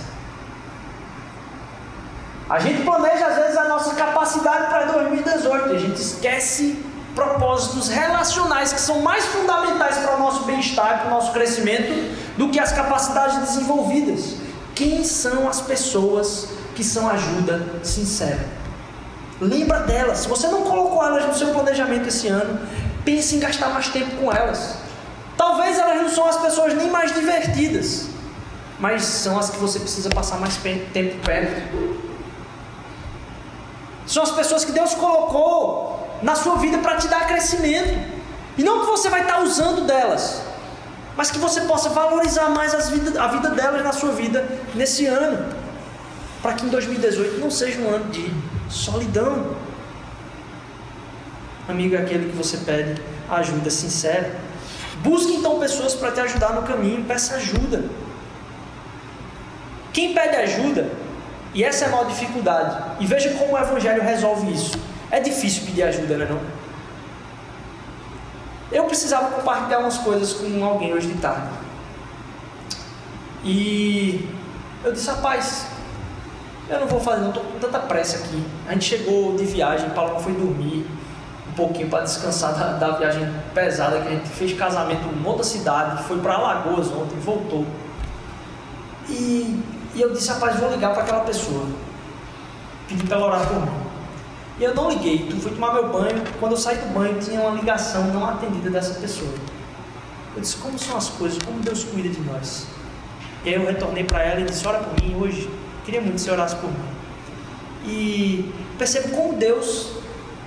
A 2.49 2.59
gente 2.61 2.83
planeja 2.83 3.26
às 3.26 3.37
vezes 3.37 3.57
a 3.57 3.64
nossa 3.68 3.95
capacidade 3.95 4.66
para 4.66 4.85
2018 4.87 5.68
e 5.68 5.76
a 5.76 5.78
gente 5.78 6.01
esquece 6.01 6.85
propósitos 7.14 7.89
relacionais 7.89 8.72
que 8.72 8.81
são 8.81 9.01
mais 9.01 9.26
fundamentais 9.26 9.99
para 9.99 10.16
o 10.16 10.18
nosso 10.18 10.45
bem-estar 10.45 10.95
e 10.95 10.99
para 10.99 11.07
o 11.09 11.11
nosso 11.11 11.33
crescimento 11.33 11.93
do 12.37 12.51
que 12.51 12.59
as 12.59 12.72
capacidades 12.72 13.39
desenvolvidas. 13.39 14.37
Quem 14.74 15.03
são 15.05 15.49
as 15.49 15.61
pessoas 15.61 16.49
que 16.74 16.85
são 16.85 17.09
ajuda 17.09 17.66
sincera? 17.83 18.60
Lembra 19.41 19.80
delas. 19.80 20.18
Se 20.18 20.28
você 20.28 20.49
não 20.49 20.62
colocou 20.62 21.03
elas 21.03 21.26
no 21.26 21.34
seu 21.34 21.49
planejamento 21.49 22.09
esse 22.09 22.28
ano, 22.28 22.61
pense 23.05 23.36
em 23.36 23.41
gastar 23.41 23.70
mais 23.70 23.88
tempo 23.88 24.16
com 24.16 24.30
elas. 24.30 24.76
Talvez 25.36 25.78
elas 25.78 26.03
não 26.03 26.09
são 26.11 26.26
as 26.26 26.36
pessoas 26.36 26.74
nem 26.74 26.91
mais 26.91 27.14
divertidas, 27.14 28.09
mas 28.78 29.03
são 29.03 29.38
as 29.38 29.49
que 29.49 29.57
você 29.57 29.78
precisa 29.78 30.11
passar 30.11 30.38
mais 30.38 30.57
tempo 30.59 31.24
perto. 31.24 31.99
São 34.07 34.22
as 34.22 34.30
pessoas 34.32 34.64
que 34.64 34.72
Deus 34.72 34.95
colocou 34.95 36.18
na 36.22 36.34
sua 36.34 36.57
vida 36.57 36.78
para 36.78 36.97
te 36.97 37.09
dar 37.09 37.26
crescimento. 37.26 38.20
E 38.59 38.62
não 38.62 38.80
que 38.80 38.86
você 38.86 39.09
vai 39.09 39.22
estar 39.22 39.41
usando 39.41 39.86
delas, 39.86 40.43
mas 41.16 41.30
que 41.30 41.38
você 41.38 41.62
possa 41.62 41.88
valorizar 41.88 42.51
mais 42.51 42.91
vida, 42.91 43.22
a 43.22 43.28
vida 43.28 43.51
delas 43.51 43.82
na 43.82 43.93
sua 43.93 44.12
vida 44.12 44.47
nesse 44.74 45.07
ano. 45.07 45.60
Para 46.43 46.55
que 46.55 46.64
em 46.64 46.68
2018 46.68 47.38
não 47.38 47.51
seja 47.51 47.80
um 47.80 47.95
ano 47.95 48.11
de 48.11 48.32
solidão. 48.70 49.55
Amigo 51.68 51.95
é 51.95 51.99
aquele 51.99 52.30
que 52.30 52.36
você 52.36 52.57
pede 52.59 53.01
ajuda 53.28 53.70
sincera. 53.70 54.34
Busque 55.03 55.34
então 55.34 55.59
pessoas 55.59 55.95
para 55.95 56.12
te 56.12 56.20
ajudar 56.20 56.55
no 56.55 56.62
caminho, 56.62 57.05
peça 57.05 57.36
ajuda. 57.36 57.84
Quem 59.93 60.14
pede 60.14 60.36
ajuda, 60.36 60.91
e 61.53 61.64
essa 61.64 61.84
é 61.84 61.88
a 61.88 61.91
maior 61.91 62.07
dificuldade, 62.07 62.76
e 63.01 63.07
veja 63.07 63.30
como 63.34 63.55
o 63.55 63.59
Evangelho 63.59 64.03
resolve 64.03 64.53
isso. 64.53 64.78
É 65.11 65.20
difícil 65.20 65.64
pedir 65.66 65.82
ajuda, 65.82 66.16
não 66.16 66.24
é? 66.24 66.28
Não? 66.28 66.41
Eu 68.70 68.84
precisava 68.84 69.30
compartilhar 69.30 69.80
umas 69.80 69.99
coisas 69.99 70.32
com 70.32 70.64
alguém 70.64 70.93
hoje 70.93 71.09
de 71.09 71.14
tarde. 71.14 71.49
E 73.43 74.28
eu 74.84 74.93
disse, 74.93 75.09
rapaz, 75.11 75.66
eu 76.71 76.81
não 76.81 76.87
vou 76.87 77.01
fazer, 77.01 77.23
não 77.23 77.31
estou 77.31 77.43
com 77.43 77.59
tanta 77.59 77.79
pressa 77.81 78.18
aqui. 78.18 78.45
A 78.68 78.73
gente 78.73 78.85
chegou 78.85 79.37
de 79.37 79.45
viagem, 79.45 79.91
Paulo 79.91 80.21
foi 80.21 80.33
dormir 80.33 80.87
um 81.49 81.53
pouquinho 81.53 81.89
para 81.89 82.05
descansar 82.05 82.55
da, 82.55 82.73
da, 82.75 82.97
viagem 82.97 83.29
pesada 83.53 84.01
que 84.01 84.09
a 84.09 84.11
gente 84.12 84.29
fez 84.29 84.53
casamento 84.53 85.03
em 85.09 85.27
outra 85.27 85.43
cidade, 85.43 86.05
foi 86.05 86.18
para 86.18 86.35
Alagoas 86.35 86.87
ontem, 86.89 87.18
voltou. 87.18 87.66
E, 89.09 89.61
e 89.95 90.01
eu 90.01 90.12
disse, 90.12 90.29
rapaz, 90.29 90.61
vou 90.61 90.71
ligar 90.71 90.93
para 90.93 91.03
aquela 91.03 91.21
pessoa. 91.21 91.66
Pedi 92.89 93.05
para 93.05 93.16
ela 93.16 93.27
orar 93.27 93.47
por 93.49 93.61
mim. 93.61 93.81
E 94.61 94.64
eu 94.64 94.75
não 94.75 94.91
liguei, 94.91 95.27
tu 95.29 95.37
fui 95.37 95.51
tomar 95.51 95.75
meu 95.75 95.89
banho. 95.89 96.23
Quando 96.39 96.53
eu 96.53 96.59
saí 96.59 96.77
do 96.77 96.95
banho, 96.95 97.18
tinha 97.18 97.41
uma 97.41 97.59
ligação 97.59 98.05
não 98.09 98.25
atendida 98.25 98.71
dessa 98.71 99.01
pessoa. 99.01 99.33
Eu 100.37 100.41
disse, 100.41 100.57
como 100.57 100.79
são 100.79 100.97
as 100.97 101.09
coisas, 101.09 101.43
como 101.43 101.59
Deus 101.61 101.83
cuida 101.83 102.09
de 102.09 102.21
nós. 102.21 102.66
E 103.45 103.49
aí 103.49 103.55
eu 103.55 103.66
retornei 103.66 104.05
para 104.05 104.23
ela 104.23 104.41
e 104.41 104.45
disse, 104.45 104.66
ora 104.68 104.79
por 104.79 105.03
mim 105.03 105.16
hoje. 105.21 105.51
Queria 105.85 106.01
muito 106.01 106.14
que 106.14 106.20
você 106.20 106.31
orasse 106.31 106.57
por 106.57 106.70
mim. 106.70 106.91
E 107.85 108.53
percebo 108.78 109.11
como 109.11 109.35
Deus 109.35 109.93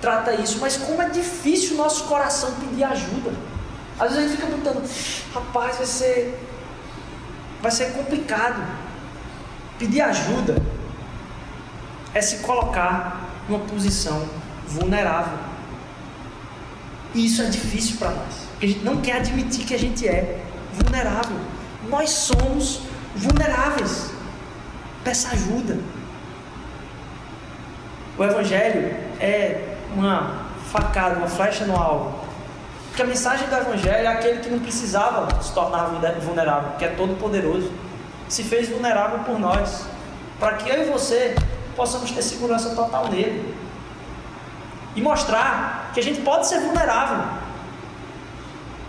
trata 0.00 0.34
isso, 0.34 0.58
mas 0.60 0.76
como 0.76 1.00
é 1.00 1.08
difícil 1.08 1.74
o 1.74 1.78
nosso 1.78 2.04
coração 2.04 2.52
pedir 2.60 2.84
ajuda. 2.84 3.32
Às 3.98 4.12
vezes 4.12 4.18
a 4.18 4.28
gente 4.28 4.36
fica 4.36 4.46
perguntando, 4.46 4.82
rapaz, 5.32 5.76
vai 5.76 5.86
ser, 5.86 6.40
vai 7.62 7.70
ser 7.70 7.92
complicado. 7.92 8.62
Pedir 9.78 10.00
ajuda 10.02 10.56
é 12.12 12.20
se 12.20 12.38
colocar 12.38 13.28
numa 13.48 13.60
posição 13.60 14.28
vulnerável. 14.66 15.38
E 17.14 17.26
isso 17.26 17.42
é 17.42 17.46
difícil 17.46 17.96
para 17.96 18.10
nós, 18.10 18.34
porque 18.50 18.66
a 18.66 18.68
gente 18.68 18.84
não 18.84 19.00
quer 19.00 19.16
admitir 19.16 19.64
que 19.64 19.74
a 19.74 19.78
gente 19.78 20.06
é 20.06 20.44
vulnerável. 20.72 21.36
Nós 21.88 22.10
somos 22.10 22.80
vulneráveis. 23.14 24.10
Peça 25.04 25.28
ajuda. 25.32 25.78
O 28.16 28.24
Evangelho 28.24 28.96
é 29.20 29.76
uma 29.94 30.44
facada, 30.72 31.16
uma 31.16 31.28
flecha 31.28 31.66
no 31.66 31.76
alvo. 31.76 32.24
Porque 32.88 33.02
a 33.02 33.06
mensagem 33.06 33.46
do 33.48 33.54
Evangelho 33.54 34.06
é 34.06 34.06
aquele 34.06 34.40
que 34.40 34.48
não 34.48 34.60
precisava 34.60 35.42
se 35.42 35.52
tornar 35.52 35.90
vulnerável, 36.22 36.72
que 36.78 36.84
é 36.84 36.88
todo 36.88 37.18
poderoso. 37.18 37.70
Se 38.28 38.42
fez 38.42 38.68
vulnerável 38.68 39.18
por 39.20 39.38
nós. 39.38 39.84
Para 40.40 40.54
que 40.54 40.70
eu 40.70 40.86
e 40.86 40.90
você 40.90 41.34
possamos 41.76 42.10
ter 42.10 42.22
segurança 42.22 42.74
total 42.74 43.08
nele. 43.08 43.54
E 44.96 45.02
mostrar 45.02 45.90
que 45.92 46.00
a 46.00 46.02
gente 46.02 46.22
pode 46.22 46.46
ser 46.46 46.60
vulnerável. 46.60 47.24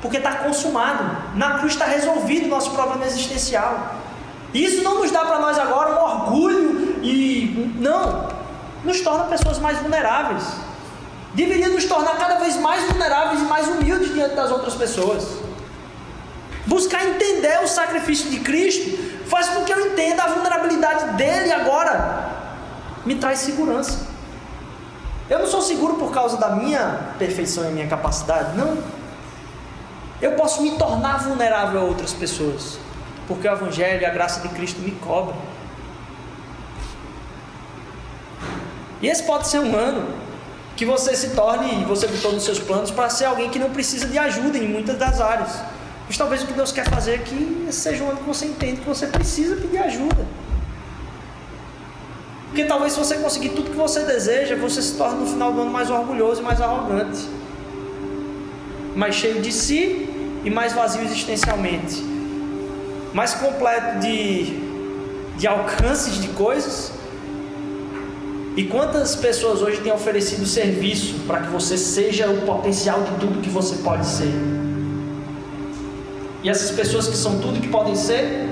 Porque 0.01 0.17
está 0.17 0.35
consumado. 0.35 1.03
Na 1.35 1.57
cruz 1.57 1.73
está 1.73 1.85
resolvido 1.85 2.45
o 2.45 2.49
nosso 2.49 2.71
problema 2.71 3.05
existencial. 3.05 3.95
Isso 4.55 4.81
não 4.83 4.99
nos 4.99 5.11
dá 5.11 5.25
para 5.25 5.39
nós 5.39 5.59
agora 5.59 5.99
um 5.99 6.03
orgulho 6.03 6.99
e. 7.03 7.73
Não. 7.77 8.29
Nos 8.85 9.01
torna 9.01 9.25
pessoas 9.25 9.59
mais 9.59 9.77
vulneráveis. 9.79 10.43
Deveria 11.33 11.67
nos 11.67 11.83
tornar 11.83 12.17
cada 12.17 12.35
vez 12.39 12.55
mais 12.55 12.83
vulneráveis 12.85 13.41
e 13.41 13.43
mais 13.43 13.67
humildes 13.67 14.13
diante 14.13 14.33
das 14.35 14.49
outras 14.51 14.73
pessoas. 14.75 15.27
Buscar 16.65 17.05
entender 17.05 17.59
o 17.63 17.67
sacrifício 17.67 18.29
de 18.29 18.39
Cristo 18.39 18.97
faz 19.27 19.49
com 19.49 19.65
que 19.65 19.73
eu 19.73 19.87
entenda 19.87 20.23
a 20.23 20.27
vulnerabilidade 20.27 21.17
dele 21.17 21.51
agora 21.51 22.29
me 23.05 23.15
traz 23.15 23.39
segurança. 23.39 24.07
Eu 25.29 25.39
não 25.39 25.47
sou 25.47 25.61
seguro 25.61 25.95
por 25.95 26.11
causa 26.11 26.37
da 26.37 26.51
minha 26.51 27.13
perfeição 27.19 27.69
e 27.69 27.73
minha 27.73 27.87
capacidade, 27.87 28.55
não. 28.57 28.77
Eu 30.21 30.31
posso 30.33 30.61
me 30.61 30.77
tornar 30.77 31.23
vulnerável 31.23 31.81
a 31.81 31.83
outras 31.83 32.13
pessoas, 32.13 32.79
porque 33.27 33.47
o 33.47 33.51
Evangelho 33.51 34.01
e 34.01 34.05
a 34.05 34.09
graça 34.09 34.39
de 34.41 34.49
Cristo 34.49 34.81
me 34.81 34.91
cobrem. 34.91 35.35
E 39.01 39.07
esse 39.07 39.23
pode 39.23 39.47
ser 39.47 39.59
um 39.59 39.75
ano 39.75 40.07
que 40.75 40.85
você 40.85 41.15
se 41.15 41.29
torne, 41.29 41.81
e 41.81 41.85
você 41.85 42.07
botou 42.07 42.33
nos 42.33 42.43
seus 42.43 42.59
planos, 42.59 42.91
para 42.91 43.09
ser 43.09 43.25
alguém 43.25 43.49
que 43.49 43.59
não 43.59 43.69
precisa 43.69 44.07
de 44.07 44.17
ajuda 44.17 44.57
em 44.57 44.67
muitas 44.67 44.97
das 44.97 45.21
áreas. 45.21 45.61
Mas 46.07 46.17
talvez 46.17 46.43
o 46.43 46.47
que 46.47 46.53
Deus 46.53 46.71
quer 46.71 46.87
fazer 46.89 47.13
é 47.13 47.17
que 47.19 47.67
seja 47.71 48.03
um 48.03 48.09
ano 48.09 48.19
que 48.19 48.27
você 48.27 48.45
entende 48.45 48.81
que 48.81 48.87
você 48.87 49.07
precisa 49.07 49.55
pedir 49.55 49.77
ajuda. 49.77 50.25
Porque 52.47 52.65
talvez 52.65 52.93
se 52.93 52.99
você 52.99 53.17
conseguir 53.17 53.49
tudo 53.49 53.71
que 53.71 53.77
você 53.77 54.01
deseja, 54.01 54.55
você 54.55 54.81
se 54.81 54.95
torne 54.95 55.19
no 55.19 55.27
final 55.27 55.51
do 55.51 55.61
ano 55.61 55.71
mais 55.71 55.89
orgulhoso 55.89 56.41
e 56.41 56.43
mais 56.43 56.61
arrogante. 56.61 57.27
Mais 58.95 59.15
cheio 59.15 59.41
de 59.41 59.51
si 59.51 60.39
e 60.43 60.49
mais 60.49 60.73
vazio 60.73 61.03
existencialmente. 61.03 62.14
Mais 63.15 63.33
completo 63.33 63.99
de, 63.99 64.59
de 65.37 65.47
alcances 65.47 66.21
de 66.21 66.27
coisas. 66.29 66.91
E 68.57 68.65
quantas 68.65 69.15
pessoas 69.15 69.61
hoje 69.61 69.79
têm 69.79 69.93
oferecido 69.93 70.45
serviço 70.45 71.15
para 71.25 71.39
que 71.39 71.47
você 71.47 71.77
seja 71.77 72.29
o 72.29 72.41
potencial 72.41 73.03
de 73.03 73.11
tudo 73.19 73.41
que 73.41 73.49
você 73.49 73.77
pode 73.77 74.05
ser? 74.05 74.33
E 76.43 76.49
essas 76.49 76.71
pessoas 76.71 77.07
que 77.07 77.15
são 77.15 77.39
tudo 77.39 77.61
que 77.61 77.69
podem 77.69 77.95
ser, 77.95 78.49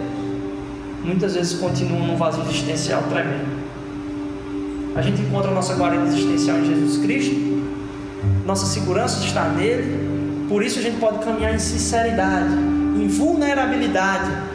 muitas 1.04 1.36
vezes 1.36 1.60
continuam 1.60 2.08
num 2.08 2.16
vazio 2.16 2.44
existencial 2.44 3.04
tremendo. 3.10 3.62
A 4.96 5.02
gente 5.02 5.22
encontra 5.22 5.52
a 5.52 5.54
nossa 5.54 5.74
guarida 5.76 6.06
existencial 6.06 6.58
em 6.60 6.66
Jesus 6.66 7.04
Cristo, 7.04 7.36
nossa 8.46 8.66
segurança 8.66 9.26
está 9.26 9.50
nele, 9.50 10.48
por 10.48 10.64
isso 10.64 10.80
a 10.80 10.82
gente 10.82 11.00
pode 11.00 11.20
caminhar 11.20 11.54
em 11.54 11.60
sinceridade, 11.60 12.54
em 12.54 13.08
vulnerabilidade. 13.08 14.53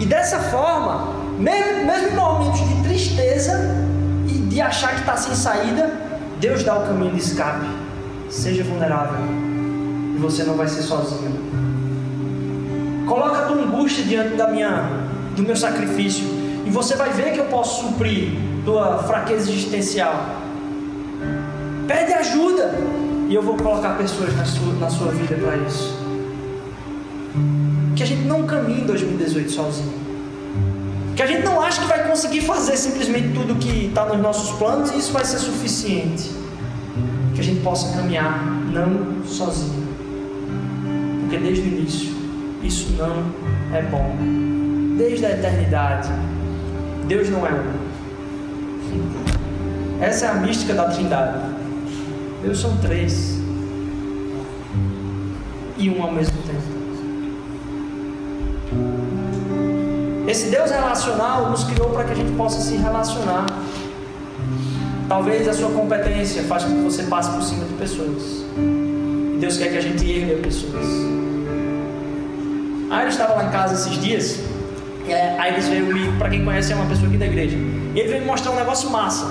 E 0.00 0.06
dessa 0.06 0.38
forma, 0.38 1.14
mesmo, 1.38 1.86
mesmo 1.86 2.16
momentos 2.16 2.60
de 2.60 2.82
tristeza 2.82 3.74
e 4.28 4.32
de 4.32 4.60
achar 4.60 4.94
que 4.94 5.00
está 5.00 5.16
sem 5.16 5.34
saída, 5.34 5.92
Deus 6.40 6.62
dá 6.62 6.78
o 6.78 6.86
caminho 6.86 7.12
de 7.12 7.20
escape. 7.20 7.66
Seja 8.30 8.62
vulnerável 8.62 9.18
e 10.14 10.18
você 10.20 10.44
não 10.44 10.54
vai 10.54 10.68
ser 10.68 10.82
sozinho. 10.82 11.48
Coloca 13.06 13.38
a 13.38 13.46
tua 13.46 13.62
angústia 13.62 14.04
diante 14.04 14.36
da 14.36 14.48
minha, 14.48 14.82
do 15.34 15.42
meu 15.42 15.56
sacrifício 15.56 16.24
e 16.66 16.70
você 16.70 16.94
vai 16.94 17.10
ver 17.10 17.32
que 17.32 17.38
eu 17.38 17.46
posso 17.46 17.88
suprir 17.88 18.32
tua 18.64 18.98
fraqueza 19.04 19.50
existencial. 19.50 20.14
Pede 21.86 22.12
ajuda 22.12 22.74
e 23.28 23.34
eu 23.34 23.42
vou 23.42 23.56
colocar 23.56 23.96
pessoas 23.96 24.36
na 24.36 24.44
sua, 24.44 24.72
na 24.74 24.90
sua 24.90 25.12
vida 25.12 25.34
para 25.36 25.56
isso. 25.56 26.07
Gente 28.08 28.24
não 28.26 28.44
caminhe 28.44 28.80
em 28.80 28.86
2018 28.86 29.50
sozinho. 29.50 29.92
Que 31.14 31.22
a 31.22 31.26
gente 31.26 31.44
não 31.44 31.60
ache 31.60 31.78
que 31.78 31.86
vai 31.86 32.08
conseguir 32.08 32.40
fazer 32.40 32.74
simplesmente 32.74 33.34
tudo 33.34 33.54
que 33.56 33.88
está 33.88 34.06
nos 34.06 34.18
nossos 34.18 34.56
planos 34.56 34.90
e 34.92 34.96
isso 34.96 35.12
vai 35.12 35.26
ser 35.26 35.36
suficiente. 35.36 36.30
Que 37.34 37.40
a 37.42 37.44
gente 37.44 37.60
possa 37.60 37.94
caminhar 37.94 38.46
não 38.72 39.22
sozinho. 39.26 39.86
Porque 41.20 41.36
desde 41.36 41.60
o 41.60 41.66
início 41.66 42.16
isso 42.62 42.92
não 42.92 43.26
é 43.76 43.82
bom. 43.82 44.16
Desde 44.96 45.26
a 45.26 45.30
eternidade, 45.32 46.08
Deus 47.06 47.28
não 47.28 47.46
é 47.46 47.50
um. 47.52 47.88
Essa 50.00 50.24
é 50.24 50.28
a 50.30 50.34
mística 50.36 50.72
da 50.72 50.84
Trindade. 50.84 51.40
Deus 52.42 52.58
são 52.58 52.74
três 52.78 53.38
e 55.76 55.90
um 55.90 56.02
ao 56.02 56.10
mesmo 56.10 56.38
tempo. 56.46 56.77
Esse 60.26 60.50
Deus 60.50 60.70
relacional 60.70 61.50
nos 61.50 61.64
criou 61.64 61.90
para 61.90 62.04
que 62.04 62.12
a 62.12 62.14
gente 62.14 62.32
possa 62.32 62.60
se 62.60 62.76
relacionar. 62.76 63.46
Talvez 65.08 65.48
a 65.48 65.54
sua 65.54 65.70
competência 65.70 66.42
faça 66.42 66.66
com 66.66 66.74
que 66.74 66.82
você 66.82 67.04
passe 67.04 67.30
por 67.30 67.42
cima 67.42 67.64
de 67.64 67.72
pessoas. 67.74 68.44
Deus 69.40 69.56
quer 69.56 69.70
que 69.70 69.78
a 69.78 69.80
gente 69.80 70.04
ergue 70.04 70.42
pessoas. 70.42 70.84
A 72.90 73.02
Iris 73.02 73.14
estava 73.14 73.34
lá 73.34 73.44
em 73.44 73.50
casa 73.50 73.74
esses 73.74 74.02
dias. 74.02 74.40
E 75.06 75.12
a 75.14 75.48
Iris 75.48 75.68
veio 75.68 75.86
me, 75.86 76.12
para 76.18 76.28
quem 76.28 76.44
conhece, 76.44 76.72
é 76.72 76.76
uma 76.76 76.86
pessoa 76.86 77.08
aqui 77.08 77.16
da 77.16 77.26
igreja. 77.26 77.56
Ele 77.56 78.08
veio 78.08 78.20
me 78.20 78.26
mostrar 78.26 78.52
um 78.52 78.56
negócio 78.56 78.90
massa 78.90 79.26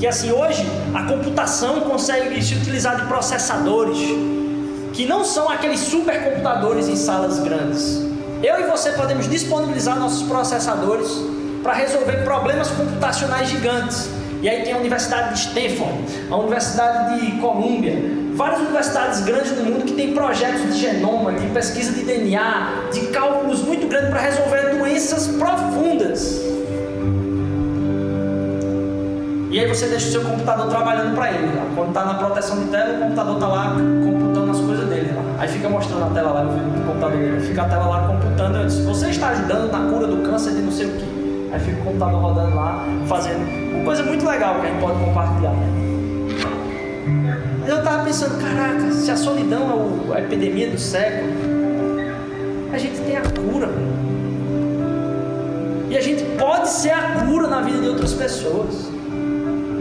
Que 0.00 0.06
assim, 0.08 0.32
hoje 0.32 0.66
a 0.92 1.04
computação 1.04 1.82
consegue 1.82 2.42
se 2.42 2.54
utilizar 2.54 2.96
de 2.96 3.06
processadores 3.06 3.98
que 4.92 5.06
não 5.06 5.24
são 5.24 5.48
aqueles 5.48 5.80
supercomputadores 5.80 6.88
em 6.88 6.96
salas 6.96 7.38
grandes. 7.38 8.11
Eu 8.42 8.58
e 8.58 8.64
você 8.64 8.90
podemos 8.90 9.30
disponibilizar 9.30 9.96
nossos 9.96 10.26
processadores 10.28 11.08
para 11.62 11.74
resolver 11.74 12.24
problemas 12.24 12.68
computacionais 12.70 13.48
gigantes. 13.48 14.10
E 14.42 14.48
aí 14.48 14.64
tem 14.64 14.72
a 14.72 14.78
Universidade 14.78 15.34
de 15.34 15.38
Stanford, 15.38 16.28
a 16.28 16.36
Universidade 16.36 17.20
de 17.20 17.38
Columbia, 17.40 18.02
várias 18.34 18.60
universidades 18.62 19.20
grandes 19.20 19.52
do 19.52 19.62
mundo 19.62 19.84
que 19.84 19.92
têm 19.92 20.12
projetos 20.12 20.74
de 20.74 20.80
genoma, 20.80 21.32
de 21.34 21.46
pesquisa 21.50 21.92
de 21.92 22.02
DNA, 22.02 22.88
de 22.92 23.06
cálculos 23.12 23.62
muito 23.62 23.86
grandes 23.86 24.10
para 24.10 24.20
resolver 24.20 24.76
doenças 24.76 25.28
profundas. 25.28 26.40
E 29.52 29.60
aí 29.60 29.68
você 29.68 29.86
deixa 29.86 30.08
o 30.08 30.10
seu 30.10 30.22
computador 30.22 30.68
trabalhando 30.68 31.14
para 31.14 31.30
ele. 31.30 31.46
Quando 31.76 31.88
está 31.90 32.04
na 32.04 32.14
proteção 32.14 32.58
de 32.58 32.70
tela, 32.70 32.96
o 32.96 33.02
computador 33.02 33.34
está 33.34 33.46
lá 33.46 33.76
computando 34.04 34.50
as 34.50 34.58
coisas 34.58 34.88
dele. 34.88 35.12
Lá. 35.14 35.31
Aí 35.42 35.48
fica 35.48 35.68
mostrando 35.68 36.04
a 36.04 36.10
tela 36.10 36.30
lá 36.30 36.44
no 36.44 36.86
computador. 36.86 37.40
Fica 37.40 37.62
a 37.62 37.64
tela 37.64 37.86
lá 37.86 38.06
computando. 38.06 38.58
Eu 38.58 38.66
disse, 38.66 38.82
você 38.82 39.08
está 39.08 39.30
ajudando 39.30 39.72
na 39.72 39.90
cura 39.90 40.06
do 40.06 40.18
câncer 40.18 40.52
de 40.52 40.60
não 40.62 40.70
sei 40.70 40.86
o 40.86 40.90
que. 40.90 41.50
Aí 41.52 41.58
fica 41.58 41.80
o 41.80 41.84
computador 41.84 42.20
rodando 42.20 42.54
lá, 42.54 42.84
fazendo 43.08 43.74
uma 43.74 43.84
coisa 43.84 44.04
muito 44.04 44.24
legal 44.24 44.60
que 44.60 44.66
a 44.66 44.70
gente 44.70 44.80
pode 44.80 45.00
compartilhar. 45.00 45.50
Né? 45.50 45.66
Eu 47.66 47.78
estava 47.78 48.04
pensando, 48.04 48.40
caraca, 48.40 48.92
se 48.92 49.10
a 49.10 49.16
solidão 49.16 49.90
é 50.12 50.18
a 50.18 50.20
epidemia 50.20 50.70
do 50.70 50.78
século, 50.78 51.32
a 52.72 52.78
gente 52.78 53.00
tem 53.00 53.16
a 53.16 53.22
cura. 53.22 53.68
E 55.90 55.96
a 55.96 56.00
gente 56.00 56.22
pode 56.38 56.68
ser 56.68 56.92
a 56.92 57.24
cura 57.26 57.48
na 57.48 57.62
vida 57.62 57.80
de 57.80 57.88
outras 57.88 58.12
pessoas. 58.12 58.88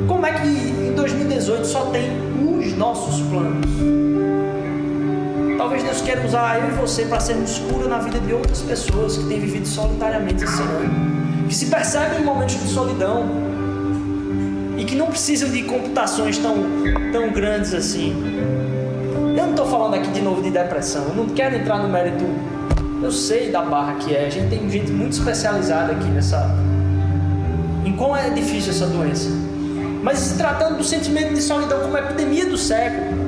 Como 0.07 0.25
é 0.25 0.33
que 0.33 0.47
em 0.47 0.95
2018 0.95 1.67
só 1.67 1.81
tem 1.91 2.09
os 2.57 2.75
nossos 2.75 3.21
planos? 3.27 4.30
Talvez 5.61 5.83
Deus 5.83 6.01
queira 6.01 6.25
usar 6.25 6.59
eu 6.59 6.69
e 6.69 6.71
você 6.71 7.05
para 7.05 7.19
sermos 7.19 7.59
cura 7.59 7.87
na 7.87 7.99
vida 7.99 8.19
de 8.19 8.33
outras 8.33 8.63
pessoas 8.63 9.15
que 9.15 9.25
têm 9.25 9.39
vivido 9.39 9.67
solitariamente 9.67 10.43
esse 10.43 10.59
ano, 10.59 11.47
que 11.47 11.53
se 11.53 11.67
percebem 11.67 12.21
em 12.21 12.25
momentos 12.25 12.59
de 12.59 12.67
solidão 12.67 13.27
e 14.75 14.83
que 14.83 14.95
não 14.95 15.05
precisam 15.05 15.49
de 15.49 15.61
computações 15.61 16.39
tão, 16.39 16.55
tão 17.11 17.31
grandes 17.31 17.75
assim. 17.75 18.11
Eu 19.37 19.43
não 19.43 19.51
estou 19.51 19.67
falando 19.67 19.93
aqui 19.93 20.09
de 20.09 20.21
novo 20.21 20.41
de 20.41 20.49
depressão, 20.49 21.09
eu 21.09 21.13
não 21.13 21.27
quero 21.27 21.55
entrar 21.55 21.77
no 21.77 21.89
mérito. 21.89 22.25
Eu 22.99 23.11
sei 23.11 23.51
da 23.51 23.61
barra 23.61 23.97
que 23.99 24.15
é, 24.15 24.25
a 24.25 24.29
gente 24.31 24.49
tem 24.49 24.67
gente 24.67 24.91
muito 24.91 25.13
especializada 25.13 25.91
aqui 25.91 26.05
nessa. 26.05 26.55
em 27.85 27.95
como 27.95 28.15
é 28.15 28.31
difícil 28.31 28.71
essa 28.71 28.87
doença. 28.87 29.29
Mas 30.01 30.17
se 30.17 30.39
tratando 30.39 30.77
do 30.77 30.83
sentimento 30.83 31.35
de 31.35 31.41
solidão 31.43 31.81
como 31.81 31.95
epidemia 31.99 32.47
do 32.47 32.57
século, 32.57 33.20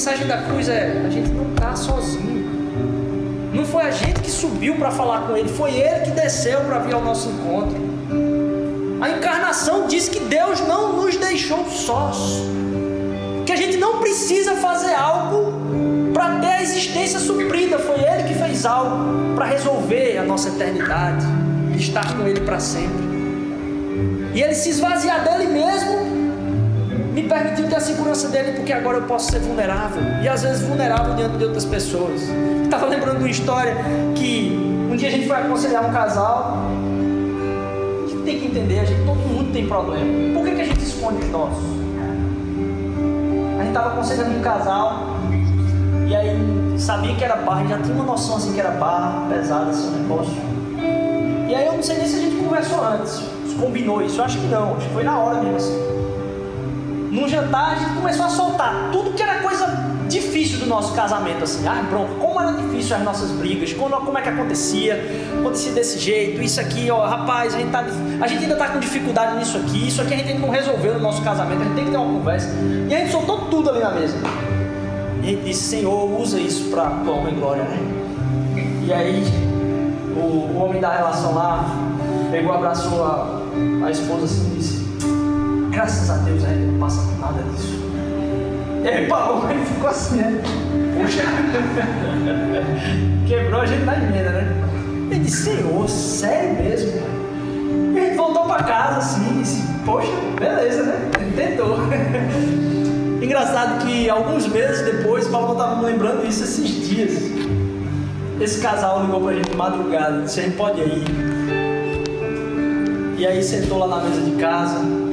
mensagem 0.00 0.26
da 0.26 0.38
cruz 0.38 0.66
é: 0.66 1.02
a 1.06 1.10
gente 1.10 1.28
não 1.30 1.52
está 1.52 1.76
sozinho. 1.76 2.40
Não 3.52 3.66
foi 3.66 3.82
a 3.82 3.90
gente 3.90 4.20
que 4.20 4.30
subiu 4.30 4.76
para 4.76 4.90
falar 4.90 5.26
com 5.26 5.36
ele, 5.36 5.48
foi 5.50 5.72
ele 5.72 6.06
que 6.06 6.10
desceu 6.12 6.60
para 6.60 6.78
vir 6.78 6.94
ao 6.94 7.04
nosso 7.04 7.28
encontro. 7.28 7.76
A 8.98 9.10
encarnação 9.10 9.86
diz 9.86 10.08
que 10.08 10.20
Deus 10.20 10.60
não 10.60 10.94
nos 10.94 11.16
deixou 11.16 11.66
sós, 11.66 12.16
que 13.44 13.52
a 13.52 13.56
gente 13.56 13.76
não 13.76 13.98
precisa 13.98 14.54
fazer 14.56 14.94
algo 14.94 15.52
para 16.14 16.40
ter 16.40 16.46
a 16.46 16.62
existência 16.62 17.18
suprida, 17.18 17.78
foi 17.78 17.96
Ele 17.96 18.28
que 18.28 18.34
fez 18.34 18.64
algo 18.64 19.34
para 19.34 19.44
resolver 19.46 20.16
a 20.16 20.22
nossa 20.22 20.48
eternidade 20.48 21.26
estar 21.76 22.16
com 22.16 22.26
Ele 22.26 22.40
para 22.40 22.58
sempre. 22.58 23.10
E 24.34 24.42
ele 24.42 24.54
se 24.54 24.70
esvaziar 24.70 25.24
dele 25.24 25.52
mesmo 25.52 26.09
me 27.22 27.28
permitiu 27.28 27.68
ter 27.68 27.76
a 27.76 27.80
segurança 27.80 28.28
dele, 28.28 28.52
porque 28.52 28.72
agora 28.72 28.98
eu 28.98 29.02
posso 29.02 29.30
ser 29.30 29.40
vulnerável 29.40 30.02
e 30.22 30.28
às 30.28 30.42
vezes 30.42 30.62
vulnerável 30.62 31.14
diante 31.14 31.36
de 31.36 31.44
outras 31.44 31.64
pessoas. 31.64 32.22
Estava 32.64 32.86
lembrando 32.86 33.18
de 33.18 33.24
uma 33.24 33.30
história 33.30 33.76
que 34.14 34.56
um 34.90 34.96
dia 34.96 35.08
a 35.08 35.10
gente 35.10 35.26
foi 35.26 35.36
aconselhar 35.36 35.84
um 35.84 35.92
casal. 35.92 36.58
A 38.04 38.08
gente 38.08 38.22
tem 38.22 38.40
que 38.40 38.46
entender, 38.46 38.80
a 38.80 38.84
gente, 38.84 39.04
todo 39.04 39.16
mundo 39.16 39.52
tem 39.52 39.66
problema. 39.66 40.34
Por 40.34 40.44
que, 40.44 40.54
que 40.54 40.60
a 40.62 40.64
gente 40.64 40.82
esconde 40.82 41.24
os 41.24 41.30
nossos? 41.30 41.64
A 43.58 43.58
gente 43.58 43.68
estava 43.68 43.92
aconselhando 43.92 44.38
um 44.38 44.40
casal 44.40 45.16
e 46.08 46.16
aí 46.16 46.74
sabia 46.78 47.14
que 47.14 47.24
era 47.24 47.36
barra, 47.36 47.66
já 47.66 47.78
tinha 47.78 47.94
uma 47.94 48.04
noção 48.04 48.36
assim 48.36 48.52
que 48.54 48.60
era 48.60 48.70
barra, 48.70 49.26
pesada 49.28 49.70
esse 49.70 49.86
negócio. 49.88 50.32
E 51.48 51.54
aí 51.54 51.66
eu 51.66 51.74
não 51.74 51.82
sei 51.82 51.98
nem 51.98 52.06
se 52.06 52.16
a 52.16 52.20
gente 52.20 52.36
conversou 52.36 52.82
antes, 52.82 53.22
combinou 53.60 54.02
isso, 54.02 54.18
eu 54.20 54.24
acho 54.24 54.38
que 54.38 54.46
não, 54.46 54.76
acho 54.76 54.86
que 54.86 54.94
foi 54.94 55.04
na 55.04 55.18
hora 55.18 55.42
mesmo 55.42 55.56
assim. 55.56 55.89
Num 57.10 57.28
jantar 57.28 57.72
a 57.72 57.74
gente 57.74 57.94
começou 57.94 58.24
a 58.24 58.28
soltar 58.28 58.90
tudo 58.92 59.12
que 59.12 59.22
era 59.22 59.42
coisa 59.42 59.66
difícil 60.08 60.58
do 60.58 60.66
nosso 60.66 60.92
casamento, 60.94 61.44
assim, 61.44 61.66
ah, 61.66 61.84
pronto, 61.88 62.14
como 62.20 62.40
era 62.40 62.52
difícil 62.52 62.96
as 62.96 63.02
nossas 63.02 63.30
brigas, 63.30 63.72
como, 63.72 63.96
como 63.96 64.18
é 64.18 64.22
que 64.22 64.28
acontecia, 64.28 65.00
acontecia 65.38 65.72
desse 65.72 65.98
jeito, 65.98 66.42
isso 66.42 66.60
aqui, 66.60 66.90
ó, 66.90 67.06
rapaz, 67.06 67.54
a 67.54 67.58
gente, 67.58 67.70
tá, 67.70 67.84
a 68.20 68.26
gente 68.26 68.42
ainda 68.42 68.56
tá 68.56 68.68
com 68.68 68.80
dificuldade 68.80 69.38
nisso 69.38 69.56
aqui, 69.56 69.88
isso 69.88 70.02
aqui 70.02 70.14
a 70.14 70.16
gente 70.16 70.38
não 70.38 70.50
resolveu 70.50 70.94
no 70.94 71.00
nosso 71.00 71.22
casamento, 71.22 71.62
a 71.62 71.64
gente 71.64 71.74
tem 71.74 71.84
que 71.84 71.90
ter 71.92 71.96
uma 71.96 72.18
conversa. 72.18 72.48
E 72.88 72.94
a 72.94 72.98
gente 72.98 73.12
soltou 73.12 73.42
tudo 73.42 73.70
ali 73.70 73.80
na 73.80 73.90
mesa. 73.92 74.16
E 75.22 75.26
a 75.26 75.30
gente 75.30 75.44
disse, 75.44 75.62
Senhor, 75.62 76.20
usa 76.20 76.40
isso 76.40 76.70
para 76.70 76.90
tua 76.90 77.14
honra 77.14 77.30
e 77.30 77.34
glória, 77.34 77.62
né? 77.62 77.78
E 78.86 78.92
aí 78.92 79.24
o, 80.16 80.56
o 80.56 80.64
homem 80.64 80.80
da 80.80 80.92
relação 80.92 81.34
lá 81.34 81.64
pegou, 82.30 82.52
abraçou 82.52 83.04
a, 83.04 83.42
a 83.84 83.90
esposa 83.90 84.24
assim 84.24 84.52
e 84.52 84.58
disse: 84.58 84.79
Graças 85.70 86.10
a 86.10 86.16
Deus 86.18 86.44
a 86.44 86.48
gente 86.48 86.66
não 86.66 86.80
passa 86.80 87.00
por 87.02 87.18
nada 87.20 87.42
disso. 87.44 87.78
E 88.82 88.88
aí 88.88 89.06
parou, 89.06 89.48
ele 89.48 89.64
ficou 89.64 89.88
assim, 89.88 90.16
né? 90.16 90.42
Puxa, 91.00 91.22
quebrou 93.28 93.60
a 93.60 93.66
gente 93.66 93.84
na 93.84 93.96
emenda, 93.96 94.30
né? 94.30 94.48
Ele 95.10 95.20
disse: 95.20 95.44
Senhor, 95.44 95.88
sério 95.88 96.54
mesmo? 96.62 96.90
E 97.94 97.98
a 97.98 98.04
gente 98.04 98.16
voltou 98.16 98.46
para 98.46 98.64
casa 98.64 98.98
assim 98.98 99.30
e 99.30 99.42
disse: 99.42 99.62
Poxa, 99.84 100.10
beleza, 100.38 100.82
né? 100.82 101.10
Ele 101.20 101.32
tentou. 101.36 101.78
Engraçado 103.22 103.84
que 103.86 104.10
alguns 104.10 104.48
meses 104.48 104.84
depois, 104.84 105.28
Paulo 105.28 105.52
estava 105.52 105.76
me 105.76 105.84
lembrando 105.84 106.26
isso 106.26 106.42
esses 106.42 106.88
dias. 106.88 107.12
Esse 108.40 108.60
casal 108.60 109.04
ligou 109.04 109.20
pra 109.20 109.34
gente 109.34 109.50
de 109.50 109.56
madrugada, 109.56 110.22
disse: 110.22 110.40
a 110.40 110.42
gente 110.42 110.56
pode 110.56 110.80
ir. 110.80 111.04
E 113.18 113.26
aí 113.26 113.40
sentou 113.42 113.78
lá 113.78 113.98
na 113.98 114.08
mesa 114.08 114.22
de 114.22 114.32
casa 114.32 115.09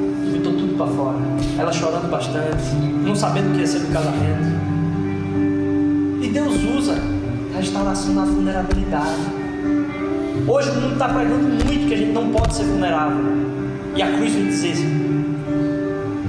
para 0.78 0.86
fora. 0.86 1.16
Ela 1.58 1.72
chorando 1.72 2.10
bastante, 2.10 2.74
não 3.04 3.14
sabendo 3.14 3.50
o 3.50 3.52
que 3.52 3.60
ia 3.60 3.66
ser 3.66 3.80
do 3.80 3.92
casamento. 3.92 4.48
E 6.22 6.28
Deus 6.28 6.54
usa 6.78 6.94
restauração 7.54 8.14
na 8.14 8.24
vulnerabilidade. 8.24 9.20
Hoje 10.46 10.70
o 10.70 10.74
mundo 10.74 10.92
está 10.92 11.08
pregando 11.08 11.48
muito 11.48 11.88
que 11.88 11.94
a 11.94 11.96
gente 11.96 12.12
não 12.12 12.30
pode 12.30 12.54
ser 12.54 12.64
vulnerável. 12.64 13.24
E 13.94 14.02
a 14.02 14.06
cruz 14.06 14.32
vem 14.32 14.46
dizer: 14.46 14.76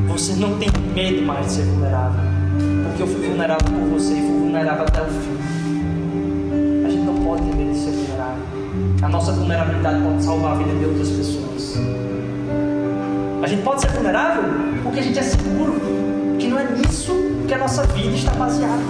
você 0.07 0.33
não 0.33 0.57
tem 0.57 0.69
medo 0.93 1.25
mais 1.25 1.45
de 1.45 1.51
ser 1.53 1.63
vulnerável. 1.63 2.21
Porque 2.83 3.03
eu 3.03 3.07
fui 3.07 3.27
vulnerável 3.27 3.65
por 3.65 3.99
você 3.99 4.13
e 4.13 4.21
fui 4.21 4.39
vulnerável 4.39 4.83
até 4.83 5.01
o 5.01 5.05
fim 5.05 5.59
pode 7.29 7.43
ter 7.43 7.55
medo 7.55 7.71
de 7.71 7.77
ser 7.77 7.91
vulnerável. 7.91 8.43
A 9.03 9.09
nossa 9.09 9.31
vulnerabilidade 9.33 10.01
pode 10.01 10.23
salvar 10.23 10.53
a 10.53 10.55
vida 10.55 10.75
de 10.79 10.85
outras 10.85 11.09
pessoas. 11.09 11.77
Gente 13.49 13.63
pode 13.63 13.81
ser 13.81 13.89
vulnerável 13.89 14.43
porque 14.83 14.99
a 14.99 15.01
gente 15.01 15.17
é 15.17 15.23
seguro 15.23 15.81
que 16.37 16.47
não 16.47 16.59
é 16.59 16.65
nisso 16.65 17.11
que 17.47 17.53
a 17.55 17.57
nossa 17.57 17.81
vida 17.87 18.15
está 18.15 18.31
baseada. 18.33 18.83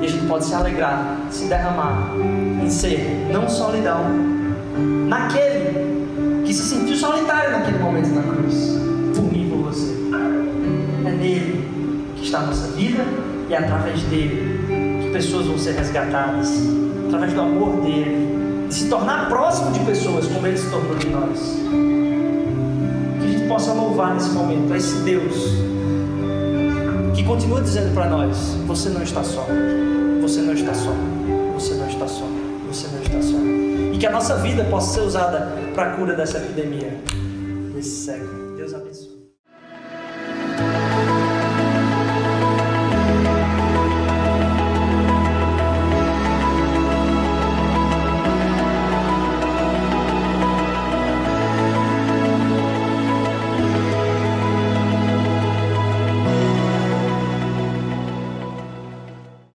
E 0.00 0.06
a 0.06 0.08
gente 0.08 0.24
pode 0.26 0.44
se 0.44 0.54
alegrar, 0.54 1.18
se 1.32 1.46
derramar 1.46 2.12
em 2.62 2.70
ser 2.70 3.28
não 3.32 3.48
solidão 3.48 4.04
naquele 5.08 6.44
que 6.46 6.54
se 6.54 6.62
sentiu 6.62 6.94
solitário 6.94 7.50
naquele 7.50 7.78
momento 7.78 8.10
na 8.10 8.22
cruz, 8.22 8.78
por 9.12 9.32
mim 9.32 9.48
e 9.48 9.50
por 9.50 9.64
você. 9.64 9.94
É 11.04 11.10
nele 11.10 12.12
que 12.14 12.24
está 12.24 12.38
a 12.38 12.42
nossa 12.42 12.68
vida 12.68 13.04
e 13.50 13.52
é 13.52 13.58
através 13.58 14.00
dele 14.04 15.10
pessoas 15.12 15.46
vão 15.46 15.58
ser 15.58 15.72
resgatadas 15.74 16.52
através 17.06 17.32
do 17.32 17.40
amor 17.40 17.80
dele, 17.82 18.28
de 18.32 18.33
se 18.74 18.88
tornar 18.88 19.28
próximo 19.28 19.70
de 19.70 19.78
pessoas 19.80 20.26
como 20.26 20.44
ele 20.46 20.58
se 20.58 20.68
tornou 20.68 20.96
de 20.96 21.08
nós. 21.08 21.38
Que 23.20 23.24
a 23.24 23.30
gente 23.30 23.48
possa 23.48 23.72
louvar 23.72 24.14
nesse 24.14 24.30
momento 24.30 24.72
a 24.72 24.76
esse 24.76 24.96
Deus 25.02 25.34
que 27.14 27.22
continua 27.22 27.60
dizendo 27.60 27.94
para 27.94 28.08
nós: 28.08 28.36
você 28.66 28.88
não 28.88 29.02
está 29.02 29.22
só, 29.22 29.46
você 30.20 30.40
não 30.40 30.54
está 30.54 30.74
só, 30.74 30.90
você 31.54 31.74
não 31.74 31.88
está 31.88 32.08
só, 32.08 32.24
você 32.66 32.88
não 32.88 33.02
está 33.02 33.22
só. 33.22 33.36
E 33.92 33.96
que 33.96 34.06
a 34.06 34.10
nossa 34.10 34.38
vida 34.38 34.64
possa 34.64 34.94
ser 34.94 35.06
usada 35.06 35.52
para 35.72 35.92
a 35.92 35.96
cura 35.96 36.16
dessa 36.16 36.38
epidemia, 36.38 36.98
desse 37.72 38.04
século. 38.06 38.43